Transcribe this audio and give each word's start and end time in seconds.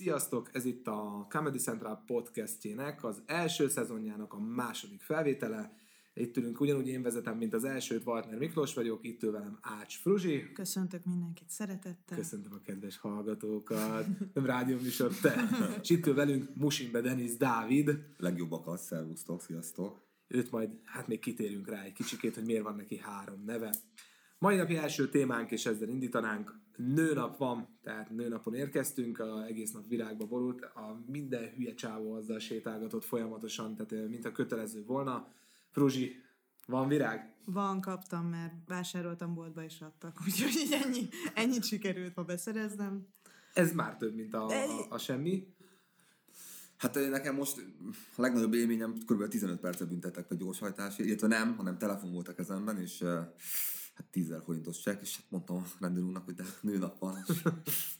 Sziasztok! 0.00 0.50
Ez 0.52 0.64
itt 0.64 0.86
a 0.86 1.26
Comedy 1.28 1.58
Central 1.58 2.02
podcastjének 2.06 3.04
az 3.04 3.22
első 3.26 3.68
szezonjának 3.68 4.32
a 4.32 4.38
második 4.38 5.02
felvétele. 5.02 5.72
Itt 6.14 6.36
ülünk, 6.36 6.60
ugyanúgy 6.60 6.88
én 6.88 7.02
vezetem, 7.02 7.36
mint 7.36 7.54
az 7.54 7.64
elsőt, 7.64 8.06
Waltner 8.06 8.38
Miklós 8.38 8.74
vagyok, 8.74 8.98
itt 9.02 9.22
ül 9.22 9.30
velem 9.30 9.58
Ács 9.60 9.98
Fruzsi. 9.98 10.52
Köszöntök 10.52 11.04
mindenkit 11.04 11.48
szeretettel. 11.48 12.16
Köszöntöm 12.16 12.52
a 12.52 12.60
kedves 12.60 12.98
hallgatókat. 12.98 14.06
Nem 14.34 14.46
rádióműsor, 14.46 15.12
te. 15.14 15.48
És 15.82 15.90
itt 15.90 16.06
ül 16.06 16.14
velünk 16.14 16.54
Musimbe 16.54 17.00
Denis 17.00 17.36
Dávid. 17.36 17.90
Legjobbakat, 18.16 18.78
szervusztok, 18.78 19.42
sziasztok. 19.42 20.02
Őt 20.26 20.50
majd, 20.50 20.70
hát 20.84 21.06
még 21.06 21.18
kitérünk 21.18 21.68
rá 21.68 21.82
egy 21.82 21.92
kicsikét, 21.92 22.34
hogy 22.34 22.44
miért 22.44 22.62
van 22.62 22.76
neki 22.76 22.98
három 22.98 23.42
neve. 23.44 23.74
Mai 24.38 24.56
napi 24.56 24.76
első 24.76 25.08
témánk, 25.08 25.50
és 25.50 25.66
ezzel 25.66 25.88
indítanánk, 25.88 26.60
nőnap 26.86 27.36
van, 27.36 27.78
tehát 27.82 28.10
nőnapon 28.10 28.54
érkeztünk, 28.54 29.18
a 29.18 29.44
egész 29.44 29.72
nap 29.72 29.88
virágba 29.88 30.26
borult, 30.26 30.62
a 30.62 31.02
minden 31.06 31.52
hülye 31.56 31.74
csávó 31.74 32.12
azzal 32.12 32.38
sétálgatott 32.38 33.04
folyamatosan, 33.04 33.76
tehát 33.76 34.08
mint 34.08 34.24
a 34.24 34.32
kötelező 34.32 34.84
volna. 34.84 35.28
Fruzsi, 35.70 36.22
van 36.66 36.88
virág? 36.88 37.34
Van, 37.44 37.80
kaptam, 37.80 38.26
mert 38.26 38.52
vásároltam 38.66 39.34
boltba 39.34 39.64
és 39.64 39.80
adtak, 39.80 40.20
úgyhogy 40.26 40.54
így 40.64 40.72
ennyi, 40.84 41.08
ennyit 41.34 41.64
sikerült 41.64 42.16
ma 42.16 42.22
beszereznem. 42.22 43.06
Ez 43.54 43.72
már 43.72 43.96
több, 43.96 44.14
mint 44.14 44.34
a, 44.34 44.46
a, 44.46 44.86
a 44.88 44.98
semmi. 44.98 45.54
Hát 46.76 46.94
nekem 46.94 47.34
most 47.34 47.56
a 48.16 48.20
legnagyobb 48.20 48.54
élményem 48.54 48.94
kb. 49.06 49.28
15 49.28 49.60
percet 49.60 49.88
büntettek 49.88 50.30
a 50.30 50.34
gyorshajtásért, 50.34 51.08
illetve 51.08 51.26
nem, 51.26 51.56
hanem 51.56 51.78
telefon 51.78 52.12
volt 52.12 52.28
a 52.28 52.34
kezemben, 52.34 52.80
és 52.80 53.04
hát 54.00 54.10
10 54.10 54.34
forintos 54.44 54.80
csekk, 54.80 55.00
és 55.00 55.16
hát 55.16 55.24
mondtam 55.28 55.56
a 55.56 55.62
rendőr 55.80 56.02
úrnak, 56.02 56.24
hogy 56.24 56.34
de 56.34 56.42
hát 56.42 56.58
nőnap 56.62 56.98
van, 56.98 57.24
és 57.28 57.42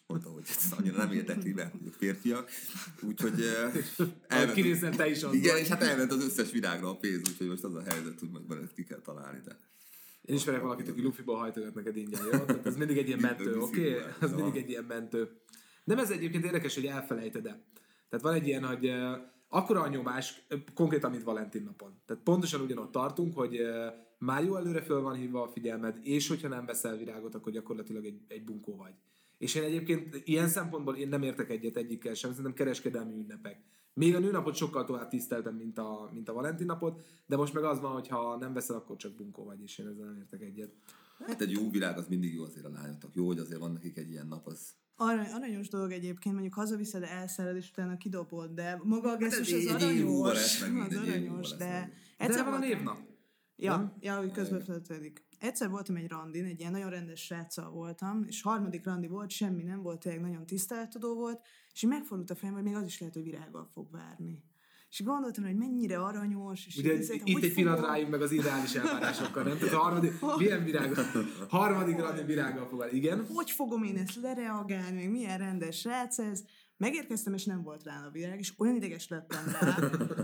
mondta, 0.06 0.28
hogy 0.28 0.44
ez 0.48 0.72
annyira 0.78 0.96
nem 0.96 1.12
érdekli 1.12 1.52
be, 1.52 1.72
hogy 1.82 1.94
férfiak. 1.98 2.50
Úgyhogy 3.02 3.44
elment, 4.26 4.52
Kinézzen 4.52 4.96
te 4.96 5.10
is 5.10 5.22
Igen, 5.32 5.56
és 5.56 5.68
hát 5.68 5.82
elment 5.82 6.12
az 6.12 6.24
összes 6.24 6.50
virágra 6.50 6.88
a 6.88 6.96
pénz, 6.96 7.28
úgyhogy 7.28 7.48
most 7.48 7.64
az 7.64 7.74
a 7.74 7.82
helyzet, 7.82 8.18
hogy 8.18 8.30
majd 8.30 8.72
ki 8.72 8.84
kell 8.84 9.00
találni, 9.00 9.40
de 9.44 9.58
én 10.24 10.36
ismerek 10.36 10.60
valakit, 10.60 10.88
aki 10.88 11.02
lufiból 11.02 11.36
hajtogat 11.36 11.74
neked 11.74 11.96
ingyen, 11.96 12.24
jó? 12.24 12.30
Tehát 12.30 12.66
ez 12.66 12.76
mindig 12.76 12.98
egy 12.98 13.06
ilyen 13.06 13.18
mentő, 13.18 13.58
oké? 13.58 13.94
Okay? 13.94 14.02
Ez 14.20 14.32
mindig 14.32 14.62
egy 14.62 14.68
ilyen 14.68 14.84
mentő. 14.84 15.28
Nem 15.84 15.98
ez 15.98 16.10
egyébként 16.10 16.44
érdekes, 16.44 16.74
hogy 16.74 16.86
elfelejted 16.86 17.46
-e. 17.46 17.64
Tehát 18.08 18.24
van 18.24 18.34
egy 18.34 18.46
ilyen, 18.46 18.64
hogy 18.64 18.86
uh, 18.86 19.16
akkora 19.48 19.80
a 19.80 19.88
nyomás, 19.88 20.46
konkrétan, 20.74 21.10
mint 21.10 21.22
Valentin 21.22 21.62
napon. 21.62 22.02
Tehát 22.06 22.22
pontosan 22.22 22.60
ugyanott 22.60 22.92
tartunk, 22.92 23.34
hogy 23.34 23.60
már 24.20 24.44
jó 24.44 24.56
előre 24.56 24.82
föl 24.82 25.00
van 25.00 25.14
hívva 25.14 25.42
a 25.42 25.48
figyelmed, 25.48 25.98
és 26.02 26.28
hogyha 26.28 26.48
nem 26.48 26.66
veszel 26.66 26.96
virágot, 26.96 27.34
akkor 27.34 27.52
gyakorlatilag 27.52 28.04
egy, 28.04 28.20
egy 28.28 28.44
bunkó 28.44 28.76
vagy. 28.76 28.94
És 29.38 29.54
én 29.54 29.62
egyébként 29.62 30.22
ilyen 30.24 30.48
szempontból 30.48 30.96
én 30.96 31.08
nem 31.08 31.22
értek 31.22 31.50
egyet 31.50 31.76
egyikkel 31.76 32.14
sem, 32.14 32.30
szerintem 32.30 32.54
kereskedelmi 32.54 33.14
ünnepek. 33.14 33.62
Még 33.94 34.14
a 34.14 34.18
nőnapot 34.18 34.54
sokkal 34.54 34.84
tovább 34.84 35.08
tiszteltem, 35.08 35.54
mint 35.54 35.78
a, 35.78 36.10
mint 36.12 36.28
a 36.28 36.32
Valentin 36.32 36.66
napot, 36.66 37.02
de 37.26 37.36
most 37.36 37.54
meg 37.54 37.64
az 37.64 37.80
van, 37.80 37.92
hogy 37.92 38.08
ha 38.08 38.36
nem 38.36 38.52
veszel, 38.52 38.76
akkor 38.76 38.96
csak 38.96 39.14
bunkó 39.14 39.44
vagy, 39.44 39.62
és 39.62 39.78
én 39.78 39.86
ezzel 39.86 40.06
nem 40.06 40.16
értek 40.16 40.42
egyet. 40.42 40.72
Hát 41.26 41.40
egy 41.40 41.50
jó 41.50 41.70
virág 41.70 41.98
az 41.98 42.06
mindig 42.08 42.34
jó 42.34 42.42
azért 42.42 42.66
a 42.66 42.70
lányoknak. 42.70 43.14
Jó, 43.14 43.26
hogy 43.26 43.38
azért 43.38 43.60
van 43.60 43.72
nekik 43.72 43.96
egy 43.96 44.10
ilyen 44.10 44.26
nap, 44.26 44.46
az 44.46 44.74
Arany, 44.96 45.30
aranyos 45.32 45.68
dolog 45.68 45.92
egyébként, 45.92 46.34
mondjuk 46.34 46.54
hazaviszed, 46.54 47.02
elszered, 47.02 47.56
és 47.56 47.70
utána 47.70 47.96
kidobod, 47.96 48.50
de 48.50 48.80
maga 48.84 49.10
a 49.10 49.16
gesztus 49.16 49.52
az 49.52 49.66
aranyos, 49.66 50.62
az 50.88 50.96
aranyos, 50.96 51.56
de 51.56 51.92
egyszer 52.16 52.44
van 52.44 52.52
a 52.52 52.58
névnap. 52.58 53.09
Ja, 53.60 53.76
nem? 53.76 53.92
ja, 54.00 54.18
hogy 54.18 54.32
közben 54.32 54.60
feltődik. 54.60 55.24
Egyszer 55.38 55.70
voltam 55.70 55.96
egy 55.96 56.08
randin, 56.08 56.44
egy 56.44 56.60
ilyen 56.60 56.72
nagyon 56.72 56.90
rendes 56.90 57.20
sráccal 57.20 57.70
voltam, 57.70 58.24
és 58.26 58.42
harmadik 58.42 58.84
randi 58.84 59.06
volt, 59.06 59.30
semmi 59.30 59.62
nem 59.62 59.82
volt, 59.82 60.00
tényleg 60.00 60.20
nagyon 60.20 60.46
tiszteletadó 60.46 61.14
volt, 61.14 61.40
és 61.72 61.82
megfordult 61.82 62.30
a 62.30 62.34
fejem, 62.34 62.54
hogy 62.54 62.64
még 62.64 62.74
az 62.74 62.84
is 62.84 63.00
lehet, 63.00 63.14
hogy 63.14 63.24
virággal 63.24 63.68
fog 63.72 63.90
várni. 63.90 64.42
És 64.90 65.02
gondoltam, 65.02 65.44
hogy 65.44 65.56
mennyire 65.56 65.98
aranyos. 65.98 66.66
És 66.66 66.76
Ugye 66.76 66.92
itt, 66.92 67.20
itt 67.24 67.42
egy 67.42 67.54
pillanat 67.54 67.86
rájunk 67.86 68.10
meg 68.10 68.22
az 68.22 68.32
ideális 68.32 68.74
elvárásokkal, 68.74 69.42
nem? 69.42 69.58
Tehát 69.58 69.74
a 69.74 69.78
harmadik, 69.78 70.12
milyen 70.36 70.64
virág, 70.64 70.94
harmadik 71.48 71.98
randi 71.98 72.22
virággal 72.22 72.66
fog 72.68 72.88
Igen? 72.92 73.26
Hogy 73.26 73.50
fogom 73.50 73.82
én 73.82 73.96
ezt 73.96 74.20
lereagálni, 74.20 74.96
még 74.96 75.10
milyen 75.10 75.38
rendes 75.38 75.78
srác 75.78 76.18
ez? 76.18 76.42
Megérkeztem, 76.80 77.34
és 77.34 77.44
nem 77.44 77.62
volt 77.62 77.84
rá 77.84 78.06
a 78.06 78.10
virág, 78.10 78.38
és 78.38 78.52
olyan 78.58 78.74
ideges 78.74 79.08
lettem 79.08 79.44
rá. 79.60 79.78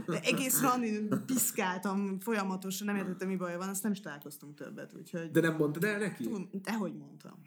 De 0.06 0.20
egész 0.22 0.60
randi 0.60 1.08
piszkáltam 1.26 2.20
folyamatosan, 2.20 2.86
nem 2.86 2.96
értettem, 2.96 3.28
mi 3.28 3.36
baj 3.36 3.56
van, 3.56 3.68
azt 3.68 3.82
nem 3.82 3.92
is 3.92 4.00
találkoztunk 4.00 4.54
többet, 4.54 4.94
úgyhogy... 4.96 5.30
De 5.30 5.40
nem 5.40 5.56
mondtad 5.56 5.84
el 5.84 5.98
neki? 5.98 6.22
Tudom, 6.22 6.48
dehogy 6.52 6.94
mondtam. 6.94 7.42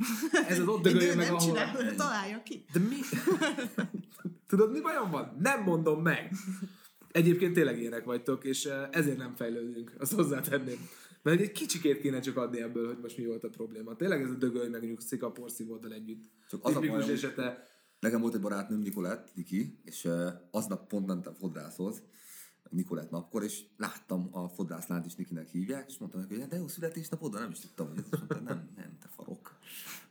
Ez 0.47 0.59
az 0.59 0.67
ott 0.67 0.81
dögölje 0.81 1.15
meg, 1.15 1.25
nem 1.25 1.35
ahol... 1.35 1.47
Csinál, 1.47 1.95
találja 1.95 2.43
ki. 2.43 2.65
De 2.73 2.79
mi? 2.79 2.95
Tudod, 4.47 4.71
mi 4.71 4.81
bajom 4.81 5.09
van? 5.11 5.35
Nem 5.39 5.63
mondom 5.63 6.01
meg. 6.01 6.31
Egyébként 7.11 7.53
tényleg 7.53 7.79
ilyenek 7.79 8.03
vagytok, 8.03 8.43
és 8.43 8.69
ezért 8.91 9.17
nem 9.17 9.35
fejlődünk, 9.35 9.93
azt 9.99 10.13
hozzátenném. 10.13 10.89
Mert 11.21 11.39
egy 11.39 11.51
kicsikét 11.51 11.99
kéne 11.99 12.19
csak 12.19 12.37
adni 12.37 12.61
ebből, 12.61 12.87
hogy 12.87 12.97
most 13.01 13.17
mi 13.17 13.25
volt 13.25 13.43
a 13.43 13.49
probléma. 13.49 13.95
Tényleg 13.95 14.21
ez 14.21 14.29
a 14.29 14.35
dögölj 14.35 14.69
meg 14.69 14.83
nyugszik 14.83 15.23
a 15.23 15.31
porszívóddal 15.31 15.93
együtt. 15.93 16.23
Csak 16.49 16.65
az 16.65 16.75
a 16.75 16.79
bajom, 16.79 17.09
esete, 17.09 17.63
Nekem 17.99 18.21
volt 18.21 18.33
egy 18.33 18.41
barátnőm, 18.41 18.79
Nikolett, 18.79 19.35
Niki, 19.35 19.79
és 19.83 20.07
aznap 20.51 20.87
pont 20.87 21.07
mentem 21.07 21.33
fodrászhoz, 21.33 22.01
Nikolett 22.69 23.09
napkor, 23.09 23.43
és 23.43 23.61
láttam 23.77 24.27
a 24.31 24.47
fodrászlánt 24.47 25.05
is 25.05 25.15
Nikinek 25.15 25.47
hívják, 25.47 25.89
és 25.89 25.97
mondtam 25.97 26.21
neki, 26.21 26.35
hogy 26.35 26.47
de 26.47 26.55
jó 26.55 26.67
születésnapod, 26.67 27.31
de 27.31 27.39
nem 27.39 27.51
is 27.51 27.59
tudtam, 27.59 27.87
hogy 27.87 27.97
ez 27.97 28.19
mondta, 28.19 28.39
nem, 28.39 28.69
nem, 28.75 28.97
te 28.99 29.07
farok. 29.15 29.57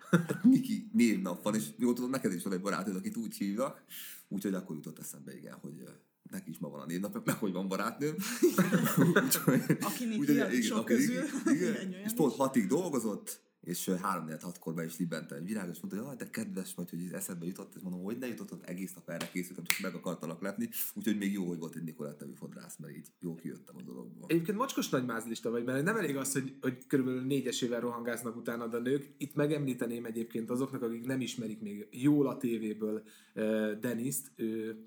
Niki 0.43 0.89
névnap 0.93 1.43
van, 1.43 1.55
és 1.55 1.69
jó 1.77 1.93
tudom, 1.93 2.11
neked 2.11 2.33
is 2.33 2.43
van 2.43 2.53
egy 2.53 2.61
barátod, 2.61 2.97
akit 2.97 3.17
úgy 3.17 3.37
hívnak, 3.37 3.85
úgyhogy 4.29 4.55
akkor 4.55 4.77
jutott 4.77 4.99
eszembe, 4.99 5.37
igen, 5.37 5.55
hogy 5.55 5.89
neki 6.31 6.51
is 6.51 6.59
ma 6.59 6.69
van 6.69 6.81
a 6.81 6.87
névnap, 6.87 7.27
meg 7.27 7.37
hogy 7.37 7.53
van 7.53 7.69
barátnőm. 7.69 8.15
aki 9.89 10.05
Niki 10.05 10.63
sok 10.63 10.85
közül. 10.85 11.25
Igen, 11.45 11.93
és 11.93 12.13
pont 12.13 12.35
hatig 12.35 12.67
dolgozott, 12.67 13.48
és 13.61 13.89
három 13.89 14.25
4 14.25 14.43
hatkor 14.43 14.75
be 14.75 14.85
is 14.85 14.99
libente 14.99 15.35
egy 15.35 15.45
virág, 15.45 15.69
és 15.69 15.81
mondta, 15.81 16.09
hogy 16.09 16.17
de 16.17 16.31
kedves 16.31 16.75
vagy, 16.75 16.91
hogy 16.91 17.05
ez 17.07 17.13
eszedbe 17.13 17.47
jutott, 17.47 17.75
és 17.75 17.83
mondom, 17.83 18.03
hogy 18.03 18.19
ne 18.19 18.27
jutott, 18.27 18.53
ott 18.53 18.65
egész 18.65 18.95
nap 18.95 19.09
erre 19.09 19.31
készültem, 19.31 19.65
csak 19.65 19.79
meg 19.83 19.95
akartalak 19.95 20.43
lepni, 20.43 20.69
úgyhogy 20.95 21.19
még 21.19 21.33
jó, 21.33 21.45
hogy 21.45 21.59
volt 21.59 21.75
egy 21.75 21.83
Nikolett 21.83 22.21
nevű 22.21 22.33
fodrász, 22.33 22.77
mert 22.77 22.97
így 22.97 23.07
jó 23.21 23.35
kijöttem 23.35 23.77
a 23.77 23.83
dologból. 23.83 24.27
Egyébként 24.29 24.59
mocskos 24.59 24.89
nagy 24.89 25.05
mázlista 25.05 25.51
vagy, 25.51 25.65
mert 25.65 25.85
nem 25.85 25.97
elég 25.97 26.17
az, 26.17 26.33
hogy, 26.33 26.57
hogy 26.61 26.87
körülbelül 26.87 27.23
négyesével 27.23 27.81
rohangásznak 27.81 28.37
utána 28.37 28.65
a 28.65 28.79
nők. 28.79 29.15
Itt 29.17 29.35
megemlíteném 29.35 30.05
egyébként 30.05 30.51
azoknak, 30.51 30.83
akik 30.83 31.07
nem 31.07 31.21
ismerik 31.21 31.61
még 31.61 31.89
jól 31.91 32.29
a 32.29 32.37
tévéből 32.37 33.03
uh, 33.35 33.73
Deniszt, 33.73 34.31
ő 34.37 34.83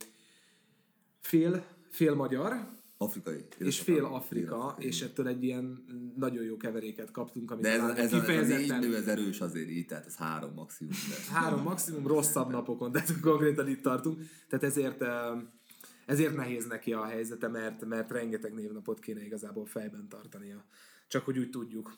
fél, 1.21 1.65
fél 1.89 2.15
magyar, 2.15 2.79
Afrikai. 3.01 3.45
És 3.57 3.79
fél 3.79 4.05
Afrika, 4.05 4.75
és 4.79 5.01
ettől 5.01 5.27
egy 5.27 5.43
ilyen 5.43 5.85
nagyon 6.17 6.43
jó 6.43 6.57
keveréket 6.57 7.11
kaptunk, 7.11 7.51
amit 7.51 7.63
De 7.63 7.69
ez, 7.69 7.97
ez, 7.97 8.11
kifejezetten... 8.11 8.63
ez 8.63 8.69
a 8.69 8.77
négy 8.77 8.93
ez 8.93 9.07
erős 9.07 9.41
azért 9.41 9.69
így, 9.69 9.85
tehát 9.85 10.05
ez 10.05 10.15
három 10.15 10.53
maximum. 10.53 10.93
De... 11.09 11.33
Három 11.33 11.61
maximum 11.61 12.07
rosszabb 12.07 12.51
napokon, 12.51 12.91
tehát 12.91 13.19
konkrétan 13.19 13.67
itt 13.67 13.81
tartunk. 13.81 14.21
Tehát 14.47 14.65
ezért 14.65 15.03
ezért 16.05 16.35
nehéz 16.35 16.67
neki 16.67 16.93
a 16.93 17.05
helyzete, 17.05 17.47
mert, 17.47 17.85
mert 17.85 18.11
rengeteg 18.11 18.53
névnapot 18.53 18.99
kéne 18.99 19.25
igazából 19.25 19.65
fejben 19.65 20.07
tartania. 20.09 20.65
Csak 21.07 21.25
hogy 21.25 21.37
úgy 21.37 21.49
tudjuk. 21.49 21.97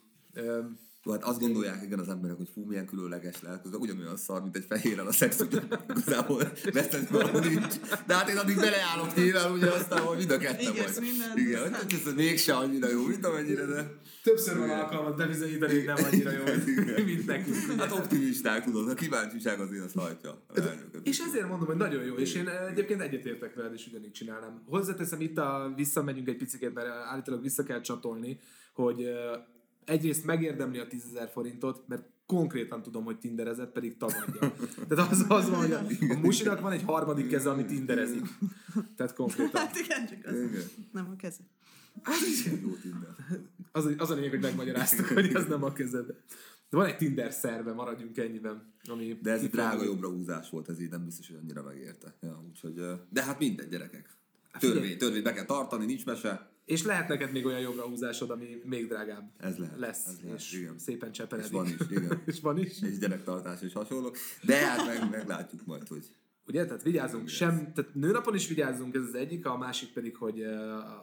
Jó, 1.06 1.12
hát 1.12 1.24
azt 1.24 1.40
gondolják 1.40 1.84
igen 1.84 2.00
az 2.00 2.10
emberek, 2.10 2.38
hogy 2.38 2.50
fú, 2.54 2.66
milyen 2.66 2.86
különleges 2.86 3.42
lehet, 3.42 3.62
közben 3.62 3.80
ugyanolyan 3.80 4.18
szar, 4.18 4.42
mint 4.42 4.56
egy 4.56 4.66
fehérrel 4.68 5.08
a 5.08 5.12
szex, 5.12 5.38
hogy 5.38 5.62
igazából 5.90 6.52
veszteni 6.74 7.08
valami 7.10 7.48
nincs. 7.48 7.80
De 8.08 8.14
hát 8.14 8.30
én 8.30 8.38
addig 8.38 8.56
beleállok 8.56 9.16
nyilván, 9.16 9.52
ugye 9.52 9.70
aztán, 9.70 10.00
hogy 10.00 10.18
mind 10.18 10.32
a 10.32 10.38
ketten 10.38 10.74
vagy. 10.74 10.98
minden. 11.00 11.38
Igen, 11.38 11.74
hogy 11.74 12.02
ez 12.06 12.14
mégse 12.14 12.56
annyira 12.56 12.90
jó, 12.90 13.06
mint 13.06 13.26
amennyire, 13.26 13.66
de... 13.66 13.98
Többször 14.24 14.58
van 14.58 14.70
alkalmat 14.70 15.18
bebizonyítani, 15.18 15.74
hogy 15.74 15.86
nem 15.86 16.06
annyira 16.12 16.32
jó, 16.32 16.44
mint 17.06 17.26
nekünk. 17.26 17.80
Hát 17.80 17.92
optimisták, 17.92 18.64
tudod, 18.64 18.90
a 18.90 18.94
kíváncsiság 18.94 19.60
azért 19.60 19.84
azt 19.84 19.96
hajtja. 19.96 20.46
És 21.04 21.20
ezért 21.20 21.48
mondom, 21.48 21.68
hogy 21.68 21.78
nagyon 21.78 22.04
jó, 22.04 22.16
és 22.16 22.34
én 22.34 22.48
egyébként 22.48 23.02
egyetértek 23.02 23.56
veled, 23.56 23.74
és 23.74 23.88
ugyanígy 23.88 24.12
csinálnám. 24.12 24.64
Hozzáteszem, 24.66 25.22
itt 25.22 25.38
a, 25.38 25.74
visszamegyünk 25.76 26.28
egy 26.28 26.38
picit, 26.38 26.74
mert 26.74 26.88
állítólag 26.88 27.42
vissza 27.42 27.64
kell 27.64 27.82
csatolni, 27.82 28.40
hogy 28.74 29.10
egyrészt 29.86 30.26
megérdemli 30.26 30.80
a 30.80 30.88
10 30.88 31.04
forintot, 31.32 31.88
mert 31.88 32.04
konkrétan 32.26 32.82
tudom, 32.82 33.04
hogy 33.04 33.20
tinderezett, 33.20 33.72
pedig 33.72 33.98
tagadja. 33.98 34.54
Tehát 34.88 35.12
az, 35.12 35.26
az 35.28 35.50
van, 35.50 35.60
hogy 35.60 35.72
a, 35.72 35.86
a 36.10 36.20
musinak 36.22 36.60
van 36.60 36.72
egy 36.72 36.84
harmadik 36.84 37.28
keze, 37.28 37.50
ami 37.50 37.66
tinderezik. 37.66 38.26
Tehát 38.96 39.14
konkrétan. 39.14 39.62
Hát 39.62 39.76
igen, 39.78 40.08
csak 40.08 40.26
az 40.26 40.42
igen. 40.42 40.64
nem 40.92 41.10
a 41.12 41.16
keze. 41.16 41.40
Hát, 42.02 42.16
az, 43.72 43.94
az 43.98 44.10
a 44.10 44.14
lényeg, 44.14 44.30
hogy 44.30 44.42
megmagyaráztuk, 44.42 45.06
hogy 45.06 45.36
ez 45.36 45.48
nem 45.48 45.64
a 45.64 45.74
kezed. 45.74 46.06
De 46.70 46.78
van 46.78 46.86
egy 46.86 46.98
Tinder 46.98 47.32
szerve, 47.32 47.74
maradjunk 47.74 48.18
ennyiben. 48.18 48.74
Ami 48.90 49.20
de 49.22 49.32
ez 49.32 49.42
egy 49.42 49.50
drága 49.50 49.84
jobbra 49.84 50.10
húzás 50.10 50.50
volt, 50.50 50.70
ez 50.70 50.82
így 50.82 50.90
nem 50.90 51.06
biztos, 51.06 51.28
hogy 51.28 51.38
annyira 51.42 51.64
megérte. 51.64 52.16
Ja, 52.22 52.44
úgyhogy, 52.48 52.82
de 53.10 53.24
hát 53.24 53.40
minden 53.40 53.70
gyerekek. 53.70 54.10
Hát 54.52 54.62
törvény, 54.62 54.98
törvény 54.98 55.24
be 55.24 55.34
kell 55.34 55.46
tartani, 55.46 55.86
nincs 55.86 56.06
mese. 56.06 56.53
És 56.66 56.84
lehet 56.84 57.08
neked 57.08 57.32
még 57.32 57.46
olyan 57.46 57.60
jobbra 57.60 57.88
húzásod, 57.88 58.30
ami 58.30 58.62
még 58.64 58.88
drágább 58.88 59.32
ez 59.38 59.58
lehet, 59.58 59.80
lesz, 59.80 60.06
ez 60.06 60.20
lehet, 60.22 60.40
és 60.40 60.54
igen. 60.54 60.78
szépen 60.78 61.12
cseperedik. 61.12 61.52
És 61.52 61.58
van 61.58 61.68
is, 61.68 61.90
igen. 61.90 62.22
és 62.26 62.40
van 62.40 62.58
is. 62.58 62.82
És 62.82 62.98
gyerektartás 62.98 63.62
és 63.62 63.74
hasonló. 63.74 64.16
De 64.42 64.56
hát 64.56 64.86
meg, 64.86 65.10
meglátjuk 65.10 65.66
majd, 65.66 65.88
hogy 65.88 66.06
Ugye? 66.48 66.66
Tehát 66.66 66.84
vigyázzunk, 66.84 67.28
sem, 67.28 67.74
tehát 67.74 67.94
nőnapon 67.94 68.36
is 68.36 68.48
vigyázzunk, 68.48 68.96
ez 68.96 69.02
az 69.04 69.16
egyik, 69.16 69.46
a 69.46 69.58
másik 69.58 69.94
pedig, 69.94 70.16
hogy 70.16 70.42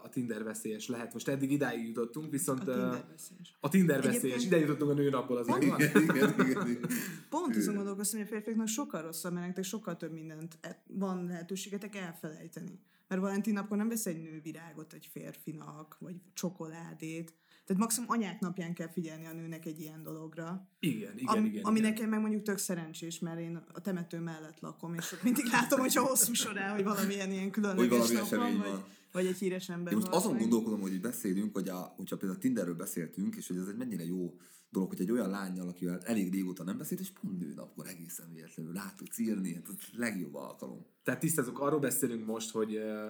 a 0.03 0.09
Tinder 0.11 0.45
veszélyes 0.45 0.89
lehet. 0.89 1.13
Most 1.13 1.29
eddig 1.29 1.51
idáig 1.51 1.87
jutottunk, 1.87 2.31
viszont 2.31 2.61
A 2.61 2.65
Tinder 2.65 3.05
veszélyes. 3.11 3.57
a 3.61 3.69
Tinder 3.69 4.03
veszélyes, 4.03 4.45
ide 4.45 4.59
jutottunk 4.59 4.91
a 4.91 4.95
nőnapból, 4.95 5.37
az 5.37 5.47
megvan. 5.47 5.81
Igen, 5.81 6.03
igen, 6.03 6.35
igen, 6.39 6.69
igen. 6.69 6.91
Pont 7.29 7.57
azon 7.57 7.75
gondolkoztam, 7.75 8.19
hogy 8.19 8.29
a 8.29 8.33
férfiaknak 8.33 8.69
sokkal 8.69 9.03
rosszabb, 9.03 9.33
mert 9.33 9.47
nektek 9.47 9.65
sokkal 9.65 9.97
több 9.97 10.13
mindent 10.13 10.59
e- 10.61 10.83
van 10.87 11.27
lehetőségetek 11.27 11.97
elfelejteni. 11.97 12.79
Mert 13.11 13.23
Valentin 13.23 13.53
napon 13.53 13.79
nem 13.79 13.89
vesz 13.89 14.07
egy 14.07 14.23
nő 14.23 14.41
virágot 14.41 14.93
egy 14.93 15.09
férfinak, 15.13 15.97
vagy 15.99 16.17
csokoládét. 16.35 17.35
Tehát 17.71 17.85
maximum 17.85 18.11
anyák 18.11 18.41
napján 18.41 18.75
kell 18.75 18.89
figyelni 18.89 19.27
a 19.27 19.33
nőnek 19.33 19.67
egy 19.67 19.81
ilyen 19.81 20.03
dologra. 20.03 20.69
Igen, 20.81 21.19
igen, 21.19 21.37
Am, 21.37 21.45
igen. 21.45 21.65
ami 21.65 21.79
igen. 21.79 21.91
nekem 21.91 22.09
meg 22.09 22.21
mondjuk 22.21 22.43
tök 22.43 22.59
szerencsés, 22.59 23.19
mert 23.19 23.41
én 23.41 23.63
a 23.73 23.81
temető 23.81 24.19
mellett 24.19 24.61
lakom, 24.61 24.95
és 24.95 25.13
ott 25.13 25.23
mindig 25.23 25.45
látom, 25.45 25.81
hogyha 25.81 26.07
hosszú 26.07 26.33
során, 26.33 26.75
hogy 26.75 26.85
valamilyen 26.85 27.31
ilyen 27.31 27.43
Hogy 27.43 27.51
különleges 27.53 27.99
valami 27.99 28.15
nap 28.15 28.29
van, 28.29 28.59
vagy, 28.59 28.71
van. 28.71 28.85
vagy 29.13 29.27
egy 29.27 29.39
híres 29.39 29.69
ember 29.69 29.93
Én 29.93 29.99
most 29.99 30.13
azon 30.13 30.33
meg. 30.33 30.41
gondolkodom, 30.41 30.81
hogy 30.81 30.93
így 30.93 31.01
beszélünk, 31.01 31.53
hogy 31.53 31.69
a, 31.69 31.93
hogyha 31.97 32.17
például 32.17 32.41
Tinderről 32.41 32.75
beszéltünk, 32.75 33.37
és 33.37 33.49
hogy 33.49 33.57
ez 33.57 33.69
egy 33.69 33.77
mennyire 33.77 34.05
jó 34.05 34.35
dolog, 34.71 34.89
hogy 34.89 35.01
egy 35.01 35.11
olyan 35.11 35.31
lányjal, 35.31 35.69
akivel 35.69 36.01
elég 36.01 36.33
régóta 36.33 36.65
nem 36.65 36.79
beszélt, 36.79 37.01
és 37.01 37.11
pont 37.21 37.39
nőnapkor 37.39 37.87
egészen 37.87 38.33
véletlenül 38.33 38.73
rá 38.73 38.95
tudsz 38.97 39.19
írni, 39.19 39.55
hát 39.55 39.69
ez 39.69 39.75
a 39.75 39.97
legjobb 39.97 40.35
alkalom. 40.35 40.87
Tehát 41.03 41.21
tisztázunk, 41.21 41.59
arról 41.59 41.81
beszélünk 41.81 42.27
most, 42.27 42.51
hogy 42.51 42.75
ö, 42.75 43.07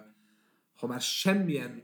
ha 0.75 0.87
már 0.87 1.01
semmilyen 1.01 1.83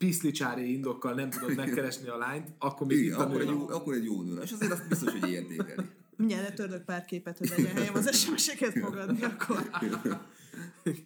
piszlicsári 0.00 0.72
indokkal 0.72 1.14
nem 1.14 1.30
tudod 1.30 1.56
megkeresni 1.56 2.08
a 2.08 2.16
lányt, 2.16 2.48
akkor 2.58 2.86
még 2.86 2.98
Igen, 2.98 3.18
akkor 3.18 3.40
egy, 3.40 3.48
jó, 3.48 3.68
akkor 3.68 3.94
egy 3.94 4.04
jó 4.04 4.22
nő. 4.22 4.40
És 4.42 4.52
azért 4.52 4.72
azt 4.72 4.88
biztos, 4.88 5.12
hogy 5.12 5.30
értékeli. 5.30 5.86
Mindjárt 6.16 6.48
letörlök 6.48 6.84
pár 6.84 7.04
képet, 7.04 7.38
hogy 7.38 7.48
legyen 7.48 7.74
helyem 7.74 7.94
az 7.94 8.16
SMS-eket 8.16 8.78
fogadni, 8.78 9.22
akkor 9.22 9.70
Oké, 10.82 11.02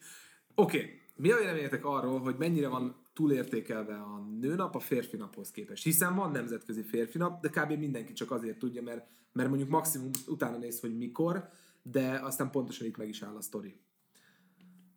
okay. 0.55 1.01
mi 1.17 1.31
a 1.31 1.37
véleményetek 1.37 1.85
arról, 1.85 2.21
hogy 2.21 2.35
mennyire 2.39 2.69
van 2.69 2.97
túlértékelve 3.13 3.95
a 3.95 4.27
nőnap 4.41 4.75
a 4.75 4.81
férfi 4.81 5.17
naphoz 5.17 5.51
képest? 5.51 5.85
Hiszen 5.85 6.15
van 6.15 6.31
nemzetközi 6.31 6.83
férfi 6.83 7.19
nap, 7.19 7.41
de 7.41 7.49
kb. 7.49 7.79
mindenki 7.79 8.13
csak 8.13 8.31
azért 8.31 8.59
tudja, 8.59 8.83
mert, 8.83 9.07
mert 9.33 9.49
mondjuk 9.49 9.71
maximum 9.71 10.11
utána 10.27 10.57
néz, 10.57 10.81
hogy 10.81 10.97
mikor, 10.97 11.49
de 11.83 12.21
aztán 12.23 12.51
pontosan 12.51 12.87
itt 12.87 12.97
meg 12.97 13.09
is 13.09 13.23
áll 13.23 13.37
a 13.37 13.41
sztori. 13.41 13.81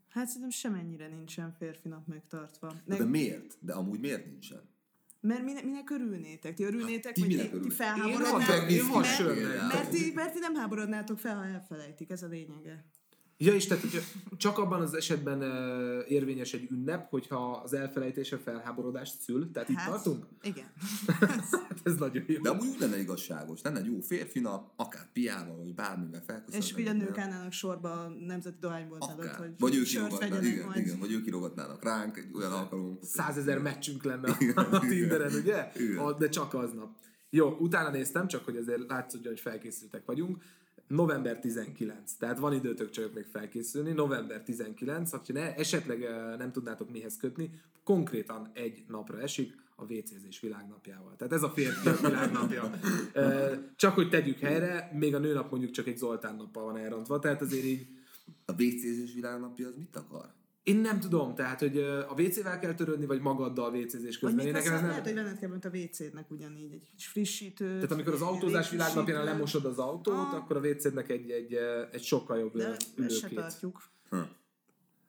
Hát 0.09 0.25
szerintem 0.27 0.50
semennyire 0.50 1.07
nincsen 1.07 1.51
férfi 1.57 1.88
nap 1.88 2.07
megtartva. 2.07 2.74
De 2.86 2.98
Ne, 2.98 3.04
miért? 3.04 3.57
De 3.59 3.74
amúgy 3.74 4.00
miért 4.00 4.25
nincsen? 4.25 4.62
mert 5.19 5.44
minek, 5.44 5.63
minek 5.63 5.89
örülnétek? 5.89 6.54
Ti 6.54 6.63
örülnétek, 6.63 7.13
ti 7.13 7.21
hogy 7.21 7.30
ti, 7.30 7.36
ti 7.36 7.42
örülnétek? 7.42 7.71
Én 7.71 7.75
felháborodnátok? 7.77 8.42
ha- 8.42 8.68
én 8.69 8.83
ha 8.83 9.00
mert, 9.00 9.74
mert, 9.74 9.89
ti, 9.89 10.12
mert 10.15 10.33
ti 10.33 10.39
nem 10.39 10.56
háborodnátok 10.56 11.19
fel, 11.19 11.36
ha 11.36 11.45
elfelejtik, 11.45 12.09
ez 12.09 12.24
a 12.24 12.27
lényege. 12.27 12.86
Ja, 13.39 13.54
és 13.54 13.66
tehát 13.68 13.84
csak 14.38 14.57
abban 14.57 14.81
az 14.81 14.94
esetben 14.94 15.42
uh, 15.42 16.12
érvényes 16.12 16.54
egy 16.54 16.68
ünnep, 16.72 17.10
hogyha 17.10 17.51
az 17.51 17.74
elfelejtése 17.74 18.38
felháborodást 18.38 19.19
szül. 19.22 19.51
Tehát 19.51 19.69
itt 19.69 19.78
tartunk? 19.86 20.25
Igen. 20.42 20.66
Hát 21.19 21.80
ez 21.84 21.95
nagyon 21.95 22.24
jó. 22.28 22.42
De 22.42 22.50
amúgy 22.50 22.68
úgy 22.68 22.80
lenne 22.80 23.00
igazságos. 23.00 23.62
Lenne 23.62 23.80
egy 23.80 23.86
jó 23.86 24.00
férfi 24.00 24.39
nap, 24.39 24.72
akár 24.75 25.12
piával, 25.13 25.57
vagy 25.57 25.74
bármivel 25.75 26.24
felköszönni. 26.28 26.63
És 26.66 26.74
ugye 26.74 26.89
a 26.89 26.94
nők 26.94 27.18
állnának 27.18 27.51
sorba 27.51 27.92
a 27.92 28.10
nemzeti 28.25 28.57
dohánybolt 28.60 29.04
előtt, 29.10 29.25
Akár. 29.25 29.38
hogy 29.38 29.51
Vagy 29.60 29.75
ők 29.75 29.86
sört 29.86 30.24
igen, 30.24 30.66
majd. 30.66 30.86
igen, 30.86 31.00
vagy 31.00 31.12
ők 31.12 31.24
kirogatnának 31.24 31.83
ránk 31.83 32.18
egy 32.18 32.30
olyan 32.36 32.51
alkalom. 32.51 32.98
Százezer 33.01 33.60
meccsünk 33.60 34.04
lenne 34.04 34.31
a 34.56 34.80
Tinderen, 34.90 35.33
ugye? 35.33 35.72
Igen. 35.75 35.98
A- 35.98 36.13
De 36.18 36.30
csak 36.30 36.54
aznap. 36.54 36.95
Jó, 37.30 37.50
utána 37.60 37.90
néztem, 37.90 38.28
csak 38.28 38.45
hogy 38.45 38.56
azért 38.57 38.90
látszódjon, 38.90 39.33
hogy 39.33 39.42
felkészültek 39.42 40.06
vagyunk. 40.06 40.44
November 40.88 41.40
19, 41.40 42.14
tehát 42.14 42.40
van 42.40 42.54
időtök 42.54 42.90
csak 42.90 43.14
még 43.14 43.26
felkészülni. 43.26 43.92
November 43.92 44.44
19, 44.44 45.12
ha 45.12 45.22
ne, 45.28 45.56
esetleg 45.56 46.00
nem 46.38 46.52
tudnátok 46.52 46.92
mihez 46.92 47.18
kötni, 47.18 47.52
konkrétan 47.84 48.50
egy 48.54 48.84
napra 48.88 49.22
esik 49.22 49.66
a 49.76 49.94
WC-zés 49.94 50.40
világnapjával. 50.40 51.16
Tehát 51.18 51.34
ez 51.34 51.44
a 51.44 51.50
férfiak 51.50 52.00
világnapja. 52.00 52.72
Csak 53.76 53.94
hogy 53.94 54.10
tegyük 54.10 54.40
helyre, 54.40 54.92
még 54.94 55.16
a 55.16 55.20
nőnap 55.20 55.52
mondjuk 55.52 55.72
csak 55.72 55.88
egy 55.88 55.98
Zoltán 55.98 56.36
nappal 56.36 56.64
van 56.64 56.78
elrontva, 56.78 57.20
tehát 57.20 57.42
azért 57.42 57.64
így 57.64 57.88
A 58.46 58.52
WC-zés 58.52 59.14
világnapja 59.14 59.68
az 59.68 59.76
mit 59.76 59.96
akar? 59.96 60.36
Én 60.68 60.78
nem 60.78 61.00
tudom, 61.00 61.36
tehát, 61.36 61.60
hogy 61.60 61.78
a 61.80 62.14
WC-vel 62.18 62.60
kell 62.60 62.74
törődni, 62.74 63.06
vagy 63.06 63.22
magaddal 63.22 63.74
WC-zés 63.75 64.19
közben. 64.19 64.46
Én 64.46 64.52
nekem 64.52 64.74
ez 64.74 64.80
nem... 64.80 64.90
lehet, 64.90 65.04
hogy 65.04 65.14
venned 65.14 65.40
kell, 65.40 65.50
mint 65.50 65.66
a 65.66 65.69
WC-nek 65.74 66.31
ugyanígy, 66.31 66.74
egy 66.74 66.90
kis 66.96 67.08
frissítőt. 67.08 67.74
Tehát 67.74 67.92
amikor 67.92 68.14
az 68.14 68.22
autózás 68.22 68.69
világnapján 68.69 69.24
lemosod 69.24 69.66
az 69.66 69.78
autót, 69.78 70.16
Ah. 70.16 70.34
akkor 70.34 70.56
a 70.56 70.60
WC-nek 70.60 71.10
egy, 71.10 71.30
egy, 71.30 71.54
egy 71.92 72.04
sokkal 72.04 72.38
jobb 72.38 72.58
De 72.58 72.78
ülőkét. 72.96 73.36
tartjuk. 73.36 73.84
Hm. 74.10 74.18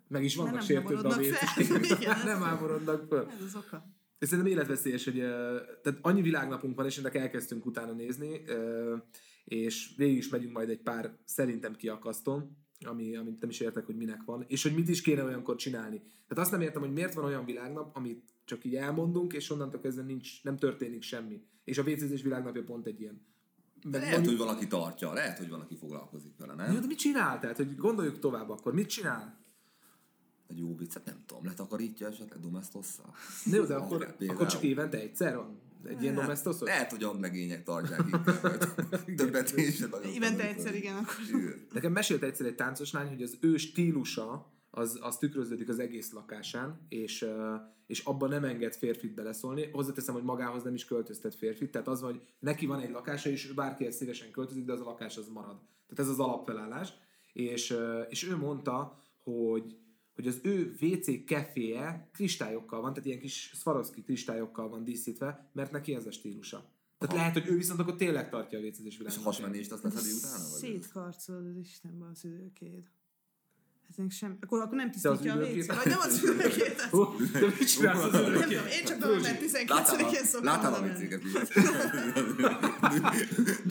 Meg 0.08 0.24
is 0.24 0.36
vannak 0.36 0.62
sértődve 0.62 1.08
a 1.08 1.18
WC. 1.18 1.68
nem 2.24 2.40
háborodnak 2.40 3.06
föl. 3.08 3.26
Ez 3.38 3.42
az 3.44 3.54
oka. 3.54 3.84
Ez 4.18 4.28
szerintem 4.28 4.52
életveszélyes, 4.52 5.04
hogy 5.04 5.18
tehát 5.82 5.98
annyi 6.00 6.22
világnapunk 6.22 6.76
van, 6.76 6.86
és 6.86 6.98
ennek 6.98 7.14
elkezdtünk 7.14 7.66
utána 7.66 7.92
nézni, 7.92 8.42
és 9.44 9.94
végig 9.96 10.16
is 10.16 10.28
megyünk 10.28 10.52
majd 10.52 10.68
egy 10.70 10.82
pár 10.82 11.16
szerintem 11.24 11.76
kiakasztón, 11.76 12.56
ami, 12.86 13.16
amit 13.16 13.40
nem 13.40 13.50
is 13.50 13.60
értek, 13.60 13.86
hogy 13.86 13.96
minek 13.96 14.22
van, 14.24 14.44
és 14.46 14.62
hogy 14.62 14.74
mit 14.74 14.88
is 14.88 15.00
kéne 15.00 15.24
olyankor 15.24 15.56
csinálni. 15.56 15.98
Tehát 15.98 16.44
azt 16.44 16.50
nem 16.50 16.60
értem, 16.60 16.82
hogy 16.82 16.92
miért 16.92 17.14
van 17.14 17.24
olyan 17.24 17.44
világnap, 17.44 17.96
amit 17.96 18.22
csak 18.44 18.64
így 18.64 18.74
elmondunk, 18.74 19.32
és 19.32 19.50
onnantól 19.50 19.80
kezdve 19.80 20.02
nincs, 20.02 20.42
nem 20.42 20.56
történik 20.56 21.02
semmi. 21.02 21.42
És 21.64 21.78
a 21.78 21.82
WC-zés 21.82 22.22
világnapja 22.22 22.64
pont 22.64 22.86
egy 22.86 23.00
ilyen. 23.00 23.26
Meg 23.90 24.00
Lehet, 24.00 24.26
hogy 24.26 24.36
valaki 24.36 24.66
tartja, 24.66 25.12
lehet, 25.12 25.38
hogy 25.38 25.48
valaki 25.48 25.76
foglalkozik 25.76 26.36
vele, 26.36 26.52
Jó, 26.52 26.72
nem? 26.72 26.80
de 26.80 26.86
mit 26.86 26.98
csinál? 26.98 27.40
Tehát, 27.40 27.56
hogy 27.56 27.76
gondoljuk 27.76 28.18
tovább 28.18 28.50
akkor. 28.50 28.72
Mit 28.74 28.88
csinál? 28.88 29.38
Egy 30.46 30.58
jó 30.58 30.76
viccet, 30.76 31.04
nem 31.04 31.22
tudom, 31.26 31.44
letakarítja 31.44 32.06
esetleg 32.06 32.40
domestosszal? 32.40 33.14
Jó, 33.44 33.64
de 33.64 33.74
akkor, 33.74 34.14
akkor 34.28 34.46
csak 34.46 34.62
évente 34.62 34.98
egyszer 34.98 35.36
van? 35.36 35.60
Egy 35.84 36.02
ilyen 36.02 36.14
domestos? 36.14 36.60
Lehet, 36.60 36.90
hogy 36.90 37.02
aglegények 37.02 37.64
tartják 37.64 38.02
inkább. 38.04 38.58
Többet 39.16 39.50
én 39.50 39.70
sem 39.70 39.88
nagyon 39.88 40.12
Évente 40.12 40.48
egyszer, 40.48 40.74
igen, 40.74 40.96
akkor. 40.96 41.14
Igen. 41.28 41.66
Nekem 41.72 41.92
mesélt 41.92 42.22
egyszer 42.22 42.46
egy 42.46 42.54
táncos 42.54 42.92
lány, 42.92 43.08
hogy 43.08 43.22
az 43.22 43.36
ő 43.40 43.56
stílusa 43.56 44.52
az, 44.70 44.98
az 45.02 45.18
tükröződik 45.18 45.68
az 45.68 45.78
egész 45.78 46.12
lakásán, 46.12 46.86
és, 46.88 47.26
és 47.86 48.00
abban 48.04 48.28
nem 48.28 48.44
enged 48.44 48.74
férfit 48.74 49.14
beleszólni. 49.14 49.70
Hozzáteszem, 49.72 50.14
hogy 50.14 50.22
magához 50.22 50.62
nem 50.62 50.74
is 50.74 50.84
költöztet 50.84 51.34
férfit, 51.34 51.70
tehát 51.70 51.88
az 51.88 52.00
van, 52.00 52.10
hogy 52.10 52.22
neki 52.38 52.66
van 52.66 52.80
egy 52.80 52.90
lakása, 52.90 53.30
és 53.30 53.52
bárki 53.52 53.90
szívesen 53.90 54.30
költözik, 54.30 54.64
de 54.64 54.72
az 54.72 54.80
a 54.80 54.84
lakás 54.84 55.16
az 55.16 55.28
marad. 55.28 55.56
Tehát 55.88 56.04
ez 56.04 56.08
az 56.08 56.18
alapfelállás. 56.18 56.92
És, 57.32 57.76
és 58.08 58.28
ő 58.28 58.36
mondta, 58.36 59.02
hogy 59.22 59.76
hogy 60.18 60.26
az 60.26 60.38
ő 60.42 60.76
WC 60.80 61.24
keféje 61.24 62.08
kristályokkal 62.12 62.80
van, 62.80 62.92
tehát 62.92 63.08
ilyen 63.08 63.20
kis 63.20 63.50
Swarovski 63.54 64.02
kristályokkal 64.02 64.68
van 64.68 64.84
díszítve, 64.84 65.50
mert 65.52 65.72
neki 65.72 65.94
ez 65.94 66.06
a 66.06 66.10
stílusa. 66.10 66.64
Tehát 66.98 67.14
lehet, 67.14 67.32
hogy 67.32 67.46
ő 67.46 67.56
viszont 67.56 67.80
akkor 67.80 67.94
tényleg 67.94 68.30
tartja 68.30 68.58
a 68.58 68.62
WC-zés 68.62 68.86
És 68.86 68.94
a 68.94 68.98
világot. 68.98 69.22
hasmenést 69.22 69.72
azt 69.72 69.82
leszedi 69.82 70.12
utána? 70.12 70.48
Vagy? 70.50 70.60
Szétkarcolod 70.60 71.46
az 71.46 71.56
Istenbe 71.56 72.06
az 72.12 72.24
üdőkét. 72.24 72.90
Ez 73.90 73.94
még 73.96 74.10
sem... 74.10 74.38
Akkor, 74.40 74.60
akkor 74.60 74.76
nem 74.76 74.90
tisztítja 74.90 75.32
a? 75.32 75.36
WC. 75.36 75.66
Vagy 75.66 75.76
nem 75.86 75.98
az 76.00 76.22
üdőkét. 76.24 76.80
Hú, 76.90 77.04
De 77.32 77.40
mit 77.58 77.68
csinálsz 77.68 78.02
az 78.04 78.12
Nem 78.12 78.24
örökké? 78.24 78.42
tudom, 78.54 78.66
én 78.66 78.84
csak 78.84 78.98
november 78.98 79.38
Láttál 79.66 79.96
19-én 79.96 80.20
a, 80.22 80.26
szoktam 80.26 80.44
láttál 80.44 80.74
a. 80.74 80.80
WC-ket? 80.86 81.20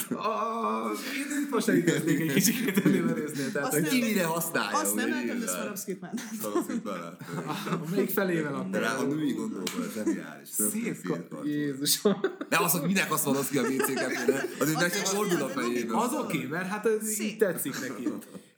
Ah, 0.09 0.91
Én 1.15 1.43
itt 1.43 1.50
most 1.50 1.67
elkezdnék 1.67 2.19
egy 2.19 2.33
kicsit 2.33 2.86
ennél 2.86 3.07
a 3.07 3.13
résznél. 3.13 3.51
Tehát, 3.51 3.67
Azt 3.67 3.74
hogy 3.74 3.81
nem- 3.81 3.91
Ki 3.91 4.01
mire 4.03 4.24
használja? 4.25 4.77
Azt 4.77 4.95
nem 4.95 5.09
láttam, 5.09 5.39
de. 5.39 5.45
Swarovskit 5.47 6.01
már. 6.01 6.12
Swarovskit 6.41 6.83
már 6.83 6.97
láttam. 7.00 7.83
melyik 7.91 8.09
felével 8.19 8.67
De 8.71 8.79
rá 8.79 8.95
a 8.95 9.03
női 9.03 9.31
gondolkodás 9.33 9.91
zseniális. 9.93 10.47
Szétkarcol. 10.50 11.47
Jézusom. 11.47 12.19
De 12.50 12.57
az, 12.59 12.71
hogy 12.71 12.81
minek 12.81 13.12
az 13.13 13.24
van 13.24 13.36
az 13.36 13.47
ki 13.47 13.57
a 13.57 13.62
WC-kepére, 13.62 14.45
azért 14.59 14.79
meg 14.79 14.91
csak 14.93 15.01
Az 15.03 15.09
fordul 15.13 15.41
a 15.41 15.45
nem, 15.47 15.55
de 15.55 15.62
fejében. 15.62 15.95
Az 15.95 16.13
oké, 16.13 16.43
mert 16.50 16.67
hát 16.67 16.86
ez 16.86 17.09
így 17.09 17.15
Szép. 17.15 17.38
tetszik 17.39 17.79
neki. 17.81 18.07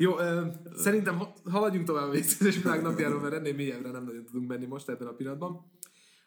Jó, 0.02 0.20
ö, 0.20 0.48
szerintem 0.76 1.18
ha- 1.18 1.34
haladjunk 1.50 1.86
tovább 1.86 2.08
a 2.08 2.12
vécézés 2.12 2.62
világnapjáról, 2.62 3.20
mert 3.20 3.34
ennél 3.34 3.56
mélyebbre 3.56 3.92
nem 3.92 4.04
nagyon 4.04 4.26
tudunk 4.26 4.48
menni 4.48 4.66
most 4.66 4.90
ebben 4.90 5.08
a 5.08 5.12
pillanatban. 5.12 5.72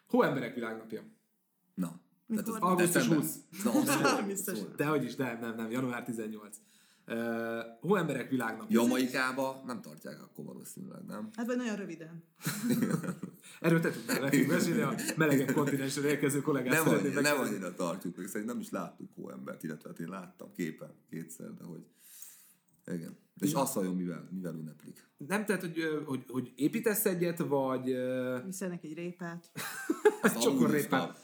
Hóemberek 0.06 0.54
világnapja. 0.54 1.02
Na. 1.74 2.00
Tehát 2.28 2.48
az? 2.48 2.56
Augusztus 2.60 2.92
december. 2.92 3.18
20. 3.18 3.36
Na, 3.64 4.18
az 4.18 4.26
Biztos. 4.26 4.58
Dehogy 4.76 5.04
is, 5.04 5.16
nem, 5.16 5.38
nem, 5.40 5.54
nem, 5.54 5.70
január 5.70 6.04
18. 6.04 6.56
Uh, 7.06 7.16
hóemberek 7.80 8.30
világnapja. 8.30 8.80
Jamaikába 8.82 9.62
nem 9.66 9.80
tartják 9.80 10.22
akkor 10.22 10.44
valószínűleg, 10.44 11.04
nem? 11.04 11.28
Hát 11.36 11.46
vagy 11.46 11.56
nagyon 11.56 11.76
röviden. 11.76 12.24
Erről 13.60 13.80
te 13.80 13.90
tudnál 13.90 14.20
nekünk 14.20 14.50
mesélni, 14.50 14.80
a 14.80 14.94
melegebb 15.16 15.52
kontinensről 15.52 16.04
érkező 16.04 16.40
kollégát 16.40 16.84
Nem, 16.84 16.94
annyi, 16.94 17.08
nem 17.08 17.40
annyira 17.40 17.74
tartjuk, 17.74 18.14
szerintem 18.16 18.44
nem 18.44 18.60
is 18.60 18.70
láttuk 18.70 19.10
hóembert, 19.14 19.62
illetve 19.62 19.88
hát 19.88 19.98
én 19.98 20.08
láttam 20.08 20.52
képen 20.52 20.94
kétszer, 21.10 21.54
de 21.54 21.64
hogy... 21.64 21.86
Igen. 22.86 23.16
És 23.40 23.52
azt 23.52 23.74
vajon 23.74 23.96
mivel, 23.96 24.28
mivel 24.30 24.54
ünneplik? 24.54 25.08
Nem, 25.16 25.44
tehát, 25.44 25.60
hogy, 25.60 25.76
hogy, 26.06 26.24
hogy 26.28 26.52
építesz 26.56 27.04
egyet, 27.04 27.38
vagy 27.38 27.84
Viszel 28.44 28.68
neki 28.68 28.86
egy 28.86 28.94
répát. 28.94 29.50
Azt 30.22 30.40
csokor 30.40 30.64
amúgy 30.64 30.74
is 30.74 30.82
répát, 30.82 31.06
kap. 31.06 31.18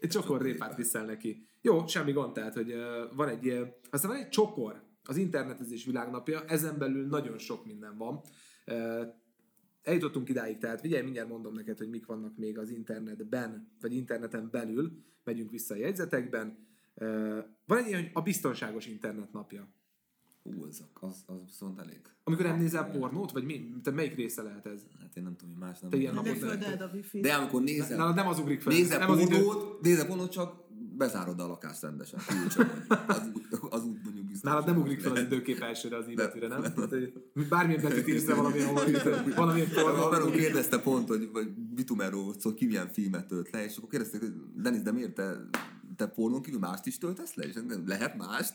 egy 0.00 0.08
csokor 0.08 0.42
répát 0.42 0.76
viszel 0.76 1.04
neki. 1.04 1.46
Jó, 1.60 1.86
semmi 1.86 2.12
gond, 2.12 2.32
tehát, 2.32 2.54
hogy 2.54 2.74
van 3.14 3.28
egy, 3.28 3.48
aztán 3.90 4.10
van 4.10 4.20
egy 4.20 4.28
csokor, 4.28 4.82
az 5.02 5.16
internetezés 5.16 5.84
világnapja, 5.84 6.44
ezen 6.44 6.78
belül 6.78 7.06
nagyon 7.06 7.38
sok 7.38 7.64
minden 7.64 7.96
van. 7.96 8.20
Eljutottunk 9.82 10.28
idáig, 10.28 10.58
tehát 10.58 10.80
figyelj, 10.80 11.02
mindjárt 11.02 11.28
mondom 11.28 11.52
neked, 11.52 11.78
hogy 11.78 11.88
mik 11.88 12.06
vannak 12.06 12.36
még 12.36 12.58
az 12.58 12.70
internetben, 12.70 13.76
vagy 13.80 13.94
interneten 13.94 14.48
belül, 14.50 15.04
megyünk 15.24 15.50
vissza 15.50 15.74
a 15.74 15.78
jegyzetekben. 15.78 16.66
Van 17.64 17.78
egy 17.78 17.86
ilyen, 17.86 18.02
hogy 18.02 18.10
a 18.12 18.20
biztonságos 18.20 18.86
internet 18.86 19.32
napja. 19.32 19.68
Ú, 20.56 20.64
az, 20.68 20.84
az, 21.00 21.22
az 21.26 21.36
viszont 21.46 21.78
elég. 21.78 22.00
Amikor 22.24 22.44
nem 22.44 22.58
nézel 22.58 22.90
pornót, 22.90 23.32
vagy 23.32 23.44
mi? 23.44 23.74
Te 23.82 23.90
melyik 23.90 24.14
része 24.14 24.42
lehet 24.42 24.66
ez? 24.66 24.80
Hát 25.00 25.16
én 25.16 25.22
nem 25.22 25.36
tudom, 25.36 25.54
hogy 25.54 25.64
más 25.66 25.78
nem. 25.80 25.90
Te 25.90 25.96
ilyen 25.96 26.14
De 26.14 26.20
napot 26.20 26.42
a. 26.42 27.20
De 27.20 27.34
amikor 27.34 27.62
nézel, 27.62 27.96
Nálad 27.96 28.14
nem 28.14 28.26
az 28.26 28.38
ugrik 28.38 28.60
fel. 28.60 28.72
nézel 28.72 28.98
nem 28.98 29.16
pornót, 29.16 29.80
nézel 29.82 30.06
pornót, 30.06 30.30
csak 30.30 30.66
bezárod 30.96 31.40
a 31.40 31.46
lakást 31.46 31.82
rendesen. 31.82 32.20
Az, 33.06 33.30
az 33.70 33.84
úgy 33.84 33.98
mondjuk 34.04 34.26
biztos. 34.26 34.50
Nálad 34.50 34.66
nem 34.66 34.76
ugrik 34.76 35.00
fel 35.00 35.12
az 35.12 35.20
időkép 35.20 35.60
elsőre 35.60 35.96
az 35.96 36.08
illetőre, 36.08 36.48
nem? 36.48 36.62
Tehát, 36.74 36.94
bármilyen 37.48 37.82
betűt 37.82 38.08
írsz 38.08 38.26
le 38.26 38.34
valamilyen, 38.34 38.74
pornó. 39.74 39.94
haverom 39.96 40.30
kérdezte 40.30 40.80
pont, 40.80 41.08
hogy 41.08 41.28
vagy 41.32 41.48
Bitumerról 41.50 42.24
volt 42.24 42.40
szó, 42.40 42.54
ki 42.54 42.66
milyen 42.66 42.88
filmet 42.88 43.26
tölt 43.26 43.50
le, 43.50 43.64
és 43.64 43.76
akkor 43.76 43.88
kérdezték, 43.88 44.20
hogy 44.20 44.32
Denis, 44.54 44.82
de 44.82 44.92
miért 44.92 45.14
te, 45.14 45.48
te 45.98 46.06
pornón 46.06 46.42
kívül 46.42 46.58
mást 46.58 46.86
is 46.86 46.98
töltesz 46.98 47.34
le? 47.34 47.44
És 47.44 47.54
nem, 47.54 47.82
lehet 47.86 48.16
mást? 48.16 48.52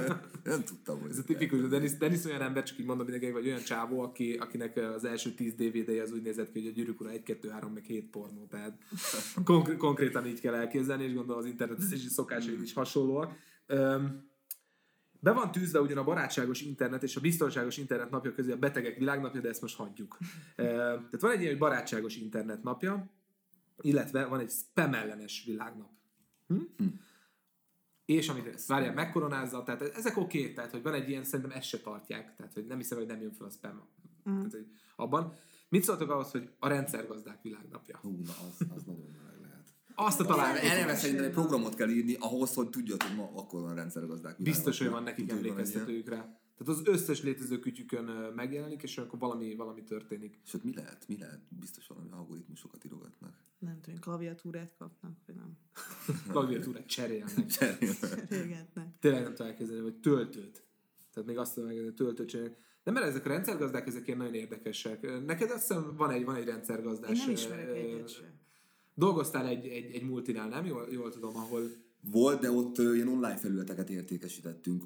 nem 0.44 0.64
tudtam, 0.64 1.00
hogy 1.00 1.10
Ez 1.10 1.18
a 1.18 1.24
tipikus, 1.24 1.60
a 1.60 1.66
Dennis, 1.66 1.96
Dennis 1.96 2.24
olyan 2.24 2.40
ember, 2.40 2.62
csak 2.62 2.78
így 2.78 2.86
mondom 2.86 3.06
mindenkinek, 3.06 3.42
vagy 3.42 3.46
olyan 3.46 3.62
csávó, 3.62 4.00
aki, 4.00 4.32
akinek 4.32 4.76
az 4.76 5.04
első 5.04 5.30
10 5.30 5.54
DVD-je 5.54 6.02
az 6.02 6.12
úgy 6.12 6.22
nézett 6.22 6.52
ki, 6.52 6.60
hogy 6.60 6.68
a 6.68 6.72
gyűrűk 6.72 7.00
ura 7.00 7.10
1, 7.10 7.22
2, 7.22 7.48
3, 7.48 7.72
meg 7.72 7.84
7 7.84 8.10
pornó. 8.10 8.46
Tehát 8.50 8.78
konkr- 9.44 9.78
konkrétan 9.78 10.26
így 10.26 10.40
kell 10.40 10.54
elképzelni, 10.54 11.04
és 11.04 11.14
gondolom 11.14 11.40
az 11.40 11.46
internetezési 11.46 12.08
szokásai 12.08 12.62
is 12.62 12.72
hasonlóak. 12.72 13.32
Öm, 13.66 14.28
be 15.20 15.32
van 15.32 15.52
tűzve 15.52 15.80
ugyan 15.80 15.98
a 15.98 16.04
barátságos 16.04 16.60
internet 16.60 17.02
és 17.02 17.16
a 17.16 17.20
biztonságos 17.20 17.76
internet 17.76 18.10
napja 18.10 18.32
közé 18.32 18.52
a 18.52 18.56
betegek 18.56 18.98
világnapja, 18.98 19.40
de 19.40 19.48
ezt 19.48 19.60
most 19.60 19.76
hagyjuk. 19.76 20.18
Tehát 20.56 21.20
van 21.20 21.30
egy 21.30 21.40
ilyen, 21.40 21.50
hogy 21.50 21.60
barátságos 21.60 22.16
internet 22.16 22.62
napja, 22.62 23.10
illetve 23.80 24.24
van 24.24 24.40
egy 24.40 24.50
spam 24.50 24.94
ellenes 24.94 25.42
világnap. 25.46 25.95
Hm? 26.48 26.84
És 28.04 28.28
amit 28.28 28.66
várjál, 28.66 28.94
megkoronázza, 28.94 29.62
tehát 29.62 29.82
ezek 29.82 30.16
oké, 30.16 30.40
okay, 30.40 30.52
tehát 30.52 30.70
hogy 30.70 30.82
van 30.82 30.94
egy 30.94 31.08
ilyen, 31.08 31.24
szerintem 31.24 31.56
ezt 31.56 31.68
se 31.68 31.80
tartják, 31.80 32.36
tehát 32.36 32.52
hogy 32.52 32.66
nem 32.66 32.76
hiszem, 32.76 32.98
hogy 32.98 33.06
nem 33.06 33.20
jön 33.20 33.32
fel 33.32 33.46
a 33.46 33.50
spam 33.50 33.88
tehát, 34.34 34.52
hogy 34.52 34.66
abban. 34.96 35.32
Mit 35.68 35.82
szóltok 35.82 36.10
ahhoz, 36.10 36.30
hogy 36.30 36.50
a 36.58 36.68
rendszergazdák 36.68 37.42
világnapja? 37.42 37.98
Hú, 38.02 38.10
na, 38.10 38.32
az, 38.48 38.66
az 38.76 38.82
nagyon 38.84 39.16
meleg 39.22 39.40
lehet. 39.40 39.74
Azt 39.94 40.20
a 40.20 40.24
talán 40.24 40.56
Eleve 40.56 40.94
szerintem 40.94 41.24
egy 41.24 41.30
programot 41.30 41.74
kell 41.74 41.88
írni 41.88 42.16
ahhoz, 42.20 42.54
hogy 42.54 42.68
tudjad, 42.68 43.02
hogy 43.02 43.16
ma 43.16 43.30
akkor 43.34 43.60
van 43.60 43.74
rendszergazdák. 43.74 44.42
biztos, 44.42 44.78
hogy 44.78 44.88
van 44.88 45.02
nekik 45.02 45.30
emlékeztetőjük 45.30 46.08
rá. 46.08 46.38
Tehát 46.56 46.80
az 46.80 46.86
összes 46.86 47.22
létező 47.22 47.58
kütyükön 47.58 48.04
megjelenik, 48.34 48.82
és 48.82 48.98
akkor 48.98 49.18
valami, 49.18 49.54
valami 49.54 49.84
történik. 49.84 50.38
És 50.44 50.54
ott 50.54 50.64
mi 50.64 50.74
lehet? 50.74 51.08
Mi 51.08 51.18
lehet? 51.18 51.40
Biztos 51.48 51.86
valami 51.86 52.08
algoritmusokat 52.10 52.84
írogatnak. 52.84 53.34
Nem 53.58 53.80
tudom, 53.80 54.00
klaviatúrát 54.00 54.74
kapnak, 54.78 55.16
vagy 55.26 55.34
nem. 55.34 55.58
Klaviatúrát 56.32 56.86
cserélnek. 56.86 57.78
Régetnek. 58.28 58.98
Tényleg 59.00 59.22
nem 59.22 59.34
tudom 59.34 59.46
elképzelni, 59.46 59.82
hogy 59.82 59.96
töltőt. 59.96 60.64
Tehát 61.12 61.28
még 61.28 61.38
azt 61.38 61.54
tudom 61.54 61.68
elképzelni, 61.68 61.96
hogy 61.96 62.06
töltőt 62.06 62.28
cserélnek. 62.28 62.58
De 62.84 62.90
mert 62.90 63.06
ezek 63.06 63.24
a 63.24 63.28
rendszergazdák, 63.28 63.86
ezek 63.86 64.06
ilyen 64.06 64.18
nagyon 64.18 64.34
érdekesek. 64.34 65.24
Neked 65.24 65.50
azt 65.50 65.66
hiszem 65.66 65.96
van 65.96 66.10
egy, 66.10 66.24
van 66.24 66.34
egy 66.34 66.44
rendszergazdás. 66.44 67.18
Én 67.18 67.24
nem 67.24 67.30
ismerek 67.30 67.74
egyet 67.74 68.08
sem. 68.08 68.40
Dolgoztál 68.94 69.46
egy, 69.46 69.66
egy, 69.66 69.94
egy 69.94 70.02
multinál, 70.02 70.48
nem? 70.48 70.66
Jól, 70.66 70.86
jól 70.90 71.10
tudom, 71.10 71.36
ahol... 71.36 71.62
Volt, 72.10 72.40
de 72.40 72.50
ott 72.50 72.78
ilyen 72.78 73.08
online 73.08 73.36
felületeket 73.36 73.90
értékesítettünk. 73.90 74.84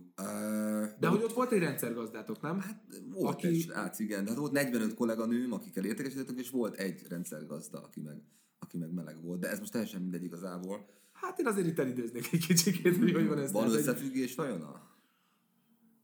De 1.00 1.08
hogy 1.08 1.22
ott 1.22 1.32
volt 1.32 1.52
egy 1.52 1.58
rendszergazdátok, 1.58 2.40
nem? 2.40 2.58
Hát, 2.58 2.84
Volt 3.12 3.34
aki- 3.34 3.46
egy 3.46 3.60
srác, 3.60 3.98
igen. 3.98 4.24
Tehát 4.24 4.38
volt 4.38 4.52
45 4.52 4.94
kolléganőm, 4.94 5.52
akikkel 5.52 5.84
értékesítettünk, 5.84 6.38
és 6.38 6.50
volt 6.50 6.76
egy 6.76 7.02
rendszergazda, 7.08 7.82
aki 7.82 8.00
meg, 8.00 8.22
aki 8.58 8.76
meg 8.78 8.92
meleg 8.92 9.22
volt. 9.22 9.40
De 9.40 9.50
ez 9.50 9.58
most 9.58 9.72
teljesen 9.72 10.00
mindegy 10.00 10.22
igazából. 10.24 10.86
hát 11.12 11.38
én 11.38 11.46
azért 11.46 11.66
itt 11.66 11.78
elidőznék 11.78 12.28
egy 12.32 12.46
kicsikét, 12.46 12.96
hogy 12.96 13.12
hogy 13.12 13.26
van 13.26 13.38
ez. 13.38 13.52
Van 13.52 13.70
összefüggés 13.70 14.34
nagyon 14.34 14.60
a... 14.60 14.88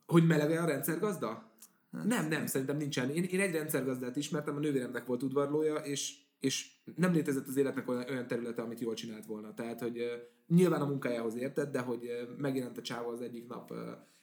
Hogy 0.06 0.26
meleg 0.26 0.50
a 0.50 0.64
rendszergazda? 0.64 1.54
Nem, 1.90 2.28
nem, 2.28 2.46
szerintem 2.46 2.76
nincsen. 2.76 3.10
Én, 3.10 3.22
én 3.22 3.40
egy 3.40 3.52
rendszergazdát 3.52 4.16
ismertem, 4.16 4.56
a 4.56 4.58
nővéremnek 4.58 5.06
volt 5.06 5.22
udvarlója, 5.22 5.74
és, 5.74 6.14
és 6.40 6.74
nem 6.96 7.12
létezett 7.12 7.46
az 7.46 7.56
életnek 7.56 7.88
olyan, 7.88 8.26
területe, 8.26 8.62
amit 8.62 8.80
jól 8.80 8.94
csinált 8.94 9.26
volna. 9.26 9.54
Tehát, 9.54 9.80
hogy 9.80 10.02
nyilván 10.46 10.80
a 10.80 10.86
munkájához 10.86 11.36
értett, 11.36 11.72
de 11.72 11.80
hogy 11.80 12.10
megjelent 12.36 12.78
a 12.78 12.82
csávó 12.82 13.08
az 13.08 13.20
egyik 13.20 13.46
nap, 13.46 13.74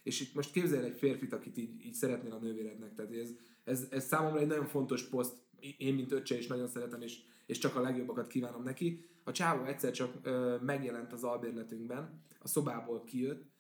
és 0.03 0.22
itt 0.22 0.34
most 0.34 0.51
képzelj 0.51 0.86
egy 0.86 0.96
férfit, 0.96 1.34
akit 1.34 1.58
így, 1.58 1.86
így 1.86 1.93
szeretnél 1.93 2.32
a 2.32 2.39
nővérednek. 2.39 2.93
Tehát 2.93 3.12
ez, 3.12 3.29
ez, 3.63 3.88
ez 3.89 4.05
számomra 4.05 4.39
egy 4.39 4.48
nagyon 4.48 4.65
fontos 4.65 5.08
poszt, 5.08 5.36
én, 5.77 5.93
mint 5.93 6.12
öccse 6.12 6.38
is 6.38 6.48
nagyon 6.48 6.67
szeretem, 6.67 7.01
és, 7.01 7.20
és 7.46 7.58
csak 7.58 7.75
a 7.75 7.82
legjobbakat 7.82 8.27
kívánom 8.27 8.63
neki. 8.63 9.05
A 9.24 9.32
csávó 9.32 9.65
egyszer 9.65 9.91
csak 9.91 10.29
megjelent 10.62 11.13
az 11.13 11.24
albérletünkben, 11.24 12.22
a 12.39 12.48
szobából 12.48 13.03
kijött, 13.03 13.52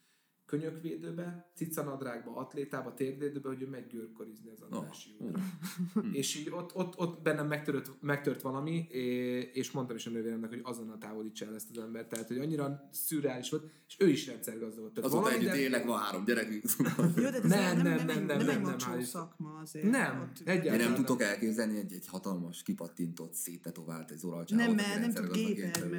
könyökvédőbe, 0.45 1.51
cicanadrágba, 1.55 2.35
atlétába, 2.35 2.93
térvédőbe, 2.93 3.47
hogy 3.47 3.61
ő 3.61 3.67
megy 3.67 3.87
görkorizni 3.87 4.49
az 4.49 4.61
Andrássy 4.69 5.09
útra. 5.17 5.41
és 6.11 6.35
így 6.35 6.49
ott, 6.51 6.75
ott, 6.75 6.97
ott 6.97 7.21
bennem 7.21 7.47
megtört, 7.47 7.91
megtört 8.01 8.41
valami, 8.41 8.87
és 9.53 9.71
mondtam 9.71 9.95
is 9.95 10.05
a 10.05 10.09
nővéremnek, 10.09 10.49
hogy 10.49 10.61
azonnal 10.63 10.97
távolítsa 10.97 11.45
el 11.45 11.55
ezt 11.55 11.69
az 11.71 11.83
embert. 11.83 12.09
Tehát, 12.09 12.27
hogy 12.27 12.37
annyira 12.37 12.89
szürreális 12.91 13.49
volt, 13.49 13.71
és 13.87 13.95
ő 13.99 14.09
is 14.09 14.27
rendszergazda 14.27 14.81
volt. 14.81 14.93
Tehát 14.93 15.09
Azóta 15.09 15.23
valami, 15.23 15.39
együtt 15.41 15.53
de- 15.53 15.59
élek, 15.59 15.85
van 15.85 15.99
három 15.99 16.23
gyerekünk. 16.25 16.63
Jó, 17.15 17.29
de 17.29 17.37
ez 17.37 17.43
Nem, 17.43 17.77
nem, 17.77 17.83
nem, 17.83 17.83
nem, 17.83 18.05
nem, 18.05 18.05
nem, 18.05 18.25
nem, 18.25 18.25
nem, 18.25 18.61
nem, 18.61 18.61
nem, 18.61 18.91
nem, 18.91 19.03
szakma 19.03 19.59
azért. 19.61 19.89
Nem, 19.89 20.31
egyáltalán. 20.45 20.91
Nem 20.91 20.95
tudok 20.95 21.21
elképzelni 21.21 21.77
egy, 21.77 21.93
egy 21.93 22.07
hatalmas, 22.07 22.63
kipattintott, 22.63 23.33
széttetovált 23.33 24.11
egy 24.11 24.17
zoralcsávot. 24.17 24.65
Nem, 24.65 24.75
mert 24.75 24.87
nem 24.87 25.13
tud 25.13 25.13
rendszergazdagként 25.13 25.55
gépelni, 25.55 25.89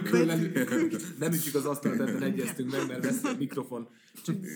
tevékenykedik. 0.00 0.92
mert 0.92 1.18
nem 1.18 1.32
ütjük 1.32 1.54
az 1.54 1.66
asztalt, 1.66 2.00
ebben 2.00 2.22
egyeztünk 2.22 2.70
meg, 2.70 2.86
mert 2.90 3.04
veszi 3.04 3.26
a 3.26 3.36
mikrofon. 3.38 3.88
Igen, 4.26 4.50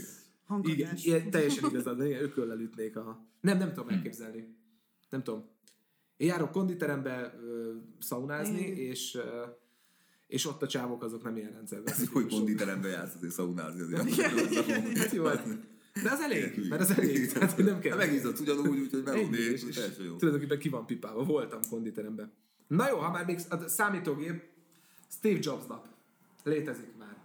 hanghatás. 0.47 1.05
ilyen, 1.05 1.31
teljesen 1.31 1.71
igazad, 1.71 1.99
de 1.99 2.07
igen, 2.07 2.23
ököllel 2.23 2.61
ütnék 2.61 2.97
a... 2.97 3.27
Nem, 3.41 3.59
nem 3.59 3.73
tudom 3.73 3.89
elképzelni. 3.89 4.57
Nem 5.11 5.23
tudom. 5.23 5.45
Én 6.17 6.29
járok 6.29 6.51
konditerembe 6.51 7.35
ö, 7.43 7.73
szaunázni, 7.99 8.61
Igen. 8.61 8.77
és, 8.77 9.15
ö, 9.15 9.43
és 10.27 10.47
ott 10.47 10.63
a 10.63 10.67
csávok 10.67 11.03
azok 11.03 11.23
nem 11.23 11.37
ilyen 11.37 11.53
rendszerben. 11.53 11.93
Ez, 11.95 12.09
hogy 12.09 12.27
konditerembe 12.29 12.89
jársz, 12.89 13.15
azért 13.15 13.33
szaunázni 13.33 13.81
azért. 13.81 14.15
Hát 14.99 15.13
jó, 15.13 15.25
hát- 15.25 15.73
de 16.03 16.11
az 16.11 16.21
elég, 16.21 16.67
mert 16.69 16.81
az 16.83 16.91
elég. 16.99 17.33
Tehát, 17.33 17.57
nem 17.57 17.79
kell. 17.79 17.99
Hát 17.99 18.07
Megízott 18.07 18.41
ugyanúgy, 18.41 18.79
úgyhogy 18.79 19.03
Ennyi, 19.07 19.17
melódé, 19.17 19.39
és, 19.39 19.63
és 19.63 19.69
és 19.69 19.75
teljesen 19.75 20.05
jó. 20.05 20.17
tulajdonképpen 20.17 20.59
ki 20.59 20.69
van 20.69 20.87
pipálva. 20.87 21.25
Voltam 21.25 21.61
konditeremben. 21.71 22.33
Na 22.67 22.89
jó, 22.89 22.97
ha 22.97 23.11
már 23.11 23.25
még 23.25 23.39
a 23.49 23.69
számítógép, 23.69 24.43
Steve 25.09 25.39
Jobs 25.43 25.67
nap. 25.69 25.87
Létezik 26.43 26.97
már. 26.99 27.17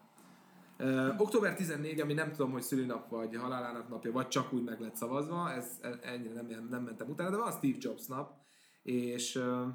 Uh, 0.79 1.21
október 1.21 1.55
14, 1.55 1.99
ami 1.99 2.13
nem 2.13 2.31
tudom, 2.31 2.51
hogy 2.51 2.61
szülinap 2.61 3.09
vagy 3.09 3.35
halálának 3.35 3.89
napja, 3.89 4.11
vagy 4.11 4.27
csak 4.27 4.53
úgy 4.53 4.63
meg 4.63 4.79
lett 4.79 4.95
szavazva, 4.95 5.51
ez 5.51 5.79
ennyire 6.01 6.41
nem, 6.41 6.67
nem 6.69 6.83
mentem 6.83 7.09
utána, 7.09 7.29
de 7.29 7.37
van 7.37 7.51
Steve 7.51 7.77
Jobs 7.79 8.05
nap, 8.05 8.33
és 8.83 9.35
uh, 9.35 9.67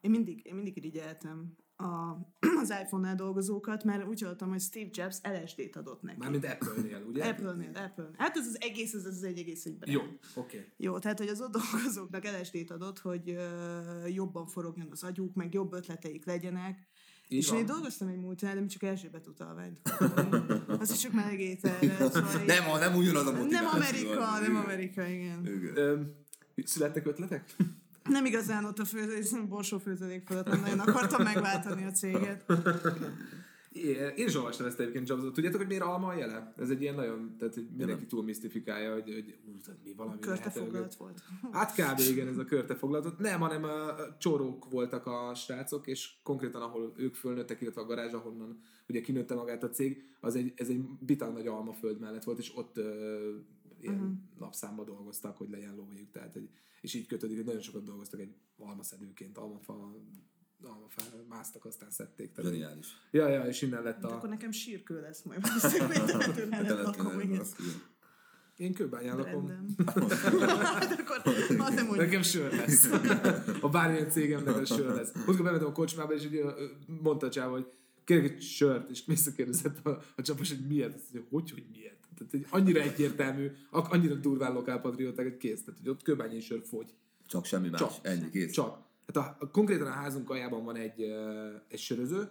Én 0.00 0.10
mindig, 0.10 0.46
én 0.46 0.54
mindig 0.54 0.76
irigyeltem 0.76 1.56
a, 1.76 2.16
az 2.62 2.74
iPhone-nál 2.82 3.14
dolgozókat, 3.14 3.84
mert 3.84 4.06
úgy 4.06 4.20
hallottam, 4.20 4.48
hogy 4.48 4.60
Steve 4.60 4.88
Jobs 4.92 5.16
LSD-t 5.22 5.76
adott 5.76 6.02
neki. 6.02 6.18
mármint 6.18 6.44
Apple-nél, 6.44 7.04
ugye? 7.08 7.24
Apple-nél, 7.24 7.70
Apple. 7.74 8.10
Hát 8.16 8.36
ez 8.36 8.46
az 8.46 8.56
egész, 8.60 8.94
ez 8.94 9.04
az 9.04 9.22
egy 9.22 9.38
egész 9.38 9.64
egy. 9.64 9.76
Jó, 9.84 10.00
oké. 10.00 10.18
Okay. 10.34 10.72
Jó, 10.76 10.98
tehát, 10.98 11.18
hogy 11.18 11.28
az 11.28 11.40
ott 11.40 11.52
dolgozóknak 11.52 12.24
LSD-t 12.24 12.70
adott, 12.70 12.98
hogy 12.98 13.30
ö, 13.30 14.06
jobban 14.06 14.46
forogjon 14.46 14.88
az 14.90 15.02
agyuk, 15.02 15.34
meg 15.34 15.54
jobb 15.54 15.72
ötleteik 15.72 16.24
legyenek. 16.24 16.88
Így 17.28 17.38
és 17.38 17.48
van. 17.48 17.58
én 17.58 17.66
dolgoztam 17.66 18.08
egy 18.08 18.18
múltnál, 18.18 18.54
de 18.54 18.66
csak 18.66 18.82
Erzsébet 18.82 19.26
utalványt. 19.26 19.78
Az 20.80 20.90
is 20.90 20.98
csak 20.98 21.12
melegételre. 21.12 21.96
Szóval 21.96 22.44
Nem, 22.46 22.78
nem 22.78 22.94
ugyanaz 22.94 23.26
a 23.26 23.32
motiváció. 23.32 23.58
nem 23.58 23.66
Amerika, 23.66 24.40
nem. 24.40 24.56
Amerika, 24.56 25.06
igen. 25.06 25.46
Igen. 25.46 25.76
Öm, 25.76 26.12
születtek 26.64 27.06
ötletek? 27.06 27.54
Nem 28.08 28.24
igazán 28.24 28.64
ott 28.64 28.78
a 28.78 28.84
főzés, 28.84 29.30
borsó 29.48 29.78
főzelék 29.78 30.26
fölött, 30.26 30.46
nem 30.46 30.60
nagyon 30.60 30.78
akartam 30.78 31.22
megváltani 31.22 31.84
a 31.84 31.90
céget. 31.90 32.44
Én 34.16 34.26
is 34.26 34.34
olvastam 34.34 34.66
ezt 34.66 34.80
egyébként 34.80 35.08
Jobsot. 35.08 35.32
Tudjátok, 35.32 35.58
hogy 35.58 35.68
miért 35.68 35.82
alma 35.82 36.06
a 36.06 36.14
jele? 36.16 36.54
Ez 36.56 36.70
egy 36.70 36.82
ilyen 36.82 36.94
nagyon, 36.94 37.34
tehát 37.38 37.54
hogy 37.54 37.68
mindenki 37.76 38.06
túl 38.06 38.24
misztifikálja, 38.24 38.92
hogy, 38.92 39.12
hogy 39.12 39.38
ú, 39.46 39.60
tehát 39.64 39.80
mi 39.84 39.92
valami 39.92 40.18
Körte 40.20 40.44
lehet, 40.44 40.58
foglalt 40.58 40.94
volt. 40.94 41.22
Hát 41.52 41.74
kb. 41.74 41.98
igen, 41.98 42.28
ez 42.28 42.38
a 42.38 42.44
körtefoglalatot. 42.44 43.18
Nem, 43.18 43.40
hanem 43.40 43.64
a 43.64 43.94
csórók 44.18 44.70
voltak 44.70 45.06
a 45.06 45.34
srácok, 45.34 45.86
és 45.86 46.10
konkrétan 46.22 46.62
ahol 46.62 46.92
ők 46.96 47.14
fölnőttek, 47.14 47.60
illetve 47.60 47.80
a 47.80 47.86
garázs, 47.86 48.12
ahonnan 48.12 48.60
ugye 48.88 49.00
kinőtte 49.00 49.34
magát 49.34 49.62
a 49.62 49.70
cég, 49.70 50.02
az 50.20 50.36
egy, 50.36 50.52
ez 50.56 50.68
egy 50.68 50.80
bitang 51.00 51.32
nagy 51.32 51.46
almaföld 51.46 52.00
mellett 52.00 52.24
volt, 52.24 52.38
és 52.38 52.56
ott 52.56 52.76
ö, 52.76 53.34
ilyen 53.80 53.94
uh-huh. 53.94 54.12
napszámba 54.38 54.84
dolgoztak, 54.84 55.36
hogy 55.36 55.50
legyen 55.50 55.74
lójuk. 55.74 56.10
Tehát, 56.10 56.32
hogy, 56.32 56.48
és 56.80 56.94
így 56.94 57.06
kötődik, 57.06 57.36
hogy 57.36 57.46
nagyon 57.46 57.60
sokat 57.60 57.84
dolgoztak 57.84 58.20
egy 58.20 58.34
almaszedőként, 58.58 59.38
almafa 59.38 59.94
almafára 60.62 61.24
másztak, 61.28 61.64
aztán 61.64 61.90
szedték. 61.90 62.32
Tehát, 62.32 62.50
Zseniális. 62.50 62.86
ja, 63.10 63.28
ja, 63.28 63.44
és 63.44 63.62
innen 63.62 63.82
lett 63.82 64.00
De 64.00 64.06
a... 64.06 64.16
akkor 64.16 64.28
nekem 64.28 64.50
sírkő 64.50 65.00
lesz 65.00 65.22
majd. 65.22 65.40
Valószínűleg 65.40 67.24
igen. 67.24 67.44
Én 68.56 68.74
kőbányán 68.74 69.16
lakom. 69.16 69.74
Hát 69.86 71.00
akkor 71.00 71.22
az 71.58 71.74
nem. 71.74 71.88
Nekem 71.94 72.22
sör 72.22 72.52
lesz. 72.52 72.88
A 73.60 73.68
bármilyen 73.68 74.10
cégemnek 74.10 74.56
a 74.56 74.64
sör 74.64 74.94
lesz. 74.94 75.12
Múltkor 75.14 75.42
bementem 75.44 75.68
a 75.68 75.72
kocsmába, 75.72 76.14
és 76.14 76.24
így 76.24 76.44
mondta 77.02 77.26
a 77.26 77.30
csáva, 77.30 77.50
hogy 77.50 77.72
kérek 78.04 78.30
egy 78.30 78.42
sört, 78.42 78.90
és 78.90 79.02
visszakérdezett 79.06 79.86
a, 79.86 80.02
a 80.16 80.22
csapos, 80.22 80.48
hogy 80.48 80.66
miért. 80.66 80.94
Azt 80.94 81.12
mondja, 81.12 81.30
hogy, 81.30 81.50
hogy 81.50 81.64
miért. 81.72 81.94
Tehát 82.18 82.34
egy 82.34 82.46
annyira 82.50 82.80
egyértelmű, 82.80 83.50
annyira 83.70 84.14
durván 84.14 84.52
lokálpatrióták, 84.52 85.26
hogy 85.26 85.36
kész. 85.36 85.64
Tehát, 85.64 85.80
hogy 85.80 85.88
ott 85.88 86.02
kőbányai 86.02 86.40
sör 86.40 86.62
fogy. 86.64 86.94
Csak 87.26 87.44
semmi 87.44 87.68
más. 87.68 87.80
Csak. 87.80 87.92
Ennyi, 88.02 88.30
kész. 88.30 88.52
Csak. 88.52 88.85
Hát 89.06 89.16
a, 89.16 89.36
a, 89.40 89.50
konkrétan 89.50 89.86
a 89.86 89.90
házunk 89.90 90.30
aljában 90.30 90.64
van 90.64 90.76
egy, 90.76 91.02
egy 91.68 91.78
söröző, 91.78 92.28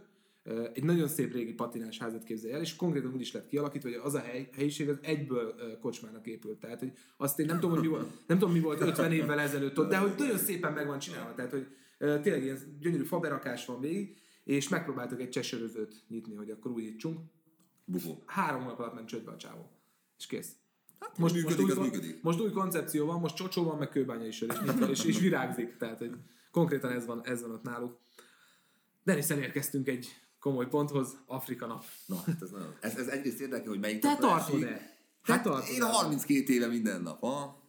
egy 0.74 0.84
nagyon 0.84 1.08
szép 1.08 1.34
régi 1.34 1.54
patinás 1.54 1.98
házat 1.98 2.24
képzelj 2.24 2.54
el, 2.54 2.62
és 2.62 2.76
konkrétan 2.76 3.14
úgy 3.14 3.22
is 3.22 3.32
lett 3.32 3.48
kialakítva, 3.48 3.90
hogy 3.90 4.00
az 4.04 4.14
a 4.14 4.20
hely, 4.20 4.50
helyiség 4.54 4.90
az 4.90 4.98
egyből 5.02 5.56
kocsmának 5.82 6.28
épült. 6.28 6.60
Tehát, 6.60 6.80
hogy 6.80 6.92
azt 7.18 7.40
én 7.40 7.46
nem 7.46 7.60
tudom, 7.60 7.72
hogy 7.72 7.82
mi 7.82 7.88
volt, 7.88 8.28
nem 8.28 8.38
tudom, 8.38 8.54
mi 8.54 8.60
volt 8.60 8.82
50 8.82 9.12
évvel 9.12 9.40
ezelőtt 9.40 9.80
ott, 9.80 9.90
de 9.90 9.98
hogy 9.98 10.12
nagyon 10.18 10.38
szépen 10.38 10.74
meg 10.74 10.88
van 10.88 11.00
csinálva. 11.00 11.34
Tehát, 11.34 11.52
hogy 11.52 11.68
tényleg 11.98 12.44
ilyen 12.44 12.58
gyönyörű 12.80 13.04
faberakás 13.04 13.66
van 13.66 13.80
végig, 13.80 14.18
és 14.44 14.70
megpróbáltak 14.70 15.22
egy 15.22 15.30
csesörözőt 15.30 16.04
nyitni, 16.08 16.36
hogy 16.36 16.50
akkor 16.50 16.72
újítsunk. 16.72 17.20
Bukó. 17.86 18.24
Három 18.26 18.62
hónap 18.62 18.80
alatt 18.80 18.94
ment 18.94 19.08
csődbe 19.08 19.32
a 19.32 19.38
csávó. 19.38 19.70
És 20.18 20.26
kész. 20.26 20.52
Hát, 21.00 21.18
most 21.18 21.36
működik, 21.36 21.66
új, 21.66 21.72
az 21.72 21.78
működik. 21.78 22.22
most 22.22 22.40
új 22.40 22.52
koncepció 22.52 23.06
van, 23.06 23.20
most 23.20 23.36
csocsó 23.36 23.64
van, 23.64 23.78
meg 23.78 23.90
kőbányai 23.90 24.32
sör, 24.32 24.50
és, 24.50 24.90
és, 24.90 25.06
és 25.06 25.20
virágzik. 25.20 25.78
Tehát, 25.78 25.98
hogy 25.98 26.12
konkrétan 26.56 26.92
ez 26.92 27.06
van, 27.06 27.26
ez 27.26 27.42
van 27.42 27.52
ott 27.52 27.64
náluk. 27.64 27.98
Deniszen 29.04 29.40
érkeztünk 29.40 29.88
egy 29.88 30.08
komoly 30.40 30.68
ponthoz, 30.68 31.18
Afrika 31.26 31.66
nap. 31.66 31.84
Na, 32.06 32.16
hát 32.26 32.42
ez 32.42 32.50
nagyon... 32.50 32.76
Ez, 32.80 32.96
ez 32.96 33.08
egyrészt 33.08 33.40
érdekel, 33.40 33.68
hogy 33.68 33.80
melyik 33.80 34.02
Te 34.02 34.16
tartod-e? 34.16 34.68
Te 35.26 35.34
Hát 35.34 35.44
tartod 35.44 35.74
én 35.74 35.82
a 35.82 35.86
32 35.86 36.54
éve 36.54 36.68
minden 36.68 37.02
nap, 37.02 37.20
ha? 37.20 37.64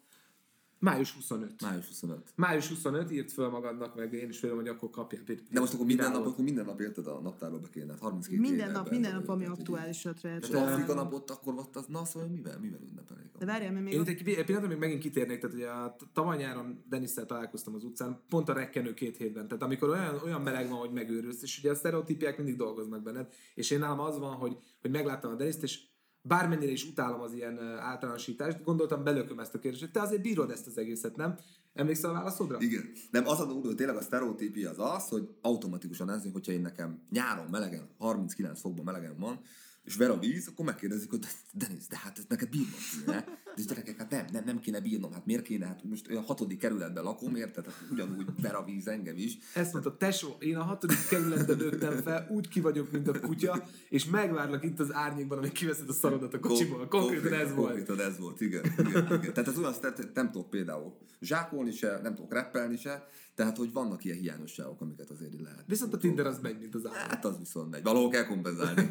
Május 0.86 1.12
25. 1.12 1.62
Május 1.62 1.86
25. 1.86 2.32
Május 2.34 2.68
25, 2.68 3.10
írt 3.10 3.32
föl 3.32 3.48
magadnak, 3.48 3.94
meg 3.94 4.12
én 4.12 4.28
is 4.28 4.38
félem, 4.38 4.56
hogy 4.56 4.68
akkor 4.68 4.90
kapjál. 4.90 5.22
De 5.50 5.60
most 5.60 5.74
akkor 5.74 5.86
minden 5.86 6.12
nap, 6.12 6.26
akkor 6.26 6.44
minden 6.44 6.64
nap 6.64 6.80
érted 6.80 7.06
a 7.06 7.20
naptárba 7.20 7.58
be 7.58 7.68
kéne. 7.72 7.94
32 8.00 8.40
Minden 8.40 8.68
éve 8.68 8.78
nap, 8.78 8.90
minden 8.90 9.14
nap, 9.14 9.28
ami 9.28 9.44
aktuálisat 9.44 10.22
lehet. 10.22 10.44
Az 10.44 10.54
Afrika 10.54 10.94
napot 10.94 11.30
akkor 11.30 11.54
ott 11.54 11.76
az, 11.76 11.86
na 11.86 12.04
szóval 12.04 12.28
mivel, 12.28 12.58
mivel 12.58 12.78
ünnepelik? 12.90 13.26
De 13.38 13.46
várjál, 13.46 13.72
mert 13.72 13.84
még 13.84 13.92
Én 13.92 14.02
egy 14.06 14.44
pillanatra 14.44 14.68
még 14.68 14.78
megint 14.78 15.00
kitérnék, 15.00 15.40
tehát 15.40 15.56
ugye 15.56 15.68
a 15.68 15.96
tavaly 16.12 16.36
nyáron 16.36 16.84
Denisszel 16.88 17.26
találkoztam 17.26 17.74
az 17.74 17.84
utcán, 17.84 18.20
pont 18.28 18.48
a 18.48 18.52
rekkenő 18.52 18.94
két 18.94 19.16
hétben. 19.16 19.48
Tehát 19.48 19.62
amikor 19.62 19.88
olyan, 19.88 20.20
olyan 20.24 20.40
meleg 20.40 20.68
van, 20.68 20.78
hogy 20.78 20.92
megőrülsz, 20.92 21.42
és 21.42 21.58
ugye 21.58 21.70
a 21.70 21.74
sztereotípiák 21.74 22.36
mindig 22.36 22.56
dolgoznak 22.56 23.02
benned, 23.02 23.28
és 23.54 23.70
én 23.70 23.78
nálam 23.78 24.00
az 24.00 24.18
van, 24.18 24.34
hogy, 24.34 24.56
hogy 24.80 24.90
megláttam 24.90 25.30
a 25.30 25.34
Deniszt, 25.34 25.62
és 25.62 25.80
bármennyire 26.26 26.72
is 26.72 26.84
utálom 26.84 27.20
az 27.20 27.32
ilyen 27.32 27.58
általánosítást, 27.78 28.64
gondoltam, 28.64 29.04
belököm 29.04 29.38
ezt 29.38 29.54
a 29.54 29.58
kérdést, 29.58 29.92
te 29.92 30.00
azért 30.00 30.22
bírod 30.22 30.50
ezt 30.50 30.66
az 30.66 30.78
egészet, 30.78 31.16
nem? 31.16 31.34
Emlékszel 31.74 32.10
a 32.10 32.12
válaszodra? 32.12 32.56
Igen. 32.60 32.90
Nem, 33.10 33.26
az 33.26 33.40
a 33.40 33.44
durva, 33.44 33.66
hogy 33.66 33.76
tényleg 33.76 33.96
a 33.96 34.00
sztereotípia 34.00 34.70
az 34.70 34.78
az, 34.78 35.08
hogy 35.08 35.28
automatikusan 35.40 36.10
ez, 36.10 36.22
hogyha 36.32 36.52
én 36.52 36.60
nekem 36.60 37.02
nyáron 37.10 37.46
melegen, 37.50 37.88
39 37.98 38.60
fokban 38.60 38.84
melegen 38.84 39.18
van, 39.18 39.40
és 39.84 39.96
ver 39.96 40.10
a 40.10 40.18
víz, 40.18 40.48
akkor 40.48 40.64
megkérdezik, 40.64 41.10
hogy 41.10 41.26
Denis, 41.52 41.86
de 41.86 41.96
hát 41.96 42.18
ezt 42.18 42.28
neked 42.28 42.48
bírnom 42.48 42.80
kéne. 42.92 43.24
De 43.56 43.62
gyerekek, 43.62 43.96
hát 43.96 44.10
nem, 44.10 44.24
nem, 44.32 44.44
nem 44.44 44.60
kéne 44.60 44.80
bírnom, 44.80 45.12
hát 45.12 45.26
miért 45.26 45.42
kéne? 45.42 45.66
Hát 45.66 45.84
most 45.84 46.10
a 46.10 46.20
hatodik 46.20 46.58
kerületben 46.58 47.04
lakom, 47.04 47.36
érted? 47.36 47.64
Hát 47.64 47.74
ugyanúgy 47.90 48.26
ver 48.42 48.54
a 48.54 48.64
víz 48.64 48.88
engem 48.88 49.16
is. 49.16 49.38
Ezt 49.54 49.72
mondta, 49.72 49.96
tesó, 49.96 50.36
én 50.38 50.56
a 50.56 50.62
hatodik 50.62 51.08
kerületben 51.08 51.56
nőttem 51.56 52.02
fel, 52.02 52.26
úgy 52.30 52.48
ki 52.48 52.60
vagyok, 52.60 52.92
mint 52.92 53.08
a 53.08 53.20
kutya, 53.20 53.68
és 53.88 54.04
megvárlak 54.04 54.64
itt 54.64 54.80
az 54.80 54.92
árnyékban, 54.92 55.38
amíg 55.38 55.52
kiveszed 55.52 55.88
a 55.88 55.92
szarodat 55.92 56.34
a 56.34 56.38
kocsiból. 56.38 56.88
Konkrétan 56.88 57.32
ez 57.32 57.54
volt. 57.54 57.72
Konkrétan 57.72 58.00
ez 58.00 58.18
volt, 58.18 58.40
igen. 58.40 58.64
igen, 58.78 59.04
igen. 59.06 59.32
Tehát 59.32 59.48
ez 59.48 59.58
olyan, 59.58 59.74
tehát 59.80 60.10
nem 60.14 60.30
tudok 60.30 60.50
például 60.50 60.96
zsákolni 61.20 61.70
se, 61.70 62.00
nem 62.02 62.14
tudok 62.14 62.32
rappelni 62.32 62.76
se, 62.76 63.06
tehát 63.34 63.56
hogy 63.56 63.72
vannak 63.72 64.04
ilyen 64.04 64.18
hiányosságok, 64.18 64.80
amiket 64.80 65.10
azért 65.10 65.40
lehet. 65.40 65.64
Viszont 65.66 65.92
a 65.92 65.96
Tinder 65.96 66.26
az 66.26 66.38
megy, 66.38 66.58
mint 66.58 66.74
az 66.74 66.86
állat. 66.86 66.98
Hát 66.98 67.24
az 67.24 67.38
viszont 67.38 67.70
megy. 67.70 67.82
Valahol 67.82 68.10
kell 68.10 68.24
kompenzálni. 68.24 68.88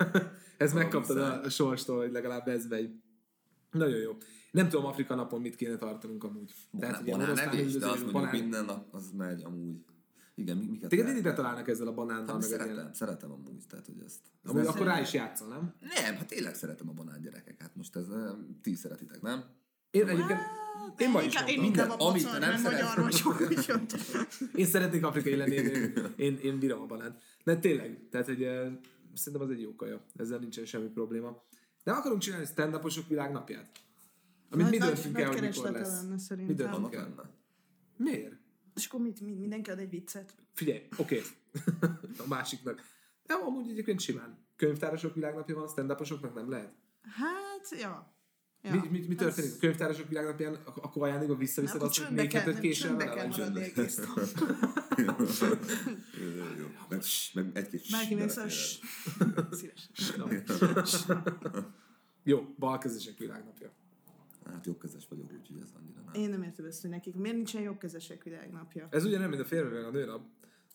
Ez 0.57 0.73
megkaptad 0.73 1.17
a 1.17 1.49
sorstól, 1.49 1.97
hogy 1.97 2.11
legalább 2.11 2.47
ez 2.47 2.67
megy. 2.67 2.89
Nagyon 3.77 3.99
jó. 3.99 4.17
Nem 4.51 4.69
tudom 4.69 4.85
Afrika 4.85 5.15
napon 5.15 5.41
mit 5.41 5.55
kéne 5.55 5.75
tartanunk 5.77 6.23
amúgy. 6.23 6.51
Banán, 6.71 7.01
ugye 7.01 7.11
banán 7.11 7.27
oroszlán 7.27 7.47
evés, 7.55 7.73
de 7.73 7.85
azt 7.85 7.93
mondjuk 7.95 8.11
banán- 8.13 8.31
minden 8.39 8.65
nap, 8.65 8.93
az 8.93 9.11
megy 9.17 9.43
amúgy. 9.43 9.75
Igen, 10.35 10.57
mi- 10.57 10.65
miket 10.65 10.89
Téged 10.89 11.05
mindig 11.05 11.23
betalálnak 11.23 11.67
ezzel 11.67 11.87
a 11.87 11.93
banánnal, 11.93 12.25
Hát, 12.25 12.35
meg 12.35 12.43
szeretem, 12.43 12.73
ilyen. 12.73 12.93
szeretem 12.93 13.31
amúgy, 13.31 13.63
tehát 13.69 13.85
hogy 13.85 13.95
ezt. 14.05 14.19
ez 14.43 14.49
Amúgy 14.49 14.65
akkor 14.65 14.85
rá 14.85 14.99
is 15.01 15.13
játszol, 15.13 15.47
nem? 15.47 15.73
Nem, 15.95 16.15
hát 16.15 16.27
tényleg 16.27 16.55
szeretem 16.55 16.89
a 16.89 16.93
banán 16.93 17.21
gyerekek. 17.21 17.61
Hát 17.61 17.75
most 17.75 17.95
ez 17.95 18.07
nem, 18.07 18.59
ti 18.61 18.75
szeretitek, 18.75 19.21
nem? 19.21 19.43
Én 19.91 20.07
egyébként, 20.07 20.39
én 20.97 21.09
ma 21.09 21.21
is 21.21 21.33
én 21.47 21.63
inkább 21.63 21.89
a 21.89 21.95
Amit 22.07 22.39
nem 22.39 22.61
nem 22.61 23.05
úgyhogy... 23.05 23.57
Én 24.61 24.65
szeretnék 24.65 25.05
afrikai 25.05 25.35
lenni, 25.35 25.55
én, 25.55 25.93
én, 26.15 26.37
én 26.37 26.59
bírom 26.59 26.81
a 26.81 26.85
banánt. 26.85 27.21
De 27.43 27.57
tényleg, 27.57 28.07
tehát 28.11 28.25
hogy 28.27 28.43
eh, 28.43 28.71
szerintem 29.13 29.47
az 29.49 29.53
egy 29.55 29.61
jó 29.61 29.75
kaja. 29.75 30.05
Ezzel 30.15 30.39
nincsen 30.39 30.65
semmi 30.65 30.87
probléma. 30.87 31.43
Nem 31.85 31.95
akarunk 31.97 32.21
csinálni 32.21 32.45
stand-uposok 32.45 33.07
világnapját? 33.07 33.69
Amit 34.49 34.69
mi 34.69 34.77
Nagy- 34.77 34.87
döntünk 34.87 35.13
nagy 35.13 35.23
el, 35.23 35.29
hogy 35.31 35.41
mikor 35.41 35.71
lesz. 35.71 36.01
lenne 36.01 36.13
Mi 36.13 36.19
szerintem. 36.19 36.55
döntünk 36.55 36.77
Annak 36.77 36.93
el? 36.93 37.01
lenne. 37.01 37.29
Miért? 37.97 38.33
És 38.75 38.85
akkor 38.85 38.99
mit, 38.99 39.21
mit, 39.21 39.39
mindenki 39.39 39.69
ad 39.69 39.79
egy 39.79 39.89
viccet? 39.89 40.33
Figyelj, 40.53 40.87
oké. 40.97 41.21
a 42.23 42.27
másiknak. 42.27 42.81
Nem, 43.27 43.41
amúgy 43.41 43.69
egyébként 43.69 43.99
simán. 43.99 44.37
Könyvtárosok 44.55 45.13
világnapja 45.13 45.55
van, 45.55 45.67
stand 45.67 45.95
nem 46.35 46.49
lehet. 46.49 46.73
Hát, 47.01 47.79
ja. 47.79 48.14
Ja. 48.65 48.71
Mi, 48.71 48.87
mi, 48.89 49.05
mi 49.07 49.15
történik? 49.15 49.51
A 49.53 49.57
könyvtárosok 49.59 50.07
világnapján 50.07 50.53
ak- 50.53 50.77
akkor 50.83 51.03
ajándékba 51.03 51.35
visszaviszed 51.35 51.81
azt, 51.81 51.97
hogy 51.99 52.15
még 52.15 52.31
hetet 52.31 52.53
nem, 52.53 52.61
késel 52.61 52.87
csöndbe 52.87 53.09
kell 53.09 53.27
maradni 53.27 53.61
egész. 53.61 53.99
Jó. 56.57 56.67
Meg, 56.89 57.01
meg 57.33 57.49
egy-két 57.53 57.91
Bárki 57.91 58.15
még. 58.15 58.31
Jó, 62.23 62.45
balkezesek 62.59 63.17
világnapja. 63.17 63.71
Hát 64.45 64.65
jobbkezes 64.65 65.07
vagyok, 65.09 65.31
úgyhogy 65.39 65.61
ez 65.61 65.69
annyira 65.79 66.01
nem. 66.05 66.21
Én 66.21 66.29
nem 66.29 66.43
értem 66.43 66.65
ezt, 66.65 66.81
hogy 66.81 66.89
nekik 66.89 67.15
miért 67.15 67.35
nincsen 67.35 67.61
jobbkezesek 67.61 68.23
világnapja. 68.23 68.87
Ez 68.91 69.05
ugye 69.05 69.17
nem, 69.17 69.29
mint 69.29 69.41
a 69.41 69.45
férfi 69.45 69.73
meg 69.73 69.83
a 69.83 69.91
nőnap. 69.91 70.21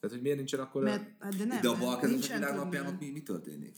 Tehát, 0.00 0.16
hogy 0.16 0.20
miért 0.20 0.36
nincsen 0.36 0.60
akkor... 0.60 0.82
Mert, 0.82 1.10
hát 1.18 1.36
de 1.36 1.44
nem, 1.44 1.60
De 1.60 1.68
a 1.68 1.78
balkezesek 1.78 2.38
világnapján 2.38 2.86
ott 2.86 3.00
mi, 3.00 3.10
mi 3.10 3.22
történik? 3.22 3.76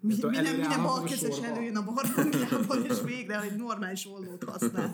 Mi, 0.00 0.14
Hát, 0.22 0.30
minden, 0.30 0.56
minden 0.56 0.82
balkezes 0.82 1.40
előjön 1.40 1.76
a 1.76 1.84
barlangjában, 1.84 2.84
és 2.84 3.00
végre 3.04 3.40
egy 3.40 3.56
normális 3.56 4.06
ollót 4.06 4.44
használ. 4.44 4.92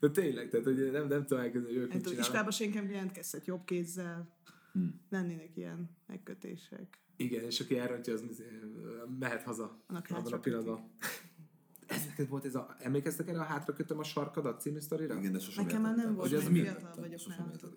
De 0.00 0.10
tényleg, 0.10 0.48
tehát 0.50 0.64
hogy 0.66 0.90
nem, 0.92 1.06
nem 1.06 1.26
tudom 1.26 1.44
elkezdeni, 1.44 1.74
hogy 1.74 1.82
ők 1.82 1.92
mit 1.92 2.02
csinálnak. 2.02 2.24
iskolában 2.24 2.50
senki 2.50 2.76
jelentkezhet 2.90 3.46
jobb 3.46 3.64
kézzel. 3.64 4.28
Hmm. 4.72 5.00
Lennének 5.10 5.50
ilyen 5.54 5.90
megkötések. 6.06 6.98
Igen, 7.16 7.44
és 7.44 7.60
aki 7.60 7.78
elrontja, 7.78 8.12
az 8.12 8.22
mehet 9.18 9.42
haza 9.42 9.82
Annak 9.86 10.06
abban 10.10 10.32
a 10.32 10.38
pillanatban. 10.38 10.90
Ez 11.88 12.06
neked 12.06 12.28
volt 12.28 12.44
ez 12.44 12.54
a... 12.54 12.76
Emlékeztek 12.78 13.28
erre 13.28 13.40
a 13.40 13.42
Hátra 13.42 13.72
kötöm 13.72 13.98
a 13.98 14.02
sarkadat 14.02 14.60
című 14.60 14.78
sztorira? 14.80 15.16
Igen, 15.18 15.32
de 15.32 15.38
sosem 15.38 15.64
Nekem 15.64 15.82
már 15.82 15.96
nem 15.96 16.14
volt, 16.14 16.28
Hogy 16.30 16.38
ez 16.38 16.48
mi? 16.48 16.60
fiatal 16.60 16.94
vagyok. 16.96 17.20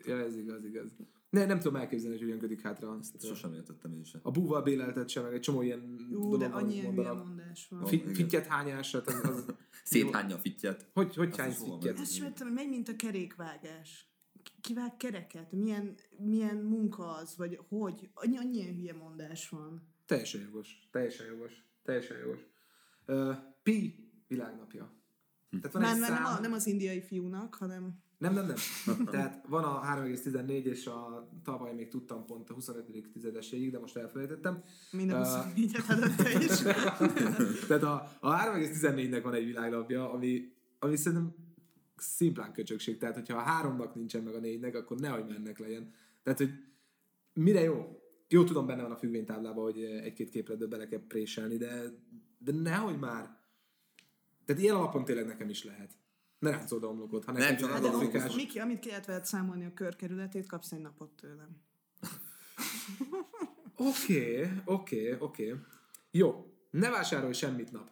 Ja, 0.06 0.18
ez 0.20 0.38
igaz, 0.38 0.66
igaz. 0.66 0.94
Ne, 1.30 1.46
nem 1.46 1.60
tudom 1.60 1.76
elképzelni, 1.76 2.16
hogy 2.16 2.24
hogyan 2.26 2.40
kötik 2.40 2.62
hátra. 2.62 2.98
Ezt, 3.00 3.26
Sosem 3.26 3.54
értettem 3.54 3.94
én 3.94 4.04
sem. 4.04 4.22
A 4.24 4.32
búval 4.32 4.62
béleltet 4.62 5.10
sem, 5.10 5.24
meg 5.24 5.34
egy 5.34 5.40
csomó 5.40 5.62
ilyen 5.62 6.08
Jó, 6.12 6.38
de 6.38 6.46
annyi 6.46 6.74
ilyen 6.74 6.94
mondás 6.94 7.68
van. 7.70 7.86
Fi-. 7.86 8.16
Fittyet 8.16 8.46
hányásat, 8.46 9.08
az, 9.08 9.16
az 9.24 9.46
Széthányja 9.84 10.36
a 10.36 10.40
fittyet. 10.40 10.90
hogy, 10.94 11.16
hogy 11.16 11.38
hánysz 11.38 11.64
fittyet? 11.64 12.00
Ezt 12.00 12.14
sem 12.14 12.26
értem, 12.26 12.48
megy, 12.48 12.70
mint 12.70 12.88
a 12.88 12.96
kerékvágás. 12.96 14.10
Ki- 14.44 14.52
Kivág 14.62 14.98
kereket? 14.98 15.52
Milyen, 15.52 15.96
milyen 16.18 16.56
munka 16.58 17.16
az? 17.16 17.38
Vagy 17.38 17.60
hogy? 17.70 18.10
Annyi, 18.14 18.38
annyi 18.38 18.58
ilyen 18.58 18.76
hülye 18.76 18.94
mondás 18.94 19.50
van. 19.50 19.88
Teljesen 20.06 20.42
jogos, 20.42 20.88
teljesen 20.92 21.26
jogos, 21.26 21.66
teljesen 21.84 22.18
jogos. 22.18 22.40
Uh, 23.08 23.36
Pi 23.64 24.01
világnapja. 24.32 24.94
Tehát 25.50 25.72
van 25.72 25.82
Nem, 25.82 25.94
egy 25.94 26.00
nem, 26.00 26.14
nem, 26.14 26.24
szám, 26.24 26.36
a, 26.38 26.40
nem 26.40 26.54
az 26.54 26.68
indiai 26.68 27.02
fiúnak, 27.02 27.56
hanem 27.56 28.02
nem, 28.18 28.34
nem, 28.34 28.46
nem. 28.46 29.06
Tehát 29.06 29.46
van 29.48 29.64
a 29.64 29.82
3,14 29.82 30.64
és 30.64 30.86
a 30.86 31.30
tavaly 31.44 31.74
még 31.74 31.88
tudtam 31.88 32.26
pont 32.26 32.50
a 32.50 32.54
25. 32.54 33.08
tizedeséig, 33.14 33.72
de 33.72 33.80
most 33.80 33.98
elfelejtettem. 33.98 34.64
minden 34.92 35.18
Ö, 35.18 35.24
24-et 35.26 35.90
előtte 35.90 36.32
is. 36.44 36.58
Tehát 37.68 37.84
a, 37.84 38.18
a 38.20 38.36
3,14-nek 38.36 39.20
van 39.24 39.34
egy 39.34 39.46
világnapja, 39.46 40.12
ami, 40.12 40.54
ami 40.80 40.96
szerintem 40.96 41.36
szimplán 41.96 42.54
köcsökség. 42.54 42.98
Tehát, 42.98 43.16
hogyha 43.16 43.38
a 43.38 43.42
háromnak 43.42 43.96
nincsen 43.96 44.24
meg 44.24 44.36
a 44.36 44.40
négynek, 44.40 44.76
akkor 44.76 45.00
nehogy 45.00 45.26
mennek 45.28 45.60
legyen. 45.60 45.94
Tehát, 46.24 46.40
hogy 46.40 46.52
mire 47.34 47.62
jó? 47.62 48.02
Jó, 48.28 48.44
tudom, 48.44 48.66
benne 48.66 48.82
van 48.82 48.92
a 48.92 48.98
függvénytáblában, 48.98 49.64
hogy 49.64 49.84
egy-két 49.84 50.30
képletbe 50.30 50.66
bele 50.66 50.88
kell 50.88 51.02
préselni, 51.08 51.58
de, 51.58 51.84
de 52.38 52.52
nehogy 52.52 53.00
már. 53.00 53.40
Tehát 54.52 54.66
ilyen 54.66 54.76
alapon 54.76 55.06
tényleg 55.06 55.26
nekem 55.26 55.50
is 55.50 55.64
lehet. 55.64 55.92
Ne 56.40 56.50
ráncold 56.50 56.84
a 56.84 56.88
homlokot, 56.88 57.26
ha 57.26 57.32
Nem, 57.32 57.42
neked 57.42 57.60
csak 57.60 57.74
az 57.74 57.84
afrikás... 57.84 58.36
Miki, 58.36 58.60
amit 58.60 58.80
ki 58.80 58.88
lehet 58.88 59.06
veled 59.06 59.26
számolni 59.26 59.66
a 59.66 59.74
körkerületét, 59.74 60.48
kapsz 60.48 60.72
egy 60.72 60.80
napot 60.80 61.10
tőlem. 61.10 61.62
Oké, 63.76 64.52
oké, 64.66 65.16
oké. 65.20 65.56
Jó, 66.12 66.54
ne 66.72 66.90
vásárolj 66.90 67.34
semmit 67.34 67.72
nap. 67.72 67.90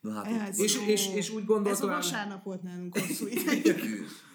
Na 0.00 0.12
hát, 0.12 0.48
Ez 0.48 0.60
És, 0.60 0.74
jó. 0.74 0.82
és, 0.82 1.14
és 1.14 1.30
úgy 1.30 1.40
Ez 1.40 1.46
gondoltam... 1.46 1.88
a 1.88 1.92
vasárnap 1.92 2.44
volt 2.44 2.62
nálunk 2.62 2.98
hosszú 2.98 3.26
ideig. 3.36 3.62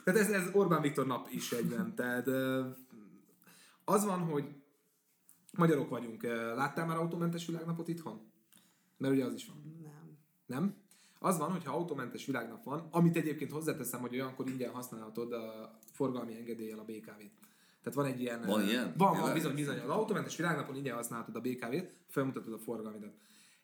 Tehát 0.03 0.19
ez, 0.19 0.31
ez 0.31 0.49
Orbán 0.53 0.81
Viktor 0.81 1.07
nap 1.07 1.27
is 1.31 1.51
egyben. 1.51 1.95
Tehát 1.95 2.27
az 3.85 4.05
van, 4.05 4.19
hogy 4.19 4.45
magyarok 5.51 5.89
vagyunk. 5.89 6.23
Láttál 6.55 6.85
már 6.85 6.97
autómentes 6.97 7.45
világnapot 7.45 7.87
itthon? 7.87 8.31
Mert 8.97 9.13
ugye 9.13 9.25
az 9.25 9.33
is 9.33 9.45
van. 9.45 9.79
Nem. 9.83 10.17
Nem? 10.45 10.85
Az 11.19 11.37
van, 11.37 11.51
hogyha 11.51 11.73
autómentes 11.73 12.25
világnap 12.25 12.63
van, 12.63 12.87
amit 12.91 13.15
egyébként 13.15 13.51
hozzáteszem, 13.51 13.99
hogy 13.99 14.13
olyankor 14.13 14.47
ingyen 14.49 14.71
használhatod 14.71 15.33
a 15.33 15.77
forgalmi 15.91 16.35
engedéllyel 16.35 16.79
a 16.79 16.83
BKV-t. 16.83 17.31
Tehát 17.81 17.93
van 17.93 18.05
egy 18.05 18.21
ilyen... 18.21 18.45
Van 18.45 18.67
ilyen? 18.67 18.93
Van, 18.97 19.19
van 19.19 19.33
bizony, 19.33 19.55
bizony. 19.55 19.79
Az 19.79 19.89
autómentes 19.89 20.35
világnapon 20.35 20.75
ingyen 20.75 20.95
használhatod 20.95 21.35
a 21.35 21.41
BKV-t, 21.41 21.95
felmutatod 22.07 22.53
a 22.53 22.57
forgalmidat. 22.57 23.13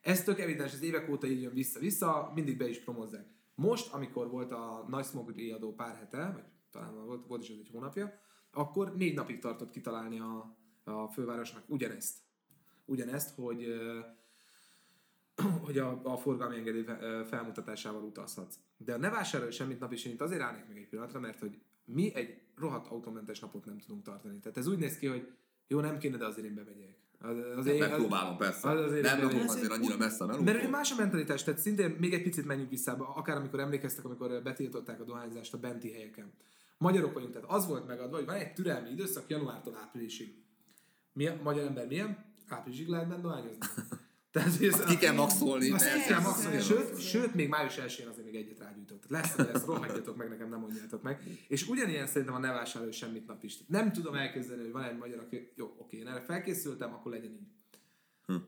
Ez 0.00 0.24
tök 0.24 0.38
evidens, 0.38 0.72
ez 0.72 0.82
évek 0.82 1.10
óta 1.10 1.26
így 1.26 1.42
jön 1.42 1.52
vissza-vissza, 1.52 2.32
mindig 2.34 2.56
be 2.56 2.68
is 2.68 2.78
promozzák. 2.78 3.26
Most, 3.54 3.92
amikor 3.92 4.30
volt 4.30 4.52
a 4.52 4.84
nagy 4.88 5.04
smog 5.04 5.32
díjadó 5.32 5.74
pár 5.74 5.96
hete, 5.96 6.30
vagy 6.34 6.44
talán 6.70 7.04
volt, 7.06 7.26
volt 7.26 7.42
is 7.42 7.48
ez 7.48 7.56
egy 7.58 7.70
hónapja, 7.72 8.12
akkor 8.52 8.94
négy 8.96 9.14
napig 9.14 9.38
tartott 9.38 9.70
kitalálni 9.70 10.20
a, 10.20 10.56
a 10.84 11.08
fővárosnak 11.08 11.64
ugyanezt. 11.66 12.18
Ugyanezt, 12.84 13.34
hogy 13.34 13.66
hogy 15.64 15.78
a, 15.78 16.00
a 16.02 16.16
forgalmi 16.16 16.56
engedély 16.56 16.84
felmutatásával 17.28 18.02
utazhatsz. 18.02 18.54
De 18.76 18.96
ne 18.96 19.10
vásárolj 19.10 19.50
semmit 19.50 19.80
nap 19.80 19.92
is, 19.92 20.04
én 20.04 20.12
itt 20.12 20.20
azért 20.20 20.40
állnék 20.40 20.68
meg 20.68 20.76
egy 20.76 20.88
pillanatra, 20.88 21.20
mert 21.20 21.40
hogy 21.40 21.58
mi 21.84 22.14
egy 22.14 22.40
rohadt 22.56 22.86
autómentes 22.86 23.40
napot 23.40 23.64
nem 23.64 23.78
tudunk 23.78 24.02
tartani. 24.02 24.38
Tehát 24.38 24.56
ez 24.56 24.66
úgy 24.66 24.78
néz 24.78 24.98
ki, 24.98 25.06
hogy 25.06 25.32
jó, 25.66 25.80
nem 25.80 25.98
kéne, 25.98 26.16
de 26.16 26.26
azért 26.26 26.46
én 26.46 26.54
bemegyek. 26.54 26.96
Az, 27.20 27.36
az 27.56 27.66
én- 27.66 27.78
Megpróbálom, 27.78 28.36
persze. 28.36 28.68
az 28.70 28.80
azért- 28.80 29.02
nem 29.02 29.20
rakom 29.20 29.34
azért- 29.36 29.50
azért 29.50 29.72
annyira 29.72 29.96
messze 29.96 30.24
mert 30.26 30.58
ugye 30.58 30.68
más 30.68 30.92
a 30.92 30.94
mentalitás, 30.96 31.42
tehát 31.44 31.60
szintén 31.60 31.96
még 31.98 32.14
egy 32.14 32.22
picit 32.22 32.44
menjünk 32.44 32.70
vissza, 32.70 32.92
akár 32.92 33.36
amikor 33.36 33.60
emlékeztek, 33.60 34.04
amikor 34.04 34.42
betiltották 34.42 35.00
a 35.00 35.04
dohányzást 35.04 35.54
a 35.54 35.58
benti 35.58 35.92
helyeken. 35.92 36.32
Magyarok 36.78 37.12
vagyunk, 37.12 37.32
tehát 37.32 37.50
az 37.50 37.66
volt 37.66 37.86
megadva, 37.86 38.16
hogy 38.16 38.26
van 38.26 38.34
egy 38.34 38.52
türelmi 38.52 38.90
időszak 38.90 39.24
januártól 39.28 39.74
áprilisig. 39.76 40.42
Milyen, 41.12 41.40
magyar 41.42 41.66
ember 41.66 41.86
milyen? 41.86 42.24
Áprilisig 42.48 42.88
lehet 42.88 43.08
benne 43.08 43.22
dohányozni. 43.22 43.58
Tehát, 44.34 44.60
ez, 44.62 44.84
ki 44.84 44.96
kell 44.96 45.14
maxolni, 45.14 45.70
Azt 45.70 45.84
ki 45.84 45.90
persze. 45.90 46.08
kell 46.08 46.20
maxolni. 46.20 46.56
Persze. 46.56 46.74
Sőt, 46.74 47.00
sőt, 47.00 47.34
még 47.34 47.48
május 47.48 47.76
1 47.76 48.06
azért 48.10 48.24
még 48.24 48.34
egyet 48.34 48.58
rágyújtott. 48.58 49.04
Tehát 49.06 49.24
lesz, 49.24 49.34
hogy 49.34 49.54
lesz, 49.54 49.64
rohadjatok 49.64 50.16
meg, 50.16 50.28
nekem 50.28 50.48
nem 50.48 50.60
mondjátok 50.60 51.02
meg. 51.02 51.22
És 51.48 51.68
ugyanilyen 51.68 52.06
szerintem 52.06 52.34
a 52.34 52.38
ne 52.38 52.50
vásárolj 52.50 52.90
semmit 52.92 53.26
nap 53.26 53.44
is. 53.44 53.58
Nem 53.66 53.92
tudom 53.92 54.14
elképzelni, 54.14 54.62
hogy 54.62 54.72
van 54.72 54.82
egy 54.82 54.96
magyar, 54.96 55.18
aki, 55.18 55.52
jó, 55.54 55.74
oké, 55.78 55.96
én 55.96 56.08
erre 56.08 56.20
felkészültem, 56.20 56.92
akkor 56.92 57.12
legyen 57.12 57.30
így. 57.30 57.46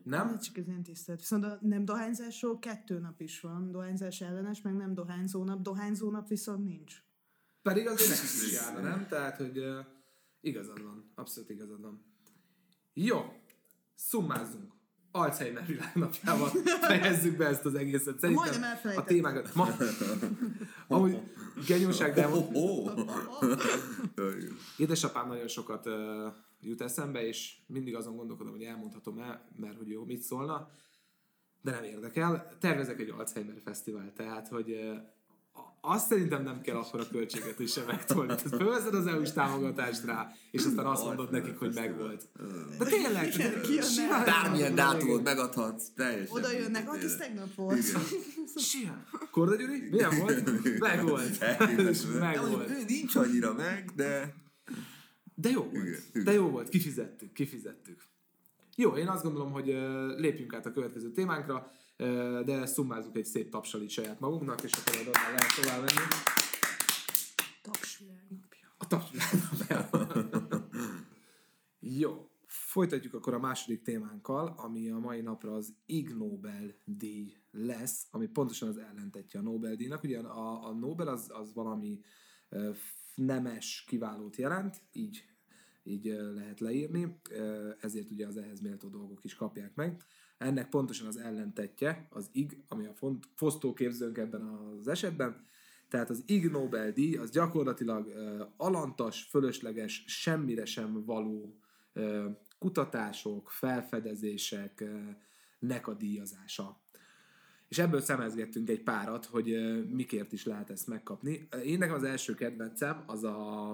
Nem? 0.03 0.39
Csak 0.39 0.57
ez 0.57 0.67
ilyen 0.67 0.83
tisztelt. 0.83 1.19
Viszont 1.19 1.43
a 1.43 1.57
nem 1.61 1.85
dohányzásról 1.85 2.59
kettő 2.59 2.99
nap 2.99 3.21
is 3.21 3.39
van. 3.39 3.71
Dohányzás 3.71 4.21
ellenes, 4.21 4.61
meg 4.61 4.75
nem 4.75 4.93
dohányzó 4.93 5.43
nap. 5.43 5.61
Dohányzó 5.61 6.11
nap 6.11 6.27
viszont 6.27 6.63
nincs. 6.63 7.03
Pedig 7.61 7.83
nekik 7.83 8.07
is 8.45 8.53
járna, 8.53 8.81
nem? 8.81 9.07
Tehát, 9.07 9.37
hogy 9.37 9.57
uh, 9.57 9.85
igazad 10.41 10.83
van. 10.83 11.11
Abszolút 11.15 11.49
igazad 11.49 11.81
van. 11.81 12.03
Jó. 12.93 13.33
Szummázzunk. 13.95 14.76
Alzheimer 15.19 15.65
világnapjával 15.65 16.49
fejezzük 16.81 17.37
be 17.37 17.47
ezt 17.47 17.65
az 17.65 17.75
egészet. 17.75 18.19
Szerintem 18.19 18.45
Majdnem 18.45 18.61
a 18.61 18.65
elfelejtettem. 18.65 19.15
témákat... 19.15 19.55
Ma... 19.55 19.67
Amúgy 20.95 21.21
genyóság, 21.67 22.13
de 22.13 22.29
Ó, 22.29 22.49
ó. 22.53 22.89
édesapám 24.77 25.27
nagyon 25.27 25.47
sokat 25.47 25.85
uh, 25.85 25.93
jut 26.61 26.81
eszembe, 26.81 27.27
és 27.27 27.57
mindig 27.67 27.95
azon 27.95 28.15
gondolkodom, 28.15 28.51
hogy 28.51 28.63
elmondhatom 28.63 29.19
el, 29.19 29.49
mert 29.55 29.77
hogy 29.77 29.89
jó, 29.89 30.05
mit 30.05 30.21
szólna, 30.21 30.69
de 31.61 31.71
nem 31.71 31.83
érdekel. 31.83 32.57
Tervezek 32.59 32.99
egy 32.99 33.09
Alzheimer 33.09 33.61
fesztivál, 33.63 34.13
tehát, 34.15 34.47
hogy 34.47 34.71
uh, 34.71 34.97
azt 35.81 36.07
szerintem 36.07 36.43
nem 36.43 36.61
kell 36.61 36.75
akkor 36.75 36.99
a 36.99 37.07
költségvetésre 37.07 37.83
megtolni. 37.83 38.35
Tehát 38.35 38.55
fölveszed 38.55 38.93
az 38.93 39.07
EU-s 39.07 39.31
támogatást 39.31 40.05
rá, 40.05 40.31
és 40.51 40.65
aztán 40.65 40.85
azt 40.85 41.03
mondod 41.03 41.31
nekik, 41.31 41.57
hogy 41.57 41.73
megvolt. 41.73 42.27
De 42.77 42.85
tényleg, 42.85 43.33
Bármilyen 44.25 44.75
dátumot 44.75 45.23
megadhatsz, 45.23 45.89
teljesen. 45.95 46.35
Oda 46.37 46.51
jönnek, 46.51 46.87
ez 47.03 47.15
tegnap 47.15 47.55
volt. 47.55 47.83
Simán. 48.55 49.05
Korda 49.31 49.55
Gyuri? 49.55 49.87
Milyen 49.91 50.19
volt? 50.19 50.79
Meg 50.79 51.03
volt. 51.07 51.41
Elképesztő. 51.41 52.19
Meg 52.19 52.33
De 52.33 52.39
mondjuk 52.39 52.67
volt. 52.67 52.79
ő 52.79 52.83
nincs 52.87 53.15
annyira 53.15 53.53
meg, 53.53 53.91
de... 53.95 54.33
De 55.35 55.49
jó 55.49 55.69
volt. 55.73 56.23
De 56.23 56.31
jó 56.31 56.49
volt, 56.49 56.69
kifizettük, 56.69 57.33
kifizettük. 57.33 58.01
Jó, 58.75 58.95
én 58.95 59.07
azt 59.07 59.23
gondolom, 59.23 59.51
hogy 59.51 59.65
lépjünk 60.17 60.53
át 60.53 60.65
a 60.65 60.71
következő 60.71 61.11
témánkra, 61.11 61.71
de 62.45 62.65
szummázzuk 62.65 63.17
egy 63.17 63.25
szép 63.25 63.49
tapsal 63.49 63.81
így 63.81 63.89
saját 63.89 64.19
magunknak, 64.19 64.63
és 64.63 64.71
akkor 64.71 65.01
oda 65.01 65.11
lehet 65.11 65.55
tovább 65.61 65.77
menni. 65.77 66.07
Tapsvilágnapja. 67.61 68.73
A 68.77 68.87
tapsvilágnapjában. 68.87 70.29
Jó. 72.01 72.31
Folytatjuk 72.47 73.13
akkor 73.13 73.33
a 73.33 73.39
második 73.39 73.81
témánkkal, 73.81 74.53
ami 74.57 74.89
a 74.89 74.99
mai 74.99 75.21
napra 75.21 75.53
az 75.53 75.75
Ig 75.85 76.09
Nobel 76.09 76.75
díj 76.85 77.33
lesz, 77.51 78.07
ami 78.11 78.27
pontosan 78.27 78.69
az 78.69 78.77
ellentetje 78.77 79.39
a 79.39 79.43
Nobel-díjnak. 79.43 80.03
Ugye 80.03 80.19
a, 80.19 80.67
a 80.67 80.73
Nobel 80.73 81.07
az, 81.07 81.29
az 81.33 81.53
valami 81.53 81.99
ö, 82.49 82.71
nemes 83.15 83.83
kiválót 83.87 84.35
jelent, 84.35 84.81
így, 84.91 85.23
így 85.83 86.07
ö, 86.07 86.33
lehet 86.33 86.59
leírni, 86.59 87.19
ö, 87.29 87.71
ezért 87.79 88.11
ugye 88.11 88.27
az 88.27 88.37
ehhez 88.37 88.59
méltó 88.59 88.87
dolgok 88.87 89.23
is 89.23 89.35
kapják 89.35 89.75
meg. 89.75 90.03
Ennek 90.37 90.69
pontosan 90.69 91.07
az 91.07 91.17
ellentetje, 91.17 92.07
az 92.09 92.29
IG, 92.31 92.63
ami 92.67 92.85
a 92.85 92.93
font, 92.93 93.25
fosztóképzőnk 93.35 94.17
ebben 94.17 94.41
az 94.41 94.87
esetben, 94.87 95.45
tehát 95.89 96.09
az 96.09 96.23
Ig 96.25 96.49
Nobel 96.49 96.91
díj 96.91 97.15
az 97.17 97.29
gyakorlatilag 97.31 98.07
ö, 98.07 98.43
alantas, 98.57 99.23
fölösleges, 99.29 100.03
semmire 100.07 100.65
sem 100.65 101.05
való 101.05 101.59
ö, 101.93 102.29
kutatások, 102.59 103.51
felfedezések, 103.51 104.81
ö, 104.81 104.99
nek 105.59 105.87
a 105.87 105.93
díjazása. 105.93 106.81
És 107.67 107.77
ebből 107.77 108.01
szemezgettünk 108.01 108.69
egy 108.69 108.83
párat, 108.83 109.25
hogy 109.25 109.51
ö, 109.51 109.83
mikért 109.83 110.31
is 110.31 110.45
lehet 110.45 110.69
ezt 110.69 110.87
megkapni. 110.87 111.47
Én 111.63 111.77
nekem 111.77 111.95
az 111.95 112.03
első 112.03 112.33
kedvencem 112.33 113.03
az 113.05 113.23
a, 113.23 113.71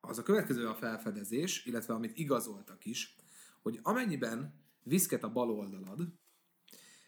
az 0.00 0.18
a 0.18 0.22
következő 0.22 0.66
a 0.66 0.74
felfedezés, 0.74 1.64
illetve 1.64 1.94
amit 1.94 2.18
igazoltak 2.18 2.84
is, 2.84 3.16
hogy 3.62 3.78
amennyiben 3.82 4.54
viszket 4.82 5.24
a 5.24 5.32
bal 5.32 5.50
oldalad, 5.50 6.12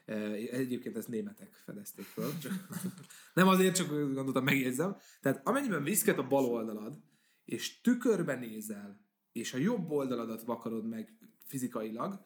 eh, 0.04 0.32
egyébként 0.32 0.96
ezt 0.96 1.08
németek 1.08 1.54
fedezték 1.64 2.04
föl, 2.04 2.38
csak 2.38 2.52
nem 3.34 3.48
azért, 3.48 3.74
csak 3.74 3.88
gondoltam, 3.88 4.44
megjegyzem. 4.44 4.96
Tehát 5.20 5.46
amennyiben 5.46 5.82
viszket 5.82 6.18
a 6.18 6.26
bal 6.26 6.44
oldalad, 6.44 7.00
és 7.44 7.80
tükörbe 7.80 8.34
nézel, 8.34 9.00
és 9.32 9.54
a 9.54 9.58
jobb 9.58 9.90
oldaladat 9.90 10.42
vakarod 10.42 10.88
meg 10.88 11.18
fizikailag, 11.46 12.24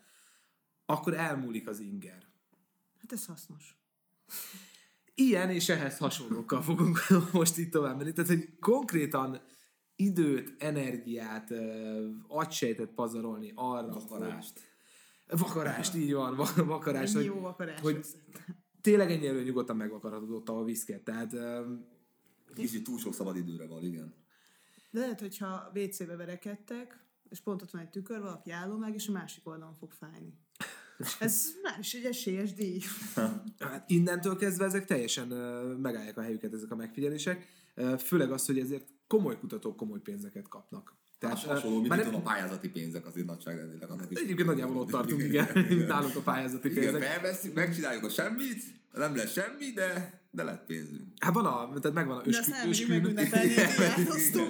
akkor 0.87 1.15
elmúlik 1.15 1.69
az 1.69 1.81
inger. 1.81 2.27
Hát 3.01 3.13
ez 3.13 3.27
hasznos. 3.27 3.79
Ilyen 5.15 5.51
és 5.51 5.69
ehhez 5.69 5.99
hasonlókkal 5.99 6.63
fogunk 6.63 6.99
most 7.33 7.59
itt 7.59 7.71
tovább 7.71 7.97
menni. 7.97 8.13
Tehát, 8.13 8.31
hogy 8.31 8.59
konkrétan 8.59 9.41
időt, 9.97 10.63
energiát, 10.63 11.51
agysejtet 12.29 12.91
pazarolni 12.91 13.53
arra, 13.55 13.89
Vakarást. 13.89 14.76
Vakarást, 15.29 15.95
így 15.95 16.13
van, 16.13 16.37
va- 16.37 16.55
vakarást. 16.55 17.15
Ennyi 17.15 17.27
Hogy, 17.27 17.35
jó 17.37 17.41
vakarás 17.43 17.81
hogy 17.81 17.95
lesz. 17.95 18.17
tényleg 18.81 19.11
ennyi 19.11 19.27
elő 19.27 19.43
nyugodtan 19.43 19.77
megvakarhatod 19.77 20.31
ott 20.31 20.49
a 20.49 20.65
viszket. 20.65 21.03
Tehát 21.03 21.33
ö, 21.33 21.73
Kicsit 22.55 22.85
túl 22.85 22.99
sok 22.99 23.15
szabad 23.15 23.37
időre 23.37 23.67
van, 23.67 23.83
igen. 23.85 24.15
De 24.91 25.01
lehet, 25.01 25.21
hogyha 25.21 25.71
WC-be 25.75 26.17
verekedtek, 26.17 27.05
és 27.29 27.41
pont 27.41 27.63
ott 27.63 27.71
van 27.71 27.83
egy 27.83 27.91
tükör, 27.91 28.21
valaki 28.21 28.51
álló 28.51 28.77
meg, 28.77 28.95
és 28.95 29.09
a 29.09 29.13
másik 29.13 29.49
oldalon 29.49 29.75
fog 29.75 29.93
fájni. 29.93 30.39
Ez 31.21 31.47
már 31.63 31.79
is 31.79 31.95
egy 31.95 32.05
esélyes 32.05 32.53
díj. 32.55 32.81
Hát 33.59 33.91
innentől 33.91 34.37
kezdve 34.37 34.65
ezek 34.65 34.85
teljesen 34.85 35.29
megállják 35.79 36.17
a 36.17 36.23
helyüket 36.23 36.53
ezek 36.53 36.71
a 36.71 36.77
megfigyelések, 36.77 37.47
főleg 37.99 38.33
az, 38.33 38.47
hogy 38.47 38.59
ezért 38.59 38.89
komoly 39.07 39.39
kutatók 39.39 39.77
komoly 39.77 40.01
pénzeket 40.01 40.49
kapnak. 40.49 40.97
Tehát 41.19 41.39
hasonló, 41.39 41.81
mint 41.81 41.97
nem- 41.97 42.15
a 42.15 42.21
pályázati 42.21 42.69
pénzek 42.69 43.07
azért 43.07 43.27
nagyságrendileg 43.27 43.91
annak 43.91 44.11
is. 44.11 44.19
Egyébként 44.19 44.49
nagyjából 44.49 44.77
ott 44.77 44.91
tartunk, 44.91 45.23
igen, 45.23 45.49
mint 45.69 45.87
nálunk 45.95 46.17
a 46.17 46.21
pályázati 46.21 46.71
Igen, 46.71 46.83
pénzek. 46.83 47.03
felveszünk, 47.03 47.55
megcsináljuk 47.55 48.05
a 48.05 48.09
semmit, 48.09 48.63
nem 48.93 49.17
lesz 49.17 49.33
semmi, 49.33 49.71
de 49.75 50.21
de 50.31 50.43
lett 50.43 50.65
pénzünk. 50.67 51.03
Hát 51.19 51.35
van 51.35 51.45
a, 51.45 51.79
tehát 51.81 51.93
megvan 51.97 52.17
a 52.17 52.23
De 52.23 52.29
öskü, 52.29 52.53
elmegyünk 52.53 53.19
öskün. 53.19 53.41
diátosztó, 53.77 54.41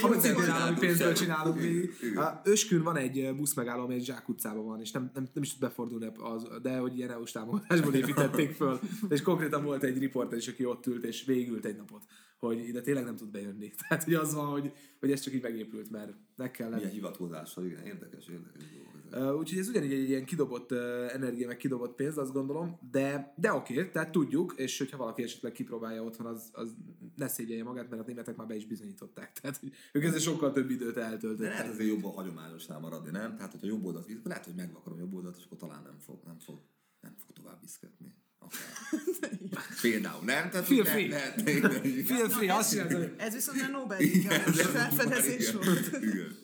hogy 0.00 0.20
szintén 0.20 0.50
állami 0.50 0.78
pénzből 0.78 1.12
csinálunk. 1.12 1.60
Igen. 1.62 2.40
Öskün 2.44 2.82
van 2.82 2.96
egy 2.96 3.34
buszmegálló, 3.36 3.82
ami 3.82 3.94
egy 3.94 4.04
Zsák 4.04 4.28
utcában 4.28 4.64
van, 4.64 4.80
és 4.80 4.90
nem, 4.90 5.10
nem, 5.14 5.28
nem 5.32 5.42
is 5.42 5.50
tud 5.52 5.60
befordulni, 5.60 6.10
az, 6.18 6.46
de 6.62 6.76
hogy 6.78 6.96
ilyen 6.96 7.10
EU-s 7.10 7.32
támogatásból 7.32 7.94
építették 7.94 8.54
föl. 8.54 8.80
És 9.08 9.22
konkrétan 9.22 9.64
volt 9.64 9.82
egy 9.82 9.98
riporter 9.98 10.38
is, 10.38 10.48
aki 10.48 10.64
ott 10.64 10.86
ült, 10.86 11.04
és 11.04 11.24
végült 11.24 11.64
egy 11.64 11.76
napot, 11.76 12.02
hogy 12.38 12.68
ide 12.68 12.80
tényleg 12.80 13.04
nem 13.04 13.16
tud 13.16 13.30
bejönni. 13.30 13.70
Tehát, 13.88 14.04
hogy 14.04 14.14
az 14.14 14.34
van, 14.34 14.46
hogy, 14.46 14.72
hogy 15.00 15.10
ez 15.10 15.20
csak 15.20 15.34
így 15.34 15.42
megépült, 15.42 15.90
mert 15.90 16.12
meg 16.36 16.50
kellett. 16.50 16.74
Milyen 16.74 16.90
hivatkozással, 16.90 17.64
igen, 17.64 17.84
érdekes, 17.84 18.28
érdekes 18.28 18.62
ezek. 18.62 18.96
Uh, 19.12 19.38
úgyhogy 19.38 19.58
ez 19.58 19.68
ugyanígy 19.68 19.92
egy 19.92 20.08
ilyen 20.08 20.24
kidobott 20.24 20.72
uh, 20.72 20.78
energia, 21.12 21.46
meg 21.46 21.56
kidobott 21.56 21.94
pénz, 21.94 22.18
azt 22.18 22.32
gondolom, 22.32 22.78
de, 22.90 23.34
de 23.36 23.52
oké, 23.52 23.88
tehát 23.88 24.12
tudjuk, 24.12 24.54
és 24.56 24.78
hogyha 24.78 24.96
valaki 24.96 25.22
esetleg 25.22 25.52
kipróbálja 25.52 26.02
otthon, 26.02 26.26
az, 26.26 26.50
az 26.52 26.76
ne 27.16 27.28
szégyelje 27.28 27.64
magát, 27.64 27.90
mert 27.90 28.02
a 28.02 28.04
németek 28.06 28.36
már 28.36 28.46
be 28.46 28.56
is 28.56 28.66
bizonyították. 28.66 29.32
Tehát, 29.40 29.56
hogy 29.56 29.72
ők 29.92 30.04
ezzel 30.04 30.18
sokkal 30.18 30.52
több 30.52 30.70
időt 30.70 30.94
De 30.94 31.02
eltöltöttek. 31.02 31.52
lehet 31.52 31.72
azért 31.72 31.88
jobban 31.88 32.12
hagyományosnál 32.12 32.78
maradni, 32.78 33.10
nem? 33.10 33.36
Tehát, 33.36 33.52
hogyha 33.52 33.66
jobb 33.66 33.84
oldalt 33.84 34.10
lehet, 34.24 34.44
hogy 34.44 34.54
megvakarom 34.54 34.98
jobb 34.98 35.14
oldalt, 35.14 35.36
és 35.36 35.44
akkor 35.44 35.58
talán 35.58 35.82
nem 35.82 35.98
fog, 35.98 36.20
nem 36.24 36.38
fog, 36.38 36.60
nem 37.00 37.14
fog 37.18 37.32
tovább 37.32 37.60
viszketni. 37.60 38.14
Például, 39.82 40.24
nem? 40.24 40.50
Tehát 40.50 40.66
Feel 40.66 40.84
free. 40.84 41.08
lehet- 41.08 41.42
Feel 42.06 42.28
free, 42.28 42.54
azt 42.54 42.80
hogy 42.80 43.14
Ez 43.16 43.34
viszont 43.34 43.60
már 43.60 43.70
Nobel-díjas 43.70 44.60
felfedezés 44.60 45.52
volt. 45.52 45.86
Igen. 46.02 46.36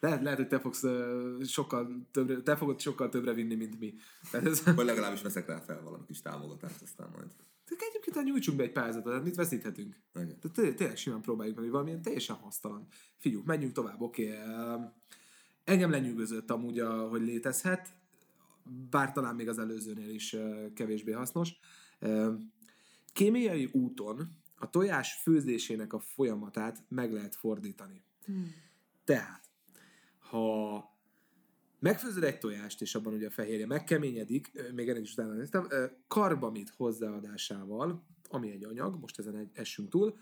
lehet, 0.00 0.22
lehet, 0.22 0.38
hogy 0.38 0.48
te 0.48 0.60
fogsz 0.60 0.82
uh, 0.82 1.44
sokkal 1.44 2.08
többre, 2.12 2.40
te 2.42 2.56
fogod 2.56 2.80
sokkal 2.80 3.08
többre 3.08 3.32
vinni, 3.32 3.54
mint 3.54 3.78
mi. 3.78 3.94
Tehát 4.30 4.46
ez, 4.46 4.62
Vagy 4.74 4.86
legalábbis 4.86 5.22
veszek 5.22 5.46
rá 5.46 5.58
fel 5.60 5.82
valami 5.82 6.04
kis 6.06 6.22
támogatást, 6.22 6.82
aztán 6.82 7.08
majd. 7.12 7.26
Tehát 7.64 7.84
egyébként 7.88 8.16
ha 8.16 8.22
nyújtsunk 8.22 8.56
be 8.56 8.62
egy 8.62 8.72
pályázatot, 8.72 9.12
hát 9.12 9.24
mit 9.24 9.34
veszíthetünk? 9.34 9.96
Igen. 10.14 10.38
Tehát 10.40 10.56
té- 10.56 10.76
tényleg 10.76 10.96
simán 10.96 11.20
próbáljuk 11.20 11.54
meg, 11.54 11.64
hogy 11.64 11.72
valamilyen 11.72 12.02
teljesen 12.02 12.36
hasztalan. 12.36 12.86
Figyelj, 13.18 13.42
menjünk 13.46 13.72
tovább, 13.72 14.00
oké. 14.00 14.26
Okay. 14.32 14.84
Engem 15.64 15.90
lenyűgözött 15.90 16.50
amúgy, 16.50 16.78
a, 16.78 17.08
hogy 17.08 17.22
létezhet, 17.22 17.88
bár 18.90 19.12
talán 19.12 19.34
még 19.34 19.48
az 19.48 19.58
előzőnél 19.58 20.10
is 20.10 20.36
kevésbé 20.74 21.12
hasznos. 21.12 21.58
Kémiai 23.12 23.68
úton 23.72 24.38
a 24.56 24.70
tojás 24.70 25.12
főzésének 25.22 25.92
a 25.92 25.98
folyamatát 25.98 26.84
meg 26.88 27.12
lehet 27.12 27.36
fordítani. 27.36 28.02
Tehát, 29.04 29.50
ha 30.18 30.84
megfőzöd 31.78 32.22
egy 32.22 32.38
tojást, 32.38 32.80
és 32.80 32.94
abban 32.94 33.14
ugye 33.14 33.26
a 33.26 33.30
fehérje 33.30 33.66
megkeményedik, 33.66 34.72
még 34.74 34.88
ennek 34.88 35.02
is 35.02 35.12
utána 35.12 35.32
néztem, 35.32 35.68
karbamid 36.08 36.68
hozzáadásával, 36.68 38.06
ami 38.28 38.50
egy 38.50 38.64
anyag, 38.64 39.00
most 39.00 39.18
ezen 39.18 39.36
egy 39.36 39.50
essünk 39.52 39.88
túl, 39.88 40.18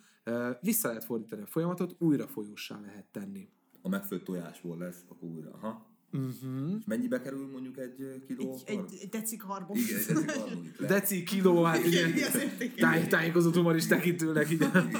vissza 0.60 0.88
lehet 0.88 1.04
fordítani 1.04 1.42
a 1.42 1.46
folyamatot, 1.46 1.94
újra 1.98 2.26
folyósá 2.26 2.80
lehet 2.80 3.06
tenni. 3.06 3.48
A 3.82 3.88
megfőtt 3.88 4.24
tojásból 4.24 4.78
lesz, 4.78 5.04
akkor 5.08 5.28
újra. 5.28 5.50
Aha. 5.50 5.86
Uh-huh. 6.12 6.76
És 6.78 6.84
mennyibe 6.86 7.20
kerül 7.20 7.48
mondjuk 7.52 7.78
egy 7.78 8.22
kiló? 8.26 8.58
Egy, 8.64 8.78
egy, 8.78 8.98
egy 9.00 9.08
deci 9.08 9.36
karbon. 9.36 9.76
Igen, 9.76 9.98
egy 10.08 10.34
harmadit 10.36 10.78
le. 10.80 10.86
Deci, 10.86 11.22
kiló, 11.22 11.62
hát 11.62 11.84
érték? 11.84 12.74
táj, 12.74 13.06
tájékozott 13.06 13.54
humoristák 13.54 14.04
itt 14.04 14.22
ülnek, 14.22 14.50
így. 14.50 14.60
Igen. 14.60 14.90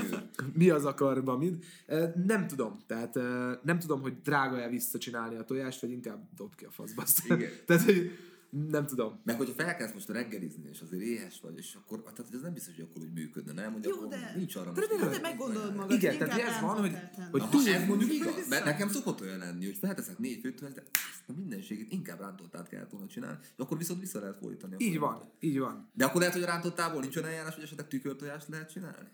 Mi 0.53 0.71
az 0.71 0.85
a 0.85 0.95
karbamid? 0.95 1.65
Ö, 1.87 2.05
Nem 2.27 2.47
tudom. 2.47 2.79
Tehát 2.87 3.17
ö, 3.17 3.53
nem 3.63 3.79
tudom, 3.79 4.01
hogy 4.01 4.15
drága-e 4.23 4.69
visszacsinálni 4.69 5.37
a 5.37 5.45
tojást, 5.45 5.81
vagy 5.81 5.91
inkább 5.91 6.29
dob 6.37 6.55
ki 6.55 6.65
a 6.65 6.71
faszba. 6.71 7.05
Igen. 7.25 7.51
Tehát, 7.67 7.83
hogy 7.83 8.11
nem 8.51 8.87
tudom. 8.87 9.21
Meg 9.25 9.37
hogyha 9.37 9.53
felkelsz 9.55 9.93
most 9.93 10.09
reggelizni, 10.09 10.69
és 10.69 10.81
azért 10.81 11.03
éhes 11.03 11.41
vagy, 11.41 11.59
és 11.59 11.75
akkor, 11.75 12.03
tehát 12.03 12.35
ez 12.35 12.41
nem 12.41 12.53
biztos, 12.53 12.75
hogy 12.75 12.85
akkor 12.91 13.03
úgy 13.03 13.13
működne, 13.13 13.53
nem? 13.53 13.73
Hogy 13.73 13.85
Jó, 13.85 13.95
akkor 13.95 14.09
de- 14.09 14.33
nincs 14.37 14.57
arra 14.57 14.73
de 14.73 14.81
most 14.81 14.93
ilyen 14.93 15.11
De 15.11 15.19
meggondolod 15.21 15.75
magad, 15.75 15.91
Igen, 15.91 16.19
tehát 16.19 16.41
ez 16.41 16.61
van, 16.61 16.79
hogy- 16.81 16.97
hogy 17.31 17.49
túl- 17.49 17.67
ez 17.67 17.87
mondjuk 17.87 18.13
igaz, 18.13 18.49
mert 18.49 18.65
nekem 18.65 18.89
szokott 18.89 19.21
olyan 19.21 19.39
lenni, 19.39 19.65
hogy 19.65 19.77
felteszek 19.77 20.19
négy 20.19 20.41
főtől, 20.41 20.69
de 20.73 20.81
ezt 20.93 21.23
a 21.29 21.33
mindenségét 21.37 21.93
inkább 21.93 22.21
rántottát 22.21 22.69
kellett 22.69 22.91
volna 22.91 23.07
csinálni, 23.07 23.39
és 23.43 23.49
akkor 23.57 23.79
viszont 23.79 24.01
vissza 24.01 24.21
lehet 24.21 24.37
fordítani. 24.37 24.75
a 24.75 24.77
Így 24.81 24.99
van, 24.99 25.31
így 25.41 25.59
van. 25.59 25.91
De 25.95 26.05
akkor 26.05 26.19
lehet, 26.21 26.35
hogy 26.35 26.43
a 26.43 26.47
rántottából 26.47 27.01
nincs 27.01 27.17
olyan 27.17 27.29
eljárás, 27.29 27.55
hogy 27.55 27.65
esetleg 27.65 27.89
tükörtojást 27.89 28.49
lehet 28.49 28.71
csinálni? 28.73 29.09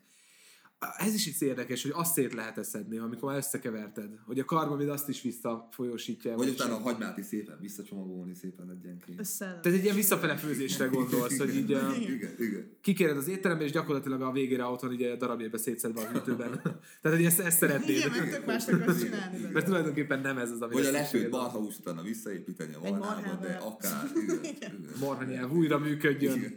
Ez 0.97 1.15
is 1.15 1.27
itt 1.27 1.41
érdekes, 1.41 1.83
hogy 1.83 1.93
azt 1.95 2.13
szét 2.13 2.33
lehet 2.33 2.65
szedni, 2.65 2.99
amikor 2.99 3.29
már 3.29 3.39
összekeverted. 3.39 4.11
Hogy 4.27 4.39
a 4.39 4.45
karbamid 4.45 4.89
azt 4.89 5.09
is 5.09 5.23
visszafolyósítja. 5.23 6.37
Vagy 6.37 6.49
utána 6.49 6.75
a 6.75 6.79
hagymát 6.79 7.19
is 7.19 7.27
szépen 7.27 7.59
visszacsomagolni 7.61 8.35
szépen 8.35 8.71
egyenként. 8.71 9.39
Tehát 9.39 9.67
egy 9.67 9.83
ilyen 9.85 9.95
visszafele 9.95 10.37
főzésre 10.37 10.87
gondolsz, 10.87 11.39
hogy 11.39 11.55
így 11.57 11.71
Igen, 11.71 11.95
igen. 12.39 12.77
kikéred 12.81 13.17
az 13.17 13.29
étterembe, 13.29 13.65
és 13.65 13.71
gyakorlatilag 13.71 14.23
a 14.23 14.33
végére 14.33 14.65
otthon 14.65 14.93
így 14.93 15.17
darabjébe 15.17 15.59
szétszedve 15.59 16.01
a 16.01 16.05
hűtőben. 16.13 16.61
Tehát, 17.03 17.17
hogy 17.17 17.27
ezt, 17.27 17.41
ezt 17.41 17.59
szeretnéd. 17.59 17.97
Igen, 17.97 18.11
mert 18.11 18.31
tök 18.31 18.47
mást 18.47 18.69
akarsz 18.69 19.03
csinálni. 19.03 19.33
belőle. 19.37 19.53
Mert 19.53 19.67
tulajdonképpen 19.67 20.21
nem 20.21 20.39
ez 20.39 20.51
az, 20.51 20.61
ami 20.63 20.75
Vagy 20.75 20.87
a 20.87 20.99
kísérli. 20.99 21.29
marhahúst 21.31 21.79
utána 21.79 22.03
visszaépíteni 22.03 22.75
a 22.75 22.79
Egy 22.83 22.97
marhába, 22.97 23.41
de 23.43 23.53
akár. 23.55 24.11
Igen, 24.23 24.39
igen. 24.57 24.85
marha 25.01 25.25
nyelv 25.25 25.53
újra 25.53 25.79
működjön. 25.79 26.37
Igen. 26.37 26.55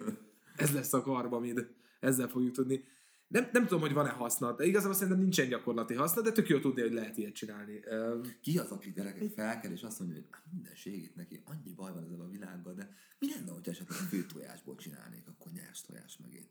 Ez 0.56 0.72
lesz 0.72 0.94
a 0.94 1.02
karbamid. 1.02 1.68
Ezzel 2.00 2.28
fogjuk 2.28 2.54
tudni. 2.54 2.84
Nem, 3.28 3.50
nem 3.52 3.64
tudom, 3.64 3.80
hogy 3.80 3.94
van-e 3.94 4.10
haszna. 4.10 4.56
De 4.56 4.66
igazából 4.66 4.94
szerintem 4.96 5.20
nincsen 5.22 5.48
gyakorlati 5.48 5.94
haszna, 5.94 6.22
de 6.22 6.32
tök 6.32 6.48
jó 6.48 6.60
tudni, 6.60 6.82
hogy 6.82 6.94
lehet 6.94 7.18
ilyet 7.18 7.34
csinálni. 7.34 7.80
Öm, 7.86 8.22
Ki 8.42 8.58
az, 8.58 8.72
aki 8.72 8.92
gyerekek 8.92 9.30
felkel, 9.30 9.72
és 9.72 9.84
azt 9.84 10.00
mondja, 10.00 10.18
hogy 10.18 10.28
"Á, 10.32 10.44
mindenségét 10.52 11.16
neki, 11.16 11.42
annyi 11.46 11.74
baj 11.74 11.92
van 11.94 12.04
ezzel 12.04 12.20
a 12.20 12.30
világgal, 12.30 12.74
de 12.74 12.90
mi 13.20 13.28
lenne, 13.30 13.52
hogy 13.52 13.70
esetleg 13.70 13.98
a 14.00 14.02
fő 14.04 14.26
tojásból 14.26 14.76
csinálnék, 14.76 15.28
akkor 15.28 15.52
nyers 15.52 15.82
tojás 15.82 16.18
megint. 16.22 16.50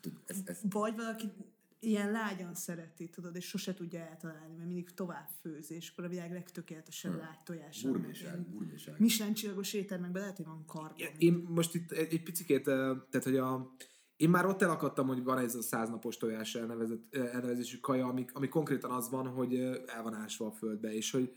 Tehát, 0.00 0.18
ez, 0.26 0.38
ez, 0.44 0.58
Vagy 0.70 0.96
valaki 0.96 1.32
ilyen 1.80 2.10
lágyan 2.10 2.54
szereti, 2.54 3.08
tudod, 3.08 3.36
és 3.36 3.46
sose 3.46 3.74
tudja 3.74 4.00
eltalálni, 4.00 4.54
mert 4.54 4.66
mindig 4.66 4.94
tovább 4.94 5.28
főz, 5.40 5.70
és 5.70 5.90
akkor 5.90 6.04
a 6.04 6.08
világ 6.08 6.32
legtökéletesebb 6.32 7.18
lágy 7.18 7.42
tojása. 7.44 7.90
burméság, 7.90 8.40
burméság. 8.48 9.00
Michelin 9.00 9.34
csillagos 9.34 9.72
éttermekben 9.72 10.20
lehet, 10.20 10.36
hogy 10.36 10.46
van 10.46 10.64
karbon. 10.66 11.06
Én 11.18 11.34
most 11.48 11.74
itt 11.74 11.90
egy, 11.90 12.12
egy 12.12 12.22
picikét, 12.22 12.62
tehát 12.64 13.22
hogy 13.24 13.36
a, 13.36 13.74
én 14.18 14.30
már 14.30 14.46
ott 14.46 14.62
elakadtam, 14.62 15.06
hogy 15.06 15.24
van 15.24 15.38
ez 15.38 15.54
a 15.54 15.62
száznapos 15.62 16.16
tojás 16.16 16.54
elnevezett, 16.54 17.14
elnevezésű 17.14 17.78
kaja, 17.78 18.06
ami, 18.06 18.24
ami 18.32 18.48
konkrétan 18.48 18.90
az 18.90 19.10
van, 19.10 19.26
hogy 19.26 19.54
el 19.86 20.02
van 20.02 20.14
ásva 20.14 20.46
a 20.46 20.52
földbe, 20.52 20.94
és 20.94 21.10
hogy, 21.10 21.32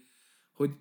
hogy 0.54 0.72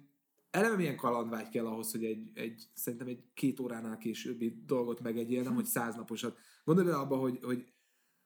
eleve 0.50 0.76
milyen 0.76 0.96
kalandvágy 0.96 1.48
kell 1.48 1.66
ahhoz, 1.66 1.90
hogy 1.90 2.04
egy, 2.04 2.30
egy 2.34 2.62
szerintem 2.74 3.08
egy 3.08 3.24
két 3.34 3.60
óránál 3.60 3.98
későbbi 3.98 4.62
dolgot 4.66 5.00
megegyél, 5.00 5.42
nem 5.42 5.54
hogy 5.54 5.64
száznaposat. 5.64 6.38
Gondolj 6.64 6.88
bele 6.88 7.00
abba, 7.00 7.16
hogy, 7.16 7.38
hogy 7.42 7.72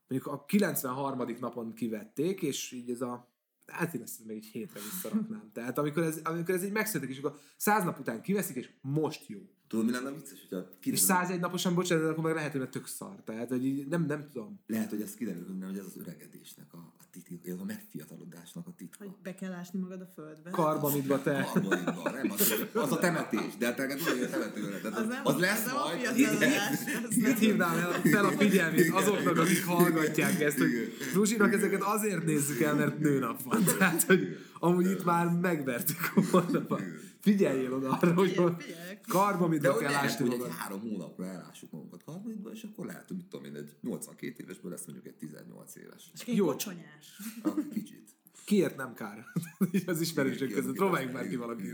mondjuk 0.08 0.32
a 0.32 0.44
93. 0.44 1.36
napon 1.40 1.74
kivették, 1.74 2.42
és 2.42 2.72
így 2.72 2.90
ez 2.90 3.00
a 3.00 3.32
Hát 3.66 3.94
én 3.94 4.02
ezt 4.02 4.24
még 4.24 4.36
egy 4.36 4.44
hétre 4.44 4.80
visszaraknám. 4.80 5.50
Tehát 5.52 5.78
amikor 5.78 6.02
ez, 6.02 6.20
amikor 6.24 6.54
ez 6.54 6.64
így 6.64 6.72
megszületik, 6.72 7.16
és 7.16 7.22
akkor 7.22 7.38
száz 7.56 7.84
nap 7.84 7.98
után 7.98 8.22
kiveszik, 8.22 8.56
és 8.56 8.70
most 8.80 9.28
jó. 9.28 9.40
Tudod, 9.68 9.84
mi 9.84 9.92
lenne 9.92 10.10
vicces, 10.10 10.38
hogyha 10.48 10.68
És 10.68 10.76
kiderül, 10.80 11.04
101 11.04 11.40
naposan, 11.40 11.74
bocsánat, 11.74 12.10
akkor 12.10 12.24
meg 12.24 12.34
lehet, 12.34 12.52
hogy 12.52 12.68
tök 12.68 12.86
szar. 12.86 13.14
Tehát, 13.24 13.48
hogy 13.48 13.66
így 13.66 13.86
nem, 13.86 14.04
nem 14.06 14.28
tudom. 14.32 14.60
lehet, 14.66 14.90
hogy 14.90 15.00
ez 15.00 15.14
kiderül, 15.14 15.46
hogy 15.46 15.58
nem, 15.58 15.68
hogy 15.68 15.78
ez 15.78 15.84
az 15.84 15.96
öregedésnek 16.00 16.66
a, 16.72 16.76
a 16.76 17.02
titka, 17.10 17.34
ez 17.50 17.58
a 17.60 17.64
megfiatalodásnak 17.64 18.66
a 18.66 18.72
titka. 18.76 19.04
Hogy 19.04 19.14
be 19.22 19.34
kell 19.34 19.52
ásni 19.52 19.78
magad 19.78 20.00
a 20.00 20.06
földbe. 20.14 20.50
Karbamidba 20.50 21.22
te. 21.22 21.42
Harmadikban, 21.42 22.12
nem, 22.12 22.30
az, 22.30 22.52
az 22.72 22.92
a 22.92 22.98
temetés, 22.98 23.56
de 23.58 23.74
te 23.74 23.86
tudod, 23.86 24.12
hogy 24.12 24.22
a 24.22 24.28
temetőre. 24.28 24.78
Tehát 24.80 24.98
az, 24.98 25.06
nem- 25.06 25.20
az, 25.24 25.38
lesz 25.38 25.64
nem 25.66 25.76
a 25.76 25.84
majd. 25.84 26.00
fiatalodás, 26.00 26.68
az 27.08 27.16
Mit 27.16 27.38
hívnám 27.38 27.76
el, 27.78 27.92
fel 27.92 28.24
a 28.24 28.30
figyelmét 28.30 28.90
azoknak, 28.90 29.38
akik 29.38 29.64
hallgatják 29.64 30.40
ezt, 30.40 30.58
hogy 30.58 30.70
Fruzsinak 31.12 31.52
ezeket 31.52 31.82
azért 31.82 32.24
nézzük 32.24 32.60
el, 32.60 32.74
mert 32.74 32.98
nőnap 32.98 33.42
van. 33.42 33.64
Tehát, 33.78 34.02
hogy 34.02 34.38
amúgy 34.58 34.90
itt 34.90 35.04
már 35.04 35.26
megvertük 35.26 36.30
volna. 36.30 36.66
Figyeljél 37.24 37.74
oda 37.74 37.90
arra, 37.90 38.14
hogy 38.14 38.40
karbamidba 39.08 39.72
hogy 39.72 39.80
kell 39.80 39.90
lehet, 39.90 40.04
ásni 40.04 40.24
hogy 40.24 40.32
egy 40.32 40.38
magad. 40.40 40.54
három 40.54 40.80
hónapra 40.80 41.24
elássuk 41.26 41.70
magunkat 41.70 42.02
karbonitba, 42.04 42.50
és 42.50 42.62
akkor 42.62 42.86
lehet, 42.86 43.08
hogy 43.08 43.16
mit 43.16 43.26
tudom 43.26 43.44
én, 43.44 43.54
egy 43.54 43.76
82 43.80 44.42
évesből 44.42 44.70
lesz 44.70 44.84
mondjuk 44.84 45.06
egy 45.06 45.14
18 45.14 45.76
éves. 45.76 46.10
Csak 46.14 46.28
egy 46.28 46.38
kocsonyás. 46.38 47.20
Akkor 47.42 47.68
kicsit. 47.68 48.10
Kiért 48.44 48.76
nem 48.76 48.94
kár? 48.94 49.24
Az 49.86 50.00
ismerősök 50.00 50.52
között. 50.52 50.74
Próbáljuk 50.74 51.12
már 51.12 51.28
ki 51.28 51.36
valaki. 51.36 51.68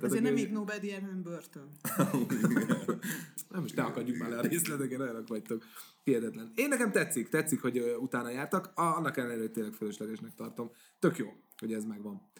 Azért 0.00 0.22
nem 0.22 0.32
még 0.32 0.50
Nobel-díján, 0.50 1.00
hanem 1.00 1.22
börtön. 1.22 1.70
Nem, 3.50 3.60
most 3.62 3.76
ne 3.76 3.82
akadjuk 3.82 4.16
már 4.16 4.30
le 4.30 4.38
a 4.38 4.40
részleteken, 4.40 5.00
olyanok 5.00 5.28
vagytok. 5.28 5.64
Hihetetlen. 6.04 6.52
Én 6.54 6.68
nekem 6.68 6.92
tetszik, 6.92 7.28
tetszik, 7.28 7.60
hogy 7.60 7.96
utána 7.98 8.30
jártak, 8.30 8.72
A- 8.74 8.96
annak 8.96 9.16
ellenére, 9.16 9.40
hogy 9.40 9.50
tényleg 9.50 9.72
fölöslegesnek 9.72 10.34
tartom. 10.34 10.70
Tök 10.98 11.16
jó, 11.18 11.32
hogy 11.58 11.72
ez 11.72 11.84
megvan. 11.84 12.30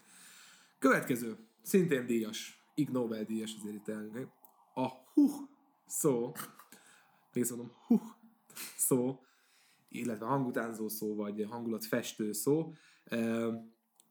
Következő, 0.79 1.37
szintén 1.61 2.05
díjas, 2.05 2.63
Ig 2.75 2.89
Nobel 2.89 3.23
díjas 3.23 3.55
azért 3.59 3.75
itt 3.75 3.87
elnök. 3.87 4.29
A 4.73 4.87
huh 5.13 5.49
szó, 5.87 6.31
még 7.33 7.45
mondom, 7.49 7.71
huh 7.87 8.01
szó, 8.77 9.19
illetve 9.89 10.25
hangutánzó 10.25 10.89
szó, 10.89 11.15
vagy 11.15 11.45
hangulatfestő 11.49 12.31
szó, 12.31 12.73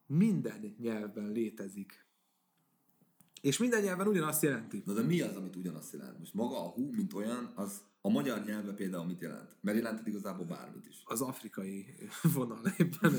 minden 0.06 0.74
nyelvben 0.78 1.32
létezik. 1.32 2.04
És 3.40 3.58
minden 3.58 3.82
nyelven 3.82 4.06
ugyanazt 4.06 4.42
jelenti. 4.42 4.82
Na 4.84 4.92
de 4.92 5.02
mi 5.02 5.20
az, 5.20 5.36
amit 5.36 5.56
ugyanazt 5.56 5.92
jelent? 5.92 6.18
Most 6.18 6.34
maga 6.34 6.64
a 6.64 6.68
hú, 6.68 6.90
mint 6.92 7.12
olyan, 7.12 7.52
az 7.54 7.82
A 8.02 8.08
magyar 8.08 8.44
nyelve 8.44 8.72
például 8.72 9.04
mit 9.04 9.20
jelent? 9.20 9.56
Mert 9.60 9.76
jelentett 9.76 10.06
igazából 10.06 10.46
bármit 10.46 10.86
is. 10.88 10.96
Az 11.04 11.20
afrikai 11.20 11.86
vonal 12.34 12.60
éppen 12.78 13.14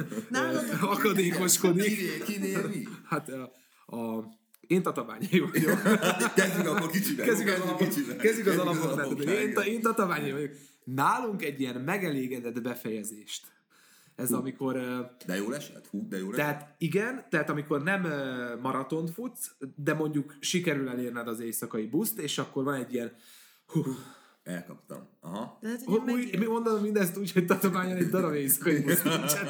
akadékoskodik. 0.80 2.22
Kinél, 2.24 2.68
mi? 2.68 2.88
Hát 3.04 3.28
a, 3.28 3.52
a 3.96 4.24
én 4.60 4.82
tatabányai 4.82 5.40
vagyok. 5.52 5.82
Kezdjük 6.34 6.66
akkor 6.66 6.90
kicsiben. 6.90 7.26
Kezdjük 7.26 7.48
az 7.48 7.56
Jó, 7.58 7.62
alapot, 7.62 7.88
kicsiben. 7.88 8.16
kezdjük 8.18 8.46
az 8.46 8.58
alapot, 8.58 9.20
én, 9.20 9.52
én 9.66 9.80
tatabányai 9.80 10.32
vagyok. 10.32 10.50
Nálunk 10.84 11.42
egy 11.42 11.60
ilyen 11.60 11.80
megelégedett 11.80 12.62
befejezést. 12.62 13.46
Ez 14.16 14.32
amikor... 14.32 14.76
ö, 14.76 15.00
De 15.26 15.36
jól 15.36 15.54
esett? 15.56 15.86
Hú, 15.86 16.08
de 16.08 16.16
esett? 16.18 16.34
Tehát 16.34 16.74
igen, 16.78 17.24
tehát 17.30 17.50
amikor 17.50 17.82
nem 17.82 18.06
maratont 18.62 19.10
futsz, 19.10 19.50
de 19.76 19.94
mondjuk 19.94 20.36
sikerül 20.40 20.88
elérned 20.88 21.28
az 21.28 21.40
éjszakai 21.40 21.86
buszt, 21.86 22.18
és 22.18 22.38
akkor 22.38 22.64
van 22.64 22.74
egy 22.74 22.92
ilyen... 22.94 23.12
Hú, 23.72 23.82
Elkaptam. 24.42 25.08
Aha. 25.20 25.58
De 25.60 25.68
hát 25.68 25.82
úgy, 25.86 26.02
meg... 26.04 26.38
mi 26.38 26.46
mondom 26.46 26.80
mindezt 26.80 27.16
úgy, 27.16 27.32
hogy 27.32 27.46
tatabányon 27.46 27.96
egy 27.96 28.08
darab 28.08 28.34
éjszakai 28.34 28.80
busz 28.80 29.02
nincsen. 29.16 29.46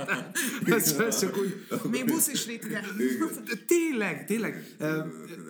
Ez, 0.66 1.20
csak 1.20 1.36
úgy... 1.36 1.66
Még 1.90 2.04
busz 2.04 2.28
is 2.28 2.46
ritkán. 2.46 2.84
Tényleg, 3.66 4.26
tényleg. 4.26 4.76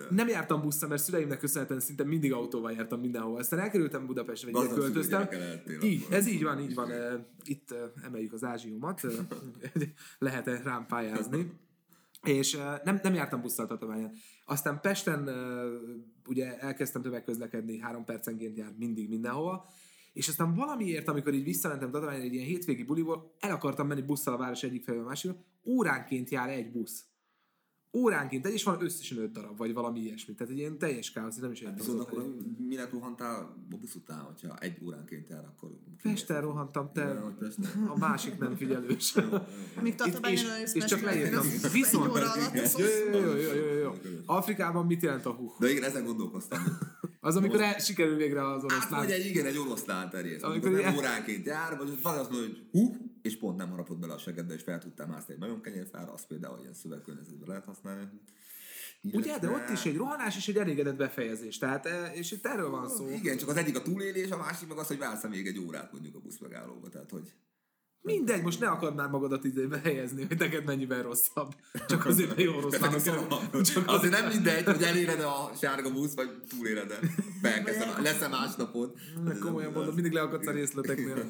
Nem 0.09 0.27
jártam 0.27 0.61
busszal, 0.61 0.89
mert 0.89 1.03
szüleimnek 1.03 1.39
köszönhetően 1.39 1.79
szinte 1.79 2.03
mindig 2.03 2.33
autóval 2.33 2.71
jártam 2.71 2.99
mindenhol. 2.99 3.37
Aztán 3.37 3.59
elkerültem 3.59 4.05
Budapestre, 4.05 4.51
vagy 4.51 4.63
ide 4.63 4.73
költöztem. 4.73 5.27
Így, 5.83 6.05
ez 6.09 6.27
így 6.27 6.43
van, 6.43 6.59
így 6.59 6.73
van. 6.73 6.91
Itt 7.43 7.75
emeljük 8.03 8.33
az 8.33 8.43
ázsiumat, 8.43 9.03
ö, 9.03 9.13
lehet 10.19 10.63
rám 10.63 10.85
pályázni. 10.85 11.51
És 12.21 12.57
nem, 12.83 12.99
nem 13.03 13.13
jártam 13.13 13.41
busszal 13.41 13.67
Tatabányán. 13.67 14.13
Aztán 14.45 14.81
Pesten 14.81 15.29
ugye 16.27 16.59
elkezdtem 16.59 17.01
tömegközlekedni, 17.01 17.79
három 17.79 18.05
percenként 18.05 18.57
jár 18.57 18.73
mindig 18.77 19.09
mindenhova, 19.09 19.69
és 20.13 20.27
aztán 20.27 20.53
valamiért, 20.53 21.07
amikor 21.07 21.33
így 21.33 21.43
visszamentem 21.43 21.91
Tatabányán 21.91 22.21
egy 22.21 22.33
ilyen 22.33 22.45
hétvégi 22.45 22.83
buliból, 22.83 23.35
el 23.39 23.51
akartam 23.51 23.87
menni 23.87 24.01
busszal 24.01 24.33
a 24.33 24.37
város 24.37 24.63
egyik 24.63 24.83
felől 24.83 25.01
a 25.01 25.07
másikra, 25.07 25.37
óránként 25.65 26.29
jár 26.29 26.49
egy 26.49 26.71
busz. 26.71 27.05
Óránként, 27.93 28.45
egy, 28.45 28.53
és 28.53 28.63
van 28.63 28.83
összesen 28.83 29.17
öt 29.17 29.31
darab, 29.31 29.57
vagy 29.57 29.73
valami 29.73 29.99
ilyesmi. 29.99 30.33
Tehát 30.33 30.53
egy 30.53 30.59
ilyen 30.59 30.77
teljes 30.77 31.11
káosz, 31.11 31.35
nem 31.35 31.51
is 31.51 31.59
értem. 31.59 31.75
Viszont 31.75 31.99
az 31.99 32.05
akkor 32.05 32.35
minek 32.67 32.91
rohantál 32.91 33.35
a 33.35 33.75
busz 33.77 33.95
után, 33.95 34.19
hogyha 34.19 34.57
egy 34.57 34.77
óránként 34.85 35.29
jár, 35.29 35.45
akkor... 35.45 35.69
Pesten 36.01 36.41
rohantam, 36.41 36.91
te 36.93 37.01
Ja, 37.01 37.35
a 37.87 37.97
másik 37.97 38.37
nem 38.37 38.55
figyelős. 38.55 39.13
Még 39.81 39.93
és, 39.93 39.95
Tatabányon 39.95 40.49
eljössz 40.51 40.73
és 40.73 40.85
csak 40.85 41.01
leírtam. 41.01 41.39
az 41.39 41.63
egy 41.65 41.71
Viszont, 41.71 42.15
az 42.15 42.77
jó, 42.77 43.19
jó, 43.19 43.35
jó, 43.35 43.53
jó, 43.53 43.77
jó. 43.81 43.91
Afrikában 44.25 44.85
mit 44.85 45.01
jelent 45.01 45.25
a 45.25 45.31
hú? 45.31 45.51
De 45.59 45.69
igen, 45.69 45.83
ezen 45.83 46.05
gondolkoztam. 46.05 46.59
Az, 47.19 47.35
amikor 47.35 47.61
el, 47.61 47.79
sikerül 47.79 48.15
végre 48.15 48.47
az 48.47 48.61
Hát 48.61 48.71
oroszlán. 48.71 48.99
vagy 48.99 49.11
egy, 49.11 49.25
igen, 49.25 49.45
egy 49.45 49.57
oroszlán 49.57 50.09
terjesz. 50.09 50.43
Amikor 50.43 50.73
Amikor 50.73 50.93
óránként 50.97 51.45
jár, 51.45 51.77
vagy 51.77 52.01
van 52.01 52.17
azt 52.17 52.31
mondja, 52.31 52.49
hogy 52.49 52.61
hú, 52.71 52.95
és 53.21 53.37
pont 53.37 53.57
nem 53.57 53.69
harapott 53.69 53.99
bele 53.99 54.13
a 54.13 54.17
segedbe, 54.17 54.53
és 54.53 54.61
fel 54.61 54.79
tudtál 54.79 55.07
mászni 55.07 55.33
egy 55.33 55.39
nagyon 55.39 55.61
kenyérfára, 55.61 56.13
azt 56.13 56.27
például 56.27 56.59
ilyen 56.59 56.73
szövegkörnyezetben 56.73 57.47
lehet 57.47 57.65
használni. 57.65 58.09
Ugye, 59.01 59.39
de 59.39 59.49
ott 59.49 59.69
is 59.69 59.85
egy 59.85 59.95
rohanás 59.95 60.37
és 60.37 60.47
egy 60.47 60.57
elégedett 60.57 60.95
befejezés. 60.95 61.57
Tehát, 61.57 61.85
eh, 61.85 62.17
és 62.17 62.31
itt 62.31 62.45
erről 62.45 62.69
van 62.69 62.89
szó. 62.89 63.09
Igen, 63.09 63.37
csak 63.37 63.49
az 63.49 63.55
egyik 63.55 63.77
a 63.77 63.81
túlélés, 63.81 64.31
a 64.31 64.37
másik 64.37 64.67
meg 64.67 64.77
az, 64.77 64.87
hogy 64.87 64.97
vársz 64.97 65.27
még 65.27 65.47
egy 65.47 65.59
órát 65.59 65.91
mondjuk 65.91 66.15
a 66.15 66.19
buszmegállóba. 66.19 66.89
Tehát, 66.89 67.09
hogy 67.09 67.33
Mindegy, 68.03 68.43
most 68.43 68.59
ne 68.59 68.67
akard 68.67 68.95
már 68.95 69.09
magadat 69.09 69.43
idébe 69.43 69.79
helyezni, 69.83 70.25
hogy 70.25 70.37
neked 70.37 70.65
mennyivel 70.65 71.01
rosszabb. 71.01 71.55
Csak 71.87 72.05
azért, 72.05 72.27
mert 72.27 72.41
jó 72.41 72.55
oroszlánok. 72.55 72.99
Szóval, 72.99 73.61
Csak 73.61 73.87
azért 73.87 74.13
nem 74.13 74.27
mindegy, 74.27 74.63
hogy 74.63 74.83
eléled 74.83 75.21
a 75.21 75.51
sárga 75.61 75.91
busz, 75.91 76.13
vagy 76.13 76.29
túléled 76.49 76.99
Felkezdem, 77.41 78.03
lesz-e 78.03 78.27
másnapod. 78.27 78.93
Komolyan 79.39 79.71
mondom, 79.71 79.93
mindig 79.93 80.11
leakadsz 80.11 80.47
a 80.47 80.51
részleteknél. 80.51 81.29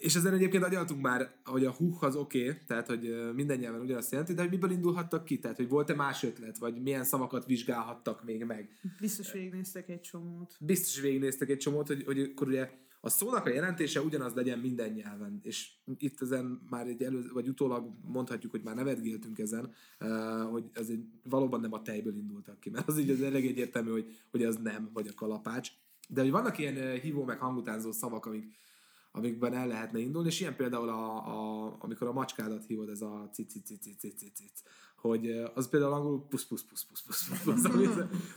És 0.00 0.14
ezen 0.14 0.32
egyébként 0.32 0.64
agyaltunk 0.64 1.00
már, 1.00 1.34
hogy 1.44 1.64
a 1.64 1.72
húh 1.72 2.02
az 2.02 2.16
oké, 2.16 2.48
okay, 2.48 2.60
tehát 2.66 2.86
hogy 2.86 3.34
minden 3.34 3.58
nyelven 3.58 3.80
ugyanazt 3.80 4.10
jelenti, 4.10 4.34
de 4.34 4.40
hogy 4.40 4.50
miből 4.50 4.70
indulhattak 4.70 5.24
ki? 5.24 5.38
Tehát, 5.38 5.56
hogy 5.56 5.68
volt-e 5.68 5.94
más 5.94 6.22
ötlet, 6.22 6.58
vagy 6.58 6.82
milyen 6.82 7.04
szavakat 7.04 7.46
vizsgálhattak 7.46 8.24
még 8.24 8.44
meg? 8.44 8.78
Biztos 9.00 9.32
végignéztek 9.32 9.88
egy 9.88 10.00
csomót. 10.00 10.56
Biztos 10.60 11.00
végignéztek 11.00 11.48
egy 11.48 11.58
csomót, 11.58 11.86
hogy, 11.86 12.04
hogy 12.04 12.20
akkor 12.20 12.48
ugye 12.48 12.70
a 13.00 13.08
szónak 13.08 13.46
a 13.46 13.50
jelentése 13.50 14.00
ugyanaz 14.00 14.34
legyen 14.34 14.58
minden 14.58 14.92
nyelven, 14.92 15.40
és 15.42 15.70
itt 15.98 16.20
ezen 16.20 16.60
már 16.70 16.86
egy 16.86 17.02
elő, 17.02 17.30
vagy 17.32 17.48
utólag 17.48 17.90
mondhatjuk, 18.02 18.50
hogy 18.50 18.62
már 18.62 18.74
nevetgéltünk 18.74 19.38
ezen, 19.38 19.72
hogy 20.50 20.64
ez 20.72 20.88
egy, 20.88 21.04
valóban 21.22 21.60
nem 21.60 21.72
a 21.72 21.82
tejből 21.82 22.16
indultak 22.16 22.60
ki, 22.60 22.70
mert 22.70 22.88
az 22.88 22.98
így 22.98 23.10
az 23.10 23.22
elég 23.22 23.46
egyértelmű, 23.46 23.90
hogy, 23.90 24.16
hogy 24.30 24.44
az 24.44 24.56
nem, 24.56 24.90
vagy 24.92 25.06
a 25.06 25.14
kalapács. 25.14 25.70
De 26.08 26.20
hogy 26.20 26.30
vannak 26.30 26.58
ilyen 26.58 27.00
hívó 27.00 27.24
meg 27.24 27.38
hangutánzó 27.38 27.92
szavak, 27.92 28.26
amik, 28.26 28.44
amikben 29.10 29.54
el 29.54 29.66
lehetne 29.66 29.98
indulni, 29.98 30.28
és 30.28 30.40
ilyen 30.40 30.56
például, 30.56 30.88
a, 30.88 31.16
a, 31.16 31.76
amikor 31.78 32.06
a 32.06 32.12
macskádat 32.12 32.66
hívod, 32.66 32.88
ez 32.88 33.00
a 33.00 33.28
cici 33.32 33.62
cici 33.62 33.96
cici 33.96 34.32
cici 34.34 34.50
hogy 34.96 35.26
uh, 35.26 35.50
az 35.54 35.68
például 35.68 35.92
angolul 35.92 36.26
pusz 36.28 36.44
pusz 36.44 36.64
pusz 36.64 36.84
pusz 36.84 37.02
pusz 37.02 37.28
pusz, 37.28 37.44
pusz 37.44 37.64
ami 37.64 37.86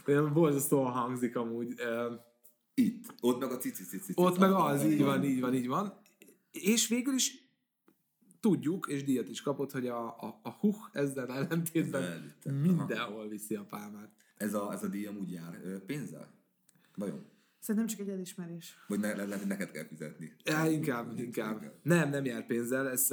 olyan 0.06 0.32
borzasztóan 0.32 0.92
hangzik 0.92 1.36
amúgy. 1.36 1.72
Uh, 1.80 2.20
Itt, 2.74 3.14
ott 3.20 3.40
meg 3.40 3.50
a 3.50 3.56
cici 3.56 3.84
cici. 3.84 4.12
ott 4.16 4.38
meg 4.38 4.52
az, 4.52 4.84
így 4.84 5.02
van, 5.02 5.24
így 5.24 5.40
van, 5.40 5.54
így 5.54 5.68
van. 5.68 6.00
És 6.50 6.88
végül 6.88 7.14
is 7.14 7.42
tudjuk, 8.40 8.86
és 8.88 9.04
díjat 9.04 9.28
is 9.28 9.40
kapott, 9.42 9.72
hogy 9.72 9.86
a, 9.86 10.06
a, 10.06 10.40
a 10.42 10.50
huh 10.50 10.76
ezzel 10.92 11.32
ellentétben 11.32 12.34
mindenhol 12.62 13.28
viszi 13.28 13.54
a 13.54 13.64
pálmát. 13.64 14.10
Ez 14.36 14.54
a, 14.54 14.72
ez 14.72 14.82
a 14.82 14.88
díjam 14.88 15.16
úgy 15.16 15.32
jár 15.32 15.82
pénzzel? 15.86 16.34
Vajon? 16.96 17.31
Szerintem 17.62 17.86
csak 17.86 18.00
egy 18.00 18.08
elismerés. 18.08 18.78
Vagy 18.86 19.00
ne, 19.00 19.14
lehet, 19.14 19.38
hogy 19.38 19.46
neked 19.46 19.70
kell 19.70 19.86
fizetni? 19.86 20.32
Ja, 20.44 20.64
inkább, 20.70 21.18
inkább. 21.18 21.72
Nem, 21.82 22.10
nem 22.10 22.24
jár 22.24 22.46
pénzzel, 22.46 22.90
ez, 22.90 23.10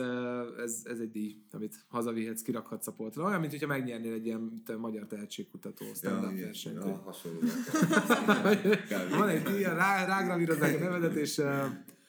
ez, 0.64 0.82
ez 0.84 1.00
egy 1.00 1.12
díj, 1.12 1.36
amit 1.52 1.76
hazavihetsz, 1.88 2.42
kirakhatsz 2.42 2.88
a 2.88 2.92
polcra. 2.92 3.24
Olyan, 3.24 3.40
mint 3.40 3.52
hogyha 3.52 3.68
megnyernél 3.68 4.14
egy 4.14 4.26
ilyen 4.26 4.64
magyar 4.78 5.08
tehetségkutató 5.08 5.86
stand-up 5.94 6.32
igen. 6.32 6.46
versenyt. 6.46 6.76
Ja, 6.76 7.02
hasonló. 7.06 7.40
Van 9.20 9.30
egy 9.30 9.42
díj, 9.42 9.64
rá, 9.64 10.06
rágravírozzák 10.06 10.76
a 10.76 10.80
nevedet, 10.80 11.16
és 11.16 11.42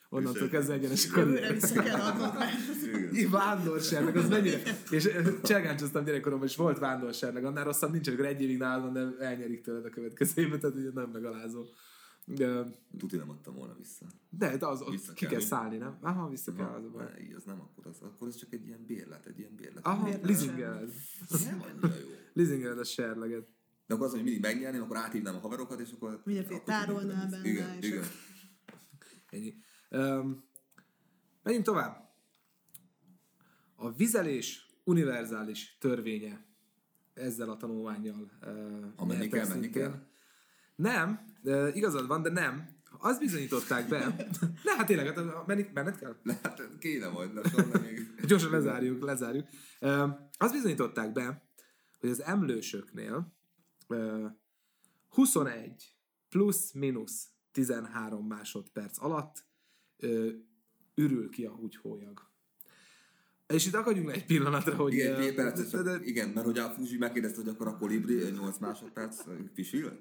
onnantól 0.09 0.49
kezdve 0.49 0.75
egyenes 0.75 1.09
Jövőre 1.17 1.53
vissza 1.53 1.83
kell 1.83 2.01
adnod. 2.01 2.33
Vándorserleg, 3.31 4.17
az 4.17 4.29
mennyire... 4.29 4.63
És 4.91 5.09
cselgáncsoztam 5.43 6.05
gyerekkoromban, 6.05 6.49
és 6.49 6.57
volt 6.57 6.79
vándorserleg, 6.79 7.45
annál 7.45 7.65
rosszabb 7.65 7.93
nincs, 7.93 8.09
amikor 8.09 8.27
egy 8.27 8.43
évig 8.43 8.59
nálad 8.59 8.83
van, 8.83 8.93
de 8.93 9.25
elnyerik 9.25 9.61
tőled 9.61 9.85
a 9.85 9.91
következő 9.91 10.43
évben, 10.43 10.61
tehát 10.61 10.77
ugye 10.77 10.91
nem 10.95 11.11
megalázó. 11.13 11.65
De, 12.35 12.71
Tuti 12.99 13.17
nem 13.17 13.31
adtam 13.31 13.55
volna 13.55 13.75
vissza. 13.75 14.07
de, 14.31 14.57
de 14.57 14.67
az, 14.67 14.85
Vissza 14.91 15.13
ki 15.13 15.21
kell, 15.21 15.31
kell 15.31 15.41
szállni, 15.41 15.77
nem? 15.77 15.99
Aha, 16.01 16.29
vissza 16.29 16.53
kell, 16.53 16.67
az 16.67 16.95
a 16.95 17.11
így 17.21 17.33
az 17.33 17.45
nem, 17.45 17.61
akkor, 17.61 17.87
az, 17.87 18.01
akkor 18.01 18.29
ez 18.29 18.35
csak 18.37 18.53
egy 18.53 18.67
ilyen 18.67 18.85
bérlet, 18.87 19.27
egy 19.27 19.39
ilyen 19.39 19.55
bérlet. 19.57 19.87
Aha, 19.87 20.09
leasingeled. 20.23 20.93
Nem 21.45 21.63
annyira 21.63 21.99
jó. 22.01 22.09
Leasingeled 22.33 22.79
a 22.79 22.85
serleget. 22.85 23.49
De 23.87 23.95
akkor 23.95 24.07
az, 24.07 24.13
hogy 24.13 24.23
mindig 24.23 24.41
megnyerném, 24.41 24.83
akkor 24.83 24.97
áthívnám 24.97 25.35
a 25.35 25.39
haverokat, 25.39 25.81
és 25.81 25.93
akkor... 25.93 26.23
Mindenféle 26.25 26.61
akkor 26.61 26.75
tárolnál 26.75 27.29
benne. 27.31 27.49
Igen, 27.49 27.77
és 27.81 27.89
igen. 27.89 28.05
Ennyi. 29.31 29.55
Um, 29.91 30.45
menjünk 31.43 31.65
tovább. 31.65 32.09
A 33.75 33.93
vizelés 33.93 34.71
univerzális 34.85 35.77
törvénye 35.81 36.45
ezzel 37.15 37.51
a 37.51 37.57
tanulmányjal 37.57 38.31
uh, 38.41 39.29
kell, 39.29 39.29
menni 39.29 39.45
szintén. 39.45 39.71
kell. 39.71 40.10
Nem, 40.81 41.21
de 41.43 41.73
igazad 41.73 42.07
van, 42.07 42.23
de 42.23 42.31
nem. 42.31 42.69
Azt 42.99 43.21
bizonyították 43.21 43.89
be. 43.89 43.99
Ne, 44.65 44.77
hát 44.77 44.87
tényleg, 44.87 45.07
hát 45.07 45.47
menni, 45.47 45.67
menned 45.75 45.99
kell? 45.99 46.17
Hát 46.43 46.63
kéne 46.79 47.09
majd, 47.09 47.33
de 47.33 47.79
még... 47.81 48.15
Gyorsan 48.29 48.51
lezárjuk, 48.51 49.03
lezárjuk. 49.03 49.47
Uh, 49.81 50.11
azt 50.39 50.53
bizonyították 50.53 51.13
be, 51.13 51.43
hogy 51.99 52.11
az 52.11 52.23
emlősöknél 52.23 53.35
uh, 53.89 54.25
21 55.09 55.95
plusz-minusz 56.29 57.29
13 57.53 58.27
másodperc 58.27 59.03
alatt 59.03 59.45
uh, 60.03 60.29
ürül 60.95 61.31
ki 61.31 61.45
a 61.45 61.51
húgyhólyag. 61.51 62.31
És 63.47 63.67
itt 63.67 63.75
akadjunk 63.75 64.09
le 64.09 64.15
egy 64.15 64.27
pillanatra, 64.27 64.75
hogy... 64.75 64.93
Igen, 64.93 65.21
egy 65.21 65.35
percet, 65.35 65.71
de- 65.71 65.83
de- 65.83 65.93
csak, 65.93 66.07
igen, 66.07 66.29
mert 66.29 66.47
hogy 66.47 66.59
a 66.59 66.71
Fuji 66.71 66.97
megkérdezte, 66.99 67.41
hogy 67.41 67.49
akkor 67.49 67.67
a 67.67 67.77
kolibri 67.77 68.31
8 68.31 68.59
másodperc 68.59 69.23
pisil. 69.55 70.01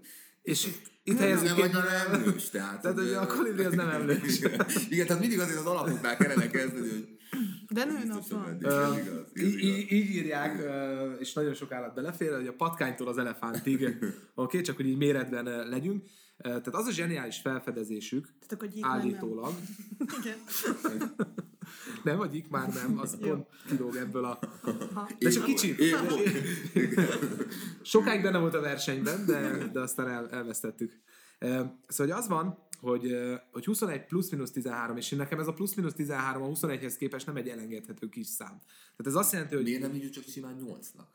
És 0.50 0.68
itt, 1.04 1.18
helyezzük 1.18 1.48
nem 1.48 1.56
ki- 1.56 1.62
annyira 1.62 1.90
emlős, 1.92 2.50
tehát... 2.50 2.82
Tehát, 2.82 2.98
hogy 2.98 3.12
a 3.14 3.26
kolibri 3.28 3.64
az 3.64 3.74
nem 3.74 3.90
emlős. 3.90 4.38
Igen, 4.40 4.66
Igen, 4.90 5.06
tehát 5.08 5.22
mindig 5.22 5.40
azért 5.40 5.60
az 5.60 5.66
alapoknál 5.66 6.18
kellene 6.18 6.48
kezdeni, 6.48 6.90
hogy 6.90 7.18
De 7.68 7.86
nőnap 7.86 8.28
van. 8.28 8.58
így 9.36 9.92
írják, 9.92 10.62
és 11.20 11.34
nagyon 11.34 11.54
sok 11.54 11.72
állat 11.72 11.94
belefér, 11.94 12.36
hogy 12.36 12.48
a 12.48 12.54
patkánytól 12.54 13.08
az 13.08 13.18
elefántig, 13.18 13.84
oké, 13.88 14.12
okay, 14.36 14.62
csak 14.62 14.76
hogy 14.76 14.88
így 14.88 14.98
méretben 14.98 15.68
legyünk. 15.70 16.04
Tehát 16.38 16.68
az 16.68 16.88
a 16.88 16.92
zseniális 16.92 17.38
felfedezésük, 17.38 18.26
Tehát 18.48 18.52
akkor 18.52 18.70
nem. 18.82 18.90
állítólag, 18.92 19.54
Igen. 20.22 20.38
nem, 22.04 22.18
vagy 22.18 22.36
ik 22.36 22.50
már 22.50 22.74
nem, 22.74 23.00
az 23.00 23.18
pont 23.20 23.48
kilóg 23.68 23.96
ebből 23.96 24.26
a... 24.26 24.40
Ha. 24.94 25.10
De 25.20 25.30
csak 25.30 25.44
kicsit. 25.44 25.80
Én 25.80 26.08
volt. 26.10 26.30
Sokáig 27.82 28.22
benne 28.22 28.38
volt 28.38 28.54
a 28.54 28.62
versenyben, 28.62 29.26
de, 29.26 29.68
de 29.72 29.80
aztán 29.80 30.10
el, 30.10 30.30
elvesztettük. 30.30 30.92
Szóval 31.40 31.76
hogy 31.98 32.12
az 32.12 32.28
van, 32.28 32.68
hogy, 32.80 33.16
hogy 33.52 33.66
21 33.66 34.06
plusz-minusz 34.06 34.52
13, 34.52 34.98
és 34.98 35.10
nekem 35.10 35.40
ez 35.40 35.48
a 35.48 35.54
plusz-minusz 35.54 35.94
13 35.94 36.44
a 36.44 36.48
21-hez 36.48 36.96
képest 36.98 37.26
nem 37.26 37.36
egy 37.36 37.48
elengedhető 37.48 38.10
kis 38.10 38.28
szám. 38.28 38.62
Tehát 38.96 39.06
ez 39.06 39.16
azt 39.16 39.32
jelenti, 39.32 39.56
hogy... 39.56 39.64
Miért 39.64 39.82
nem 39.82 39.94
így 39.94 40.12
csak 40.12 40.24
simán 40.24 40.56
8-nak? 40.66 41.08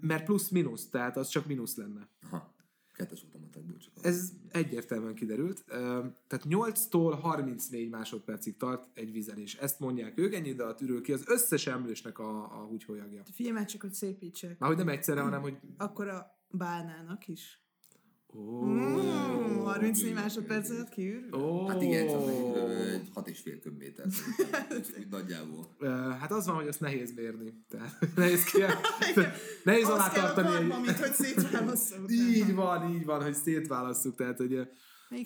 Mert 0.00 0.24
plusz-minusz, 0.24 0.88
tehát 0.88 1.16
az 1.16 1.28
csak 1.28 1.46
mínusz 1.46 1.76
lenne. 1.76 2.08
Aha. 2.30 2.54
Kettes 3.02 3.22
automatákból 3.22 3.76
csak. 3.76 3.92
Ez 4.04 4.32
egyértelműen 4.48 5.14
kiderült. 5.14 5.64
Tehát 6.26 6.44
8-tól 6.48 7.18
34 7.22 7.90
másodpercig 7.90 8.56
tart 8.56 8.88
egy 8.94 9.12
vizelés. 9.12 9.54
Ezt 9.54 9.80
mondják 9.80 10.18
ők, 10.18 10.34
ennyi 10.34 10.48
idő 10.48 10.62
alatt 10.62 10.80
ürül 10.80 11.02
ki 11.02 11.12
az 11.12 11.22
összes 11.26 11.66
emlősnek 11.66 12.18
a, 12.18 12.60
a 12.60 12.64
húgyholyagja. 12.64 13.22
Figyelj 13.32 13.54
már 13.54 13.66
csak, 13.66 13.80
hogy 13.80 13.92
szépítsek. 13.92 14.58
Már 14.58 14.68
hogy 14.68 14.78
nem 14.78 14.88
egyszerre, 14.88 15.20
hanem 15.20 15.40
hogy... 15.40 15.58
Akkor 15.76 16.08
a 16.08 16.38
bálnának 16.50 17.28
is. 17.28 17.61
Ó, 18.34 18.64
Mm, 18.64 19.58
34 19.64 20.14
másodperc 20.14 20.70
alatt 20.70 20.88
kiürül? 20.88 21.34
ó, 21.34 21.66
Hát 21.68 21.82
igen, 21.82 22.06
csak 22.08 22.28
egy, 22.28 22.56
egy 22.92 23.08
hat 23.14 23.28
és 23.28 23.38
fél 23.40 23.60
köbméter. 23.60 24.06
szerintem. 24.10 24.78
Úgy- 24.98 25.06
nagyjából. 25.10 25.76
Hát 26.20 26.32
az 26.32 26.46
van, 26.46 26.54
hogy 26.54 26.68
azt 26.68 26.80
nehéz 26.80 27.14
mérni. 27.14 27.64
Tehát 27.68 27.98
nehéz 28.16 28.44
ki, 28.44 28.62
nehéz 29.64 29.88
alá 29.88 30.08
tartani. 30.08 30.48
karma, 30.48 30.78
mint 30.80 30.96
hogy 30.98 31.12
szétválasszuk. 31.12 32.12
Így 32.34 32.54
van, 32.54 32.94
így 32.94 33.04
van, 33.04 33.22
hogy 33.22 33.34
szétválasztjuk. 33.34 34.14
Tehát, 34.16 34.36
hogy 34.36 34.48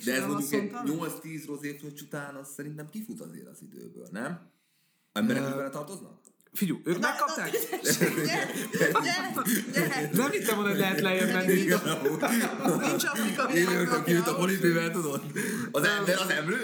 De 0.05 0.13
ez 0.15 0.27
mondjuk 0.27 0.53
egy 0.53 0.71
asszontalan? 0.75 1.11
8-10 1.23 1.43
rozéfröccs 1.47 2.01
után 2.01 2.35
az 2.35 2.49
szerintem 2.53 2.89
kifut 2.91 3.21
azért 3.21 3.47
az 3.49 3.63
időből, 3.63 4.09
nem? 4.11 4.51
Emberek 5.13 5.43
is 5.43 5.71
tartoznak? 5.71 6.21
Figyelj, 6.57 6.81
ők 6.85 6.99
megkapták? 6.99 7.51
Gyere, 8.25 8.49
gyere. 9.73 10.11
Nem 10.13 10.31
hittem 10.31 10.55
volna, 10.55 10.71
hogy 10.71 10.79
lehet 10.79 11.01
lejjebb 11.01 11.33
menni. 11.33 11.55
Nincs 11.55 13.05
Afrika 13.05 13.43
Én 13.55 13.69
ülök 13.69 14.27
a 14.27 14.35
polipivel, 14.35 14.91
tudod? 14.91 15.23
Az 15.71 15.85
ember, 15.85 16.19
az 16.19 16.31
emlő? 16.31 16.61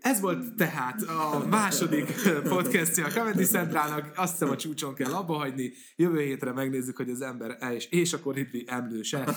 Ez 0.00 0.20
volt 0.20 0.54
tehát 0.54 1.02
a 1.02 1.46
második 1.50 2.12
podcastja 2.48 3.06
a 3.06 3.10
Comedy 3.10 3.44
Centralnak. 3.44 4.12
Azt 4.16 4.32
hiszem 4.32 4.50
a 4.50 4.56
csúcson 4.56 4.94
kell 4.94 5.12
abba 5.12 5.34
hagyni. 5.34 5.72
Jövő 5.96 6.20
hétre 6.20 6.52
megnézzük, 6.52 6.96
hogy 6.96 7.10
az 7.10 7.20
ember 7.20 7.58
és, 7.74 7.86
és 7.90 8.12
akkor 8.12 8.34
Ridley 8.34 8.62
emlőse. 8.66 9.36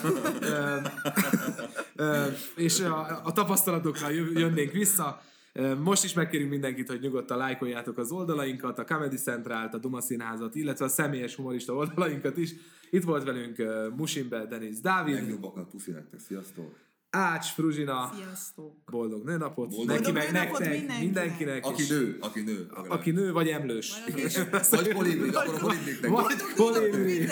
És 2.55 2.79
a, 2.79 3.21
a 3.23 3.31
tapasztalatokra 3.31 4.09
jö- 4.09 4.39
jönnénk 4.39 4.71
vissza. 4.71 5.21
Most 5.83 6.03
is 6.03 6.13
megkérünk 6.13 6.49
mindenkit, 6.49 6.89
hogy 6.89 6.99
nyugodtan 6.99 7.37
lájkoljátok 7.37 7.97
az 7.97 8.11
oldalainkat, 8.11 8.79
a 8.79 8.83
Comedy 8.83 9.15
Centralt, 9.15 9.73
a 9.73 9.77
Duma 9.77 10.01
Színházat, 10.01 10.55
illetve 10.55 10.85
a 10.85 10.87
személyes 10.87 11.35
humorista 11.35 11.73
oldalainkat 11.73 12.37
is. 12.37 12.53
Itt 12.89 13.03
volt 13.03 13.23
velünk 13.23 13.63
Musimbe 13.95 14.45
Denis 14.45 14.79
Dávid, 14.79 15.13
Legjobbakat 15.13 15.69
puszi 15.69 15.91
nektek, 15.91 16.19
sziasztok! 16.19 16.92
Ács 17.15 17.45
Fruzsina, 17.45 18.11
Sziasztok. 18.15 18.75
boldog 18.91 19.23
nőnapot, 19.23 19.69
Boldog 19.69 19.87
neki 19.87 20.01
Boldog 20.01 20.13
meg 20.23 20.31
nőnapot 20.31 20.59
nektek, 20.59 20.77
mindenkinek. 20.77 21.01
mindenkinek. 21.03 21.65
Aki 21.65 21.83
nő, 21.89 22.17
aki 22.19 22.41
nő. 22.41 22.69
aki 22.87 23.11
nő 23.11 23.31
vagy 23.31 23.47
emlős. 23.47 23.93
Vagy 24.69 24.93
kolibri, 24.93 25.29
akkor 25.29 25.55
a 25.55 25.59
kolibrik 25.59 26.07
Vagy 26.09 26.35
kolibri. 26.55 27.27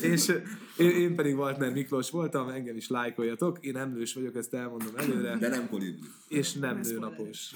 És 0.00 0.32
én, 0.76 1.14
pedig 1.14 1.36
Waltner 1.36 1.72
Miklós 1.72 2.10
voltam, 2.10 2.48
engem 2.48 2.76
is 2.76 2.88
lájkoljatok. 2.88 3.58
Én 3.60 3.76
emlős 3.76 4.14
vagyok, 4.14 4.36
ezt 4.36 4.54
elmondom 4.54 4.96
előre. 4.96 5.36
De 5.36 5.48
nem 5.48 5.68
kolibri. 5.68 6.08
És 6.28 6.52
nem 6.52 6.74
Nem 6.74 6.80
nőnapos. 6.80 7.50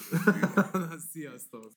Sziasztok! 1.13 1.73